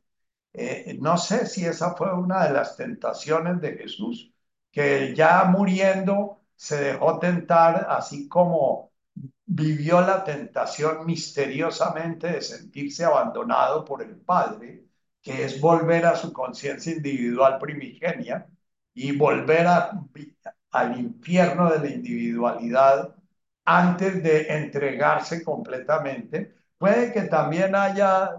Eh, 0.53 0.97
no 1.01 1.17
sé 1.17 1.45
si 1.47 1.65
esa 1.65 1.95
fue 1.95 2.13
una 2.13 2.47
de 2.47 2.53
las 2.53 2.77
tentaciones 2.77 3.61
de 3.61 3.77
Jesús, 3.77 4.34
que 4.71 5.13
ya 5.15 5.43
muriendo 5.45 6.41
se 6.55 6.77
dejó 6.81 7.19
tentar, 7.19 7.88
así 7.89 8.27
como 8.27 8.91
vivió 9.45 10.01
la 10.01 10.23
tentación 10.23 11.05
misteriosamente 11.05 12.27
de 12.27 12.41
sentirse 12.41 13.05
abandonado 13.05 13.85
por 13.85 14.01
el 14.01 14.17
Padre, 14.17 14.86
que 15.28 15.44
es 15.44 15.60
volver 15.60 16.06
a 16.06 16.16
su 16.16 16.32
conciencia 16.32 16.94
individual 16.94 17.60
primigenia 17.60 18.48
y 18.94 19.12
volver 19.12 19.68
al 20.72 20.98
infierno 20.98 21.70
de 21.70 21.80
la 21.80 21.90
individualidad 21.90 23.14
antes 23.66 24.24
de 24.24 24.48
entregarse 24.48 25.44
completamente. 25.44 26.56
Puede 26.78 27.12
que 27.12 27.24
también 27.24 27.76
haya 27.76 28.38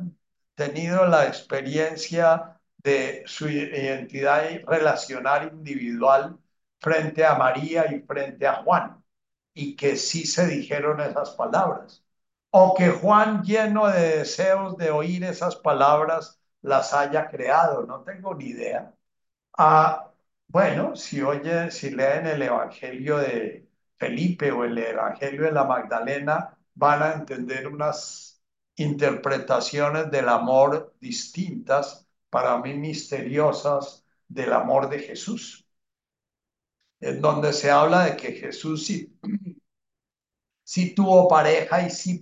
tenido 0.54 1.06
la 1.06 1.26
experiencia 1.26 2.58
de 2.78 3.22
su 3.26 3.50
identidad 3.50 4.44
relacional 4.66 5.50
individual 5.52 6.38
frente 6.80 7.22
a 7.26 7.34
María 7.34 7.92
y 7.92 8.00
frente 8.00 8.46
a 8.46 8.62
Juan, 8.62 9.04
y 9.52 9.76
que 9.76 9.96
sí 9.96 10.24
se 10.24 10.46
dijeron 10.46 11.00
esas 11.00 11.32
palabras. 11.32 12.02
O 12.50 12.74
que 12.74 12.88
Juan, 12.88 13.42
lleno 13.42 13.88
de 13.88 14.18
deseos 14.20 14.78
de 14.78 14.90
oír 14.90 15.22
esas 15.24 15.56
palabras, 15.56 16.37
las 16.68 16.94
haya 16.94 17.28
creado, 17.28 17.86
no 17.86 18.02
tengo 18.02 18.34
ni 18.34 18.46
idea. 18.46 18.94
Ah, 19.58 20.12
bueno, 20.48 20.96
si 20.96 21.22
oye, 21.22 21.70
si 21.70 21.90
leen 21.90 22.26
el 22.26 22.42
Evangelio 22.42 23.18
de 23.18 23.68
Felipe 23.98 24.52
o 24.52 24.64
el 24.64 24.78
Evangelio 24.78 25.44
de 25.44 25.52
la 25.52 25.64
Magdalena, 25.64 26.56
van 26.74 27.02
a 27.02 27.12
entender 27.14 27.66
unas 27.68 28.42
interpretaciones 28.76 30.10
del 30.10 30.28
amor 30.28 30.94
distintas, 31.00 32.06
para 32.30 32.58
mí 32.58 32.74
misteriosas, 32.74 34.04
del 34.28 34.52
amor 34.52 34.88
de 34.88 35.00
Jesús, 35.00 35.66
en 37.00 37.20
donde 37.20 37.52
se 37.52 37.70
habla 37.70 38.04
de 38.04 38.16
que 38.16 38.32
Jesús 38.32 38.86
sí, 38.86 39.18
sí 40.64 40.94
tuvo 40.94 41.28
pareja 41.28 41.82
y 41.86 41.90
sí 41.90 42.20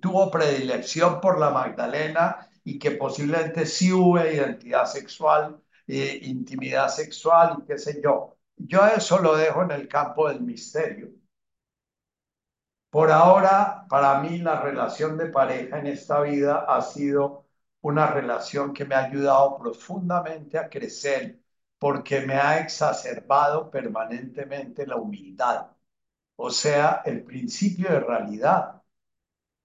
tuvo 0.00 0.30
predilección 0.30 1.20
por 1.20 1.38
la 1.38 1.50
Magdalena 1.50 2.45
y 2.66 2.78
que 2.80 2.92
posiblemente 2.92 3.66
sí 3.66 3.92
hubo 3.92 4.18
identidad 4.20 4.86
sexual, 4.86 5.62
eh, 5.86 6.20
intimidad 6.24 6.88
sexual 6.90 7.58
y 7.60 7.66
qué 7.66 7.78
sé 7.78 8.00
yo. 8.02 8.36
Yo 8.56 8.86
eso 8.86 9.20
lo 9.20 9.36
dejo 9.36 9.62
en 9.62 9.70
el 9.72 9.88
campo 9.88 10.28
del 10.28 10.42
misterio. 10.42 11.10
Por 12.90 13.10
ahora, 13.10 13.86
para 13.88 14.20
mí 14.20 14.38
la 14.38 14.60
relación 14.60 15.16
de 15.18 15.26
pareja 15.26 15.78
en 15.78 15.86
esta 15.86 16.20
vida 16.22 16.64
ha 16.68 16.80
sido 16.82 17.46
una 17.82 18.06
relación 18.08 18.72
que 18.72 18.84
me 18.84 18.94
ha 18.94 19.04
ayudado 19.04 19.58
profundamente 19.58 20.58
a 20.58 20.68
crecer 20.68 21.40
porque 21.78 22.20
me 22.22 22.34
ha 22.34 22.58
exacerbado 22.60 23.70
permanentemente 23.70 24.86
la 24.86 24.96
humildad, 24.96 25.68
o 26.36 26.50
sea, 26.50 27.02
el 27.06 27.24
principio 27.24 27.90
de 27.90 28.00
realidad. 28.00 28.82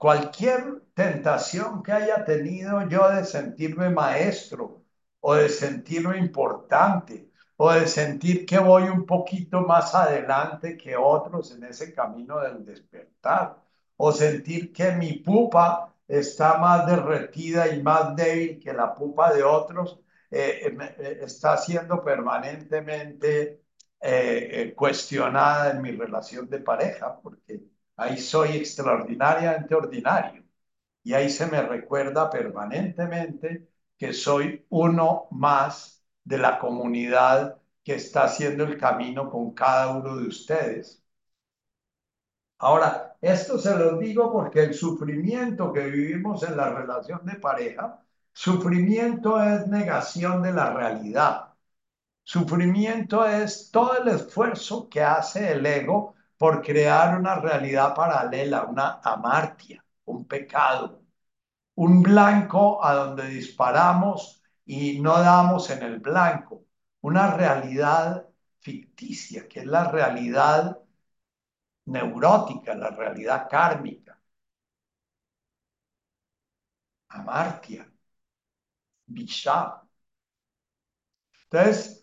Cualquier 0.02 0.82
tentación 0.96 1.84
que 1.84 1.92
haya 1.92 2.26
tenido 2.26 2.88
yo 2.90 3.08
de 3.12 3.24
sentirme 3.24 3.92
maestro 3.92 4.84
o 5.20 5.36
de 5.36 5.48
sentirme 5.48 6.18
importante 6.18 7.30
o 7.56 7.72
de 7.72 7.86
sentir 7.88 8.48
que 8.48 8.58
voy 8.58 8.84
un 8.90 9.06
poquito 9.06 9.62
más 9.62 9.94
adelante 9.94 10.76
que 10.76 10.98
otros 10.98 11.52
en 11.52 11.66
ese 11.66 11.94
camino 11.94 12.40
del 12.40 12.66
despertar, 12.66 13.58
o 13.98 14.12
sentir 14.12 14.74
que 14.74 14.92
mi 14.94 15.14
pupa 15.20 15.94
está 16.08 16.58
más 16.58 16.88
derretida 16.88 17.68
y 17.68 17.84
más 17.84 18.16
débil 18.16 18.60
que 18.60 18.74
la 18.74 18.96
pupa 18.96 19.32
de 19.32 19.44
otros, 19.44 20.00
eh, 20.32 20.76
eh, 20.98 21.20
está 21.22 21.58
siendo 21.58 22.04
permanentemente 22.04 23.62
eh, 24.02 24.74
cuestionada 24.76 25.72
en 25.72 25.82
mi 25.84 25.92
relación 25.92 26.50
de 26.50 26.60
pareja, 26.60 27.20
porque 27.22 27.71
ahí 28.02 28.18
soy 28.18 28.58
extraordinariamente 28.58 29.76
ordinario 29.76 30.44
y 31.04 31.14
ahí 31.14 31.30
se 31.30 31.48
me 31.48 31.62
recuerda 31.62 32.30
permanentemente 32.30 33.70
que 33.98 34.14
soy 34.14 34.66
uno 34.70 35.28
más 35.32 36.04
de 36.24 36.38
la 36.40 36.60
comunidad 36.60 37.62
que 37.84 37.96
está 37.96 38.24
haciendo 38.26 38.64
el 38.66 38.78
camino 38.78 39.30
con 39.30 39.54
cada 39.54 39.92
uno 39.98 40.18
de 40.18 40.28
ustedes. 40.28 41.04
Ahora, 42.60 43.18
esto 43.22 43.58
se 43.58 43.76
lo 43.78 43.98
digo 43.98 44.32
porque 44.32 44.64
el 44.64 44.74
sufrimiento 44.74 45.74
que 45.74 45.88
vivimos 45.88 46.44
en 46.44 46.56
la 46.58 46.70
relación 46.70 47.26
de 47.26 47.36
pareja, 47.36 48.04
sufrimiento 48.34 49.42
es 49.44 49.68
negación 49.68 50.42
de 50.44 50.54
la 50.54 50.74
realidad. 50.74 51.54
Sufrimiento 52.24 53.26
es 53.26 53.72
todo 53.72 53.98
el 54.02 54.08
esfuerzo 54.10 54.90
que 54.90 55.04
hace 55.04 55.52
el 55.54 55.66
ego 55.66 56.16
por 56.42 56.64
crear 56.64 57.20
una 57.20 57.36
realidad 57.36 57.94
paralela, 57.94 58.64
una 58.64 59.00
amartia, 59.04 59.86
un 60.06 60.26
pecado, 60.28 61.04
un 61.76 62.02
blanco 62.04 62.84
a 62.84 62.96
donde 62.96 63.28
disparamos 63.28 64.42
y 64.66 65.00
no 65.02 65.20
damos 65.22 65.70
en 65.70 65.84
el 65.84 66.00
blanco. 66.00 66.66
Una 67.02 67.36
realidad 67.38 68.28
ficticia, 68.60 69.48
que 69.48 69.60
es 69.62 69.68
la 69.68 69.92
realidad 69.92 70.80
neurótica, 71.86 72.74
la 72.76 72.90
realidad 72.90 73.48
kármica. 73.48 74.20
Amartya, 77.10 77.86
Visha. 79.08 79.84
Entonces, 81.44 82.01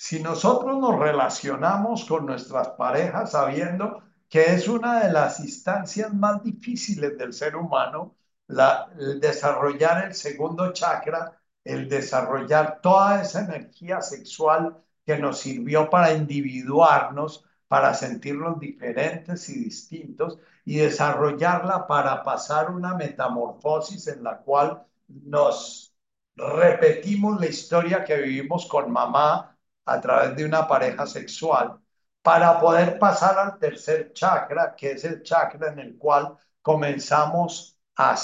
si 0.00 0.22
nosotros 0.22 0.78
nos 0.78 0.98
relacionamos 0.98 2.06
con 2.06 2.24
nuestras 2.24 2.68
parejas 2.70 3.32
sabiendo 3.32 4.02
que 4.30 4.54
es 4.54 4.66
una 4.66 5.04
de 5.04 5.12
las 5.12 5.40
instancias 5.40 6.14
más 6.14 6.42
difíciles 6.42 7.18
del 7.18 7.34
ser 7.34 7.54
humano, 7.54 8.16
el 8.48 9.20
desarrollar 9.20 10.06
el 10.06 10.14
segundo 10.14 10.72
chakra, 10.72 11.38
el 11.62 11.86
desarrollar 11.86 12.80
toda 12.80 13.20
esa 13.20 13.40
energía 13.40 14.00
sexual 14.00 14.82
que 15.04 15.18
nos 15.18 15.38
sirvió 15.40 15.90
para 15.90 16.14
individuarnos, 16.14 17.44
para 17.68 17.92
sentirnos 17.92 18.58
diferentes 18.58 19.50
y 19.50 19.64
distintos, 19.64 20.38
y 20.64 20.78
desarrollarla 20.78 21.86
para 21.86 22.22
pasar 22.22 22.70
una 22.70 22.94
metamorfosis 22.94 24.06
en 24.06 24.24
la 24.24 24.38
cual 24.38 24.82
nos 25.08 25.94
repetimos 26.34 27.38
la 27.38 27.48
historia 27.48 28.02
que 28.02 28.16
vivimos 28.16 28.64
con 28.64 28.90
mamá 28.90 29.49
a 29.90 30.00
través 30.00 30.36
de 30.36 30.44
una 30.44 30.66
pareja 30.68 31.06
sexual, 31.06 31.80
para 32.22 32.60
poder 32.60 32.98
pasar 32.98 33.38
al 33.38 33.58
tercer 33.58 34.12
chakra, 34.12 34.74
que 34.76 34.92
es 34.92 35.04
el 35.04 35.22
chakra 35.22 35.72
en 35.72 35.78
el 35.80 35.96
cual 35.98 36.36
comenzamos 36.62 37.78
a 37.96 38.16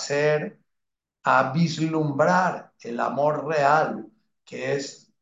a 1.25 1.53
vislumbrar 1.53 2.73
el 2.81 3.01
amor 3.01 3.47
real, 3.47 4.07
que 4.45 4.75
es 4.75 5.13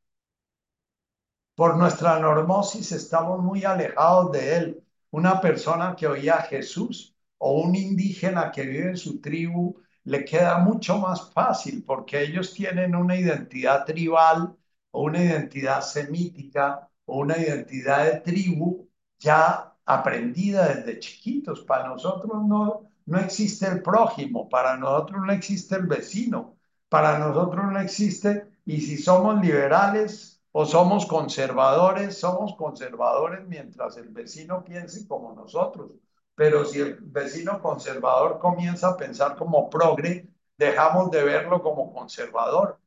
por 1.54 1.76
nuestra 1.76 2.18
normosis 2.18 2.92
estamos 2.92 3.40
muy 3.40 3.64
alejados 3.64 4.32
de 4.32 4.56
él. 4.56 4.84
Una 5.10 5.40
persona 5.40 5.94
que 5.96 6.06
oía 6.06 6.34
a 6.34 6.42
Jesús 6.42 7.16
o 7.38 7.60
un 7.62 7.74
indígena 7.76 8.50
que 8.50 8.62
vive 8.62 8.90
en 8.90 8.96
su 8.96 9.20
tribu 9.20 9.80
le 10.04 10.24
queda 10.24 10.58
mucho 10.58 10.98
más 10.98 11.32
fácil 11.32 11.84
porque 11.84 12.22
ellos 12.22 12.52
tienen 12.52 12.94
una 12.94 13.16
identidad 13.16 13.84
tribal 13.84 14.56
o 14.94 15.02
una 15.02 15.22
identidad 15.22 15.80
semítica 15.82 16.88
o 17.06 17.18
una 17.18 17.36
identidad 17.36 18.04
de 18.04 18.20
tribu 18.20 18.88
ya 19.18 19.74
aprendida 19.84 20.68
desde 20.68 21.00
chiquitos. 21.00 21.62
Para 21.62 21.88
nosotros 21.88 22.44
no, 22.46 22.82
no 23.06 23.18
existe 23.18 23.66
el 23.66 23.82
prójimo, 23.82 24.48
para 24.48 24.76
nosotros 24.76 25.22
no 25.26 25.32
existe 25.32 25.74
el 25.76 25.86
vecino, 25.86 26.56
para 26.88 27.18
nosotros 27.18 27.64
no 27.72 27.80
existe, 27.80 28.46
y 28.64 28.80
si 28.80 28.96
somos 28.96 29.40
liberales 29.40 30.40
o 30.52 30.64
somos 30.64 31.06
conservadores, 31.06 32.16
somos 32.18 32.54
conservadores 32.54 33.46
mientras 33.48 33.96
el 33.96 34.08
vecino 34.10 34.62
piense 34.64 35.06
como 35.08 35.34
nosotros. 35.34 35.90
Pero 36.36 36.64
si 36.64 36.80
el 36.80 36.98
vecino 37.00 37.60
conservador 37.60 38.38
comienza 38.38 38.90
a 38.90 38.96
pensar 38.96 39.36
como 39.36 39.68
progre, 39.68 40.28
dejamos 40.56 41.10
de 41.10 41.24
verlo 41.24 41.62
como 41.62 41.92
conservador. 41.92 42.78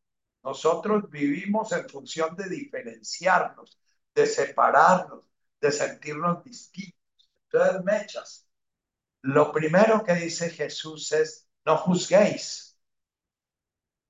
Nosotros 0.44 1.10
vivimos 1.10 1.72
en 1.72 1.88
función 1.90 2.36
de 2.36 2.48
diferenciarnos, 2.50 3.80
de 4.14 4.26
separarnos, 4.26 5.26
de 5.60 5.72
sentirnos 5.72 6.44
distintos. 6.44 6.98
Entonces, 7.52 7.84
mechas, 7.84 8.48
lo 9.22 9.52
primero 9.52 10.04
que 10.04 10.14
dice 10.14 10.50
Jesús 10.50 11.12
es, 11.12 11.48
no 11.66 11.78
juzguéis. 11.78 12.78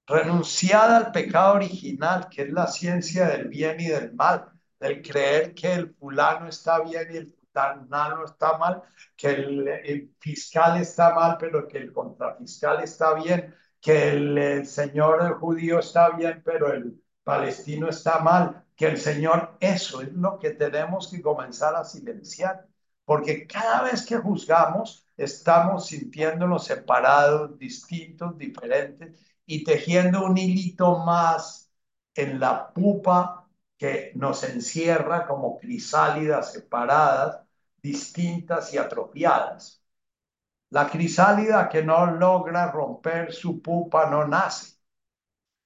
Renunciad 0.06 0.96
al 0.96 1.12
pecado 1.12 1.56
original, 1.56 2.30
que 2.30 2.44
es 2.44 2.52
la 2.52 2.68
ciencia 2.68 3.28
del 3.28 3.48
bien 3.48 3.80
y 3.80 3.88
del 3.88 4.14
mal, 4.14 4.50
del 4.80 5.02
creer 5.02 5.54
que 5.54 5.74
el 5.74 5.96
fulano 5.96 6.48
está 6.48 6.80
bien 6.82 7.08
y 7.12 7.18
el 7.18 7.36
fulano 7.52 8.26
está 8.26 8.58
mal, 8.58 8.84
que 9.16 9.30
el, 9.30 10.16
fiscal 10.20 10.80
está 10.80 11.14
mal, 11.14 11.38
pero 11.40 11.68
que 11.68 11.80
el 11.80 11.92
contrafiscal 11.92 12.84
está 12.84 13.16
bien, 13.16 13.54
que 13.82 14.10
el, 14.10 14.66
señor 14.68 15.40
judío 15.40 15.80
está 15.80 16.10
bien, 16.12 16.42
pero 16.46 16.74
el 16.74 17.02
palestino 17.24 17.90
está 17.90 18.20
mal, 18.20 18.66
que 18.76 18.88
el 18.88 18.98
Señor, 18.98 19.58
eso 19.60 20.02
es 20.02 20.14
lo 20.14 20.40
que 20.40 20.52
tenemos 20.52 21.10
que 21.10 21.22
comenzar 21.22 21.76
a 21.76 21.84
silenciar 21.84 22.68
porque 23.08 23.48
cada 23.48 23.84
vez 23.84 24.06
que 24.06 24.18
juzgamos 24.18 25.08
estamos 25.16 25.88
sintiéndonos 25.88 26.66
separados, 26.66 27.58
distintos, 27.58 28.38
diferentes 28.38 29.18
y 29.46 29.64
tejiendo 29.64 30.26
un 30.26 30.38
hilito 30.38 30.98
más 31.00 31.72
en 32.16 32.38
la 32.38 32.74
pupa 32.74 33.48
que 33.78 34.12
nos 34.16 34.44
encierra 34.44 35.26
como 35.26 35.58
crisálidas 35.58 36.52
separadas, 36.52 37.40
distintas 37.82 38.74
y 38.74 38.78
atrofiadas. 38.78 39.77
La 40.70 40.88
crisálida 40.90 41.68
que 41.70 41.84
no 41.84 42.06
logra 42.08 42.72
romper 42.72 43.34
su 43.34 43.62
pupa 43.62 44.10
no 44.10 44.26
nace. 44.28 44.78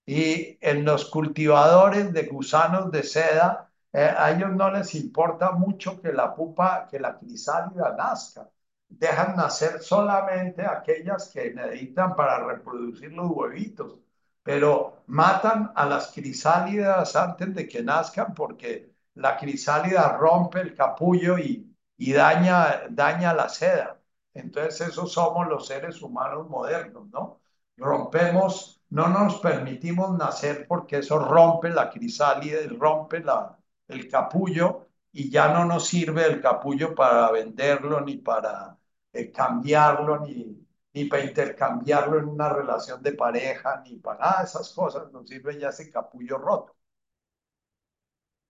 Y 0.06 0.57
en 0.61 0.86
los 0.86 1.06
cultivadores 1.10 2.14
de 2.14 2.23
gusanos 2.28 2.91
de 2.91 3.03
seda 3.03 3.72
eh, 3.94 4.14
a 4.18 4.32
ellos 4.32 4.52
no 4.52 4.72
les 4.72 4.95
importa 4.95 5.52
mucho 5.53 6.02
que 6.02 6.14
la 6.14 6.34
pupa, 6.36 6.88
que 6.90 6.99
la 6.99 7.18
crisálida 7.18 7.95
nazca. 7.98 8.49
dejan 8.90 9.36
nacer 9.36 9.82
solamente 9.82 10.65
aquellas 10.65 11.30
que 11.30 11.53
necesitan 11.53 12.15
para 12.15 12.45
reproducir 12.45 13.11
los 13.14 13.32
huevitos, 13.32 13.99
pero 14.44 15.03
matan 15.07 15.72
a 15.76 15.86
las 15.86 16.11
crisálidas 16.11 17.15
antes 17.15 17.53
de 17.56 17.68
que 17.68 17.84
nazcan 17.84 18.34
porque 18.34 18.94
la 19.15 19.38
crisálida 19.38 20.18
rompe 20.18 20.61
el 20.61 20.76
capullo 20.76 21.38
y, 21.40 21.76
y 21.98 22.14
daña, 22.14 22.84
daña 22.90 23.34
la 23.34 23.49
seda. 23.49 24.01
Entonces 24.34 24.90
esos 24.90 25.12
somos 25.14 25.48
los 25.48 25.68
seres 25.68 26.02
humanos 26.02 26.49
modernos, 26.49 27.08
¿no? 27.10 27.41
Rompemos, 27.78 28.82
no 28.90 29.08
nos 29.10 29.40
permitimos 29.40 30.18
nacer 30.18 30.66
porque 30.68 30.98
eso 30.99 31.20
rompe 31.20 31.70
la 31.70 31.90
crisálida, 31.90 32.60
rompe 32.78 33.20
la, 33.22 33.58
el 33.88 34.08
capullo 34.10 34.88
y 35.12 35.30
ya 35.30 35.53
no 35.53 35.66
nos 35.66 35.88
sirve 35.88 36.26
el 36.26 36.41
capullo 36.41 36.95
para 36.95 37.32
venderlo 37.32 38.02
ni 38.02 38.18
para 38.18 38.78
eh, 39.14 39.32
cambiarlo 39.32 40.20
ni, 40.20 40.66
ni 40.94 41.06
para 41.06 41.24
intercambiarlo 41.26 42.20
en 42.20 42.26
una 42.28 42.49
relación 42.49 43.02
de 43.02 43.14
pareja 43.14 43.82
ni 43.86 43.98
para 43.98 44.20
nada 44.20 44.40
de 44.40 44.45
esas 44.45 44.72
cosas, 44.74 45.12
nos 45.12 45.28
sirve 45.28 45.60
ya 45.60 45.70
ese 45.70 45.90
capullo 45.90 46.38
roto. 46.38 46.76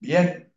Bien, 0.02 0.51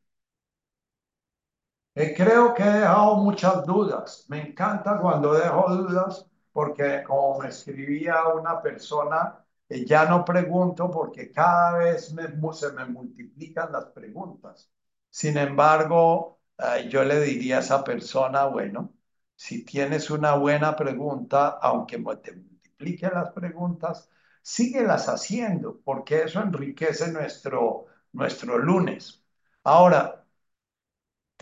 eh, 1.95 2.15
creo 2.17 2.55
que 2.55 2.63
he 2.63 2.67
dejado 2.73 3.17
muchas 3.17 3.65
dudas. 3.67 4.25
Me 4.29 4.41
encanta 4.49 4.99
cuando 4.99 5.35
dejo 5.35 5.69
dudas 5.77 6.27
porque 6.53 7.03
como 7.05 7.39
me 7.41 7.49
escribía 7.49 8.29
una 8.29 8.61
persona, 8.63 9.45
eh, 9.69 9.85
ya 9.85 10.05
no 10.07 10.25
pregunto 10.25 10.91
porque 10.91 11.31
cada 11.33 11.79
vez 11.79 12.13
me, 12.13 12.25
se 12.53 12.73
me 12.73 12.85
multiplican 12.87 13.73
las 13.73 13.87
preguntas. 13.87 14.71
Sin 15.11 15.37
embargo, 15.39 16.41
eh, 16.59 16.89
yo 16.91 17.05
le 17.05 17.21
diría 17.21 17.59
a 17.59 17.61
esa 17.61 17.83
persona, 17.85 18.47
bueno, 18.47 18.93
si 19.37 19.65
tienes 19.65 20.11
una 20.11 20.35
buena 20.37 20.77
pregunta, 20.77 21.59
aunque 21.61 21.99
te 22.23 22.33
multiplique 22.37 23.09
las 23.09 23.31
preguntas, 23.33 24.09
síguelas 24.43 25.09
haciendo 25.09 25.81
porque 25.85 26.23
eso 26.23 26.41
enriquece 26.43 27.11
nuestro, 27.13 27.87
nuestro 28.13 28.59
lunes. 28.59 29.25
Ahora, 29.65 30.24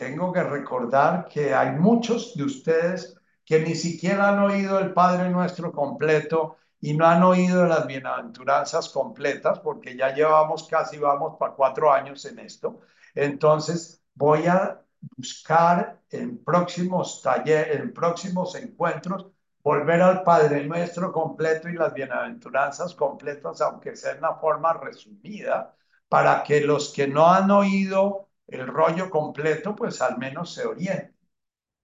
tengo 0.02 0.32
que 0.32 0.42
recordar 0.42 1.28
que 1.28 1.54
hay 1.54 1.70
muchos 1.78 2.34
de 2.34 2.42
ustedes 2.42 3.16
que 3.44 3.60
ni 3.60 3.76
siquiera 3.76 4.30
han 4.30 4.40
oído 4.40 4.80
el 4.80 4.92
Padre 4.92 5.30
Nuestro 5.30 5.70
completo 5.70 6.56
y 6.80 6.94
no 6.94 7.06
han 7.06 7.22
oído 7.22 7.66
las 7.66 7.86
bienaventuranzas 7.86 8.88
completas, 8.88 9.60
porque 9.60 9.96
ya 9.96 10.12
llevamos 10.12 10.66
casi, 10.66 10.98
vamos 10.98 11.36
para 11.38 11.54
cuatro 11.54 11.92
años 11.92 12.24
en 12.24 12.40
esto. 12.40 12.80
Entonces, 13.14 14.02
voy 14.14 14.48
a 14.48 14.82
buscar 15.16 16.00
en 16.10 16.42
próximos 16.42 17.22
talleres, 17.22 17.76
en 17.78 17.94
próximos 17.94 18.56
encuentros, 18.56 19.28
volver 19.62 20.02
al 20.02 20.24
Padre 20.24 20.66
Nuestro 20.66 21.12
completo 21.12 21.68
y 21.68 21.74
las 21.74 21.94
bienaventuranzas 21.94 22.96
completas, 22.96 23.60
aunque 23.60 23.94
sea 23.94 24.12
en 24.12 24.18
una 24.18 24.34
forma 24.34 24.72
resumida, 24.72 25.76
para 26.08 26.42
que 26.42 26.60
los 26.60 26.92
que 26.92 27.06
no 27.06 27.28
han 27.28 27.52
oído 27.52 28.31
el 28.46 28.66
rollo 28.66 29.10
completo, 29.10 29.74
pues 29.76 30.00
al 30.02 30.18
menos 30.18 30.54
se 30.54 30.66
orienten. 30.66 31.16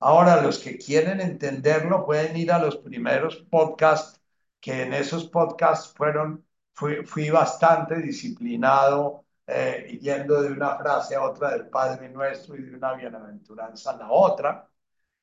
Ahora, 0.00 0.42
los 0.42 0.58
que 0.60 0.78
quieren 0.78 1.20
entenderlo 1.20 2.04
pueden 2.06 2.36
ir 2.36 2.52
a 2.52 2.58
los 2.58 2.76
primeros 2.78 3.36
podcasts, 3.50 4.20
que 4.60 4.82
en 4.82 4.94
esos 4.94 5.26
podcasts 5.28 5.92
fueron, 5.96 6.44
fui, 6.74 7.04
fui 7.04 7.30
bastante 7.30 7.96
disciplinado, 7.96 9.24
eh, 9.46 9.98
yendo 10.00 10.42
de 10.42 10.52
una 10.52 10.76
frase 10.76 11.14
a 11.16 11.22
otra 11.22 11.50
del 11.52 11.68
Padre 11.68 12.08
Nuestro 12.10 12.56
y 12.56 12.62
de 12.62 12.76
una 12.76 12.94
bienaventuranza 12.94 13.92
a 13.92 13.96
la 13.96 14.10
otra. 14.10 14.68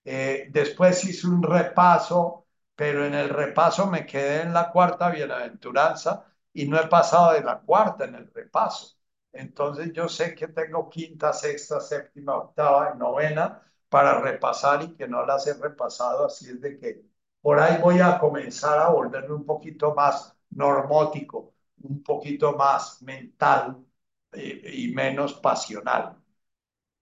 Eh, 0.03 0.47
después 0.51 1.03
hice 1.05 1.27
un 1.27 1.43
repaso, 1.43 2.47
pero 2.75 3.05
en 3.05 3.13
el 3.15 3.29
repaso 3.29 3.87
me 3.87 4.05
quedé 4.05 4.41
en 4.43 4.53
la 4.53 4.71
cuarta 4.71 5.09
bienaventuranza 5.09 6.25
y 6.53 6.67
no 6.67 6.79
he 6.79 6.87
pasado 6.87 7.33
de 7.33 7.43
la 7.43 7.59
cuarta 7.61 8.05
en 8.05 8.15
el 8.15 8.31
repaso. 8.33 8.95
Entonces 9.35 9.91
yo 9.93 10.07
sé 10.09 10.35
que 10.35 10.47
tengo 10.47 10.89
quinta, 10.89 11.33
sexta, 11.33 11.79
séptima, 11.81 12.37
octava 12.37 12.93
y 12.95 12.97
novena 12.97 13.61
para 13.89 14.19
repasar 14.21 14.83
y 14.83 14.95
que 14.95 15.07
no 15.07 15.25
las 15.25 15.47
he 15.47 15.53
repasado, 15.55 16.25
así 16.25 16.49
es 16.49 16.61
de 16.61 16.77
que 16.79 17.03
por 17.41 17.59
ahí 17.59 17.79
voy 17.81 17.99
a 17.99 18.17
comenzar 18.19 18.79
a 18.79 18.89
volverme 18.89 19.35
un 19.35 19.45
poquito 19.45 19.93
más 19.93 20.35
normótico, 20.51 21.53
un 21.83 22.01
poquito 22.03 22.53
más 22.53 23.01
mental 23.03 23.85
eh, 24.31 24.71
y 24.73 24.93
menos 24.93 25.33
pasional. 25.35 26.17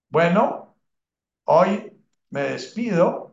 Bueno, 0.09 0.75
hoy 1.45 1.93
me 2.31 2.43
despido 2.43 3.32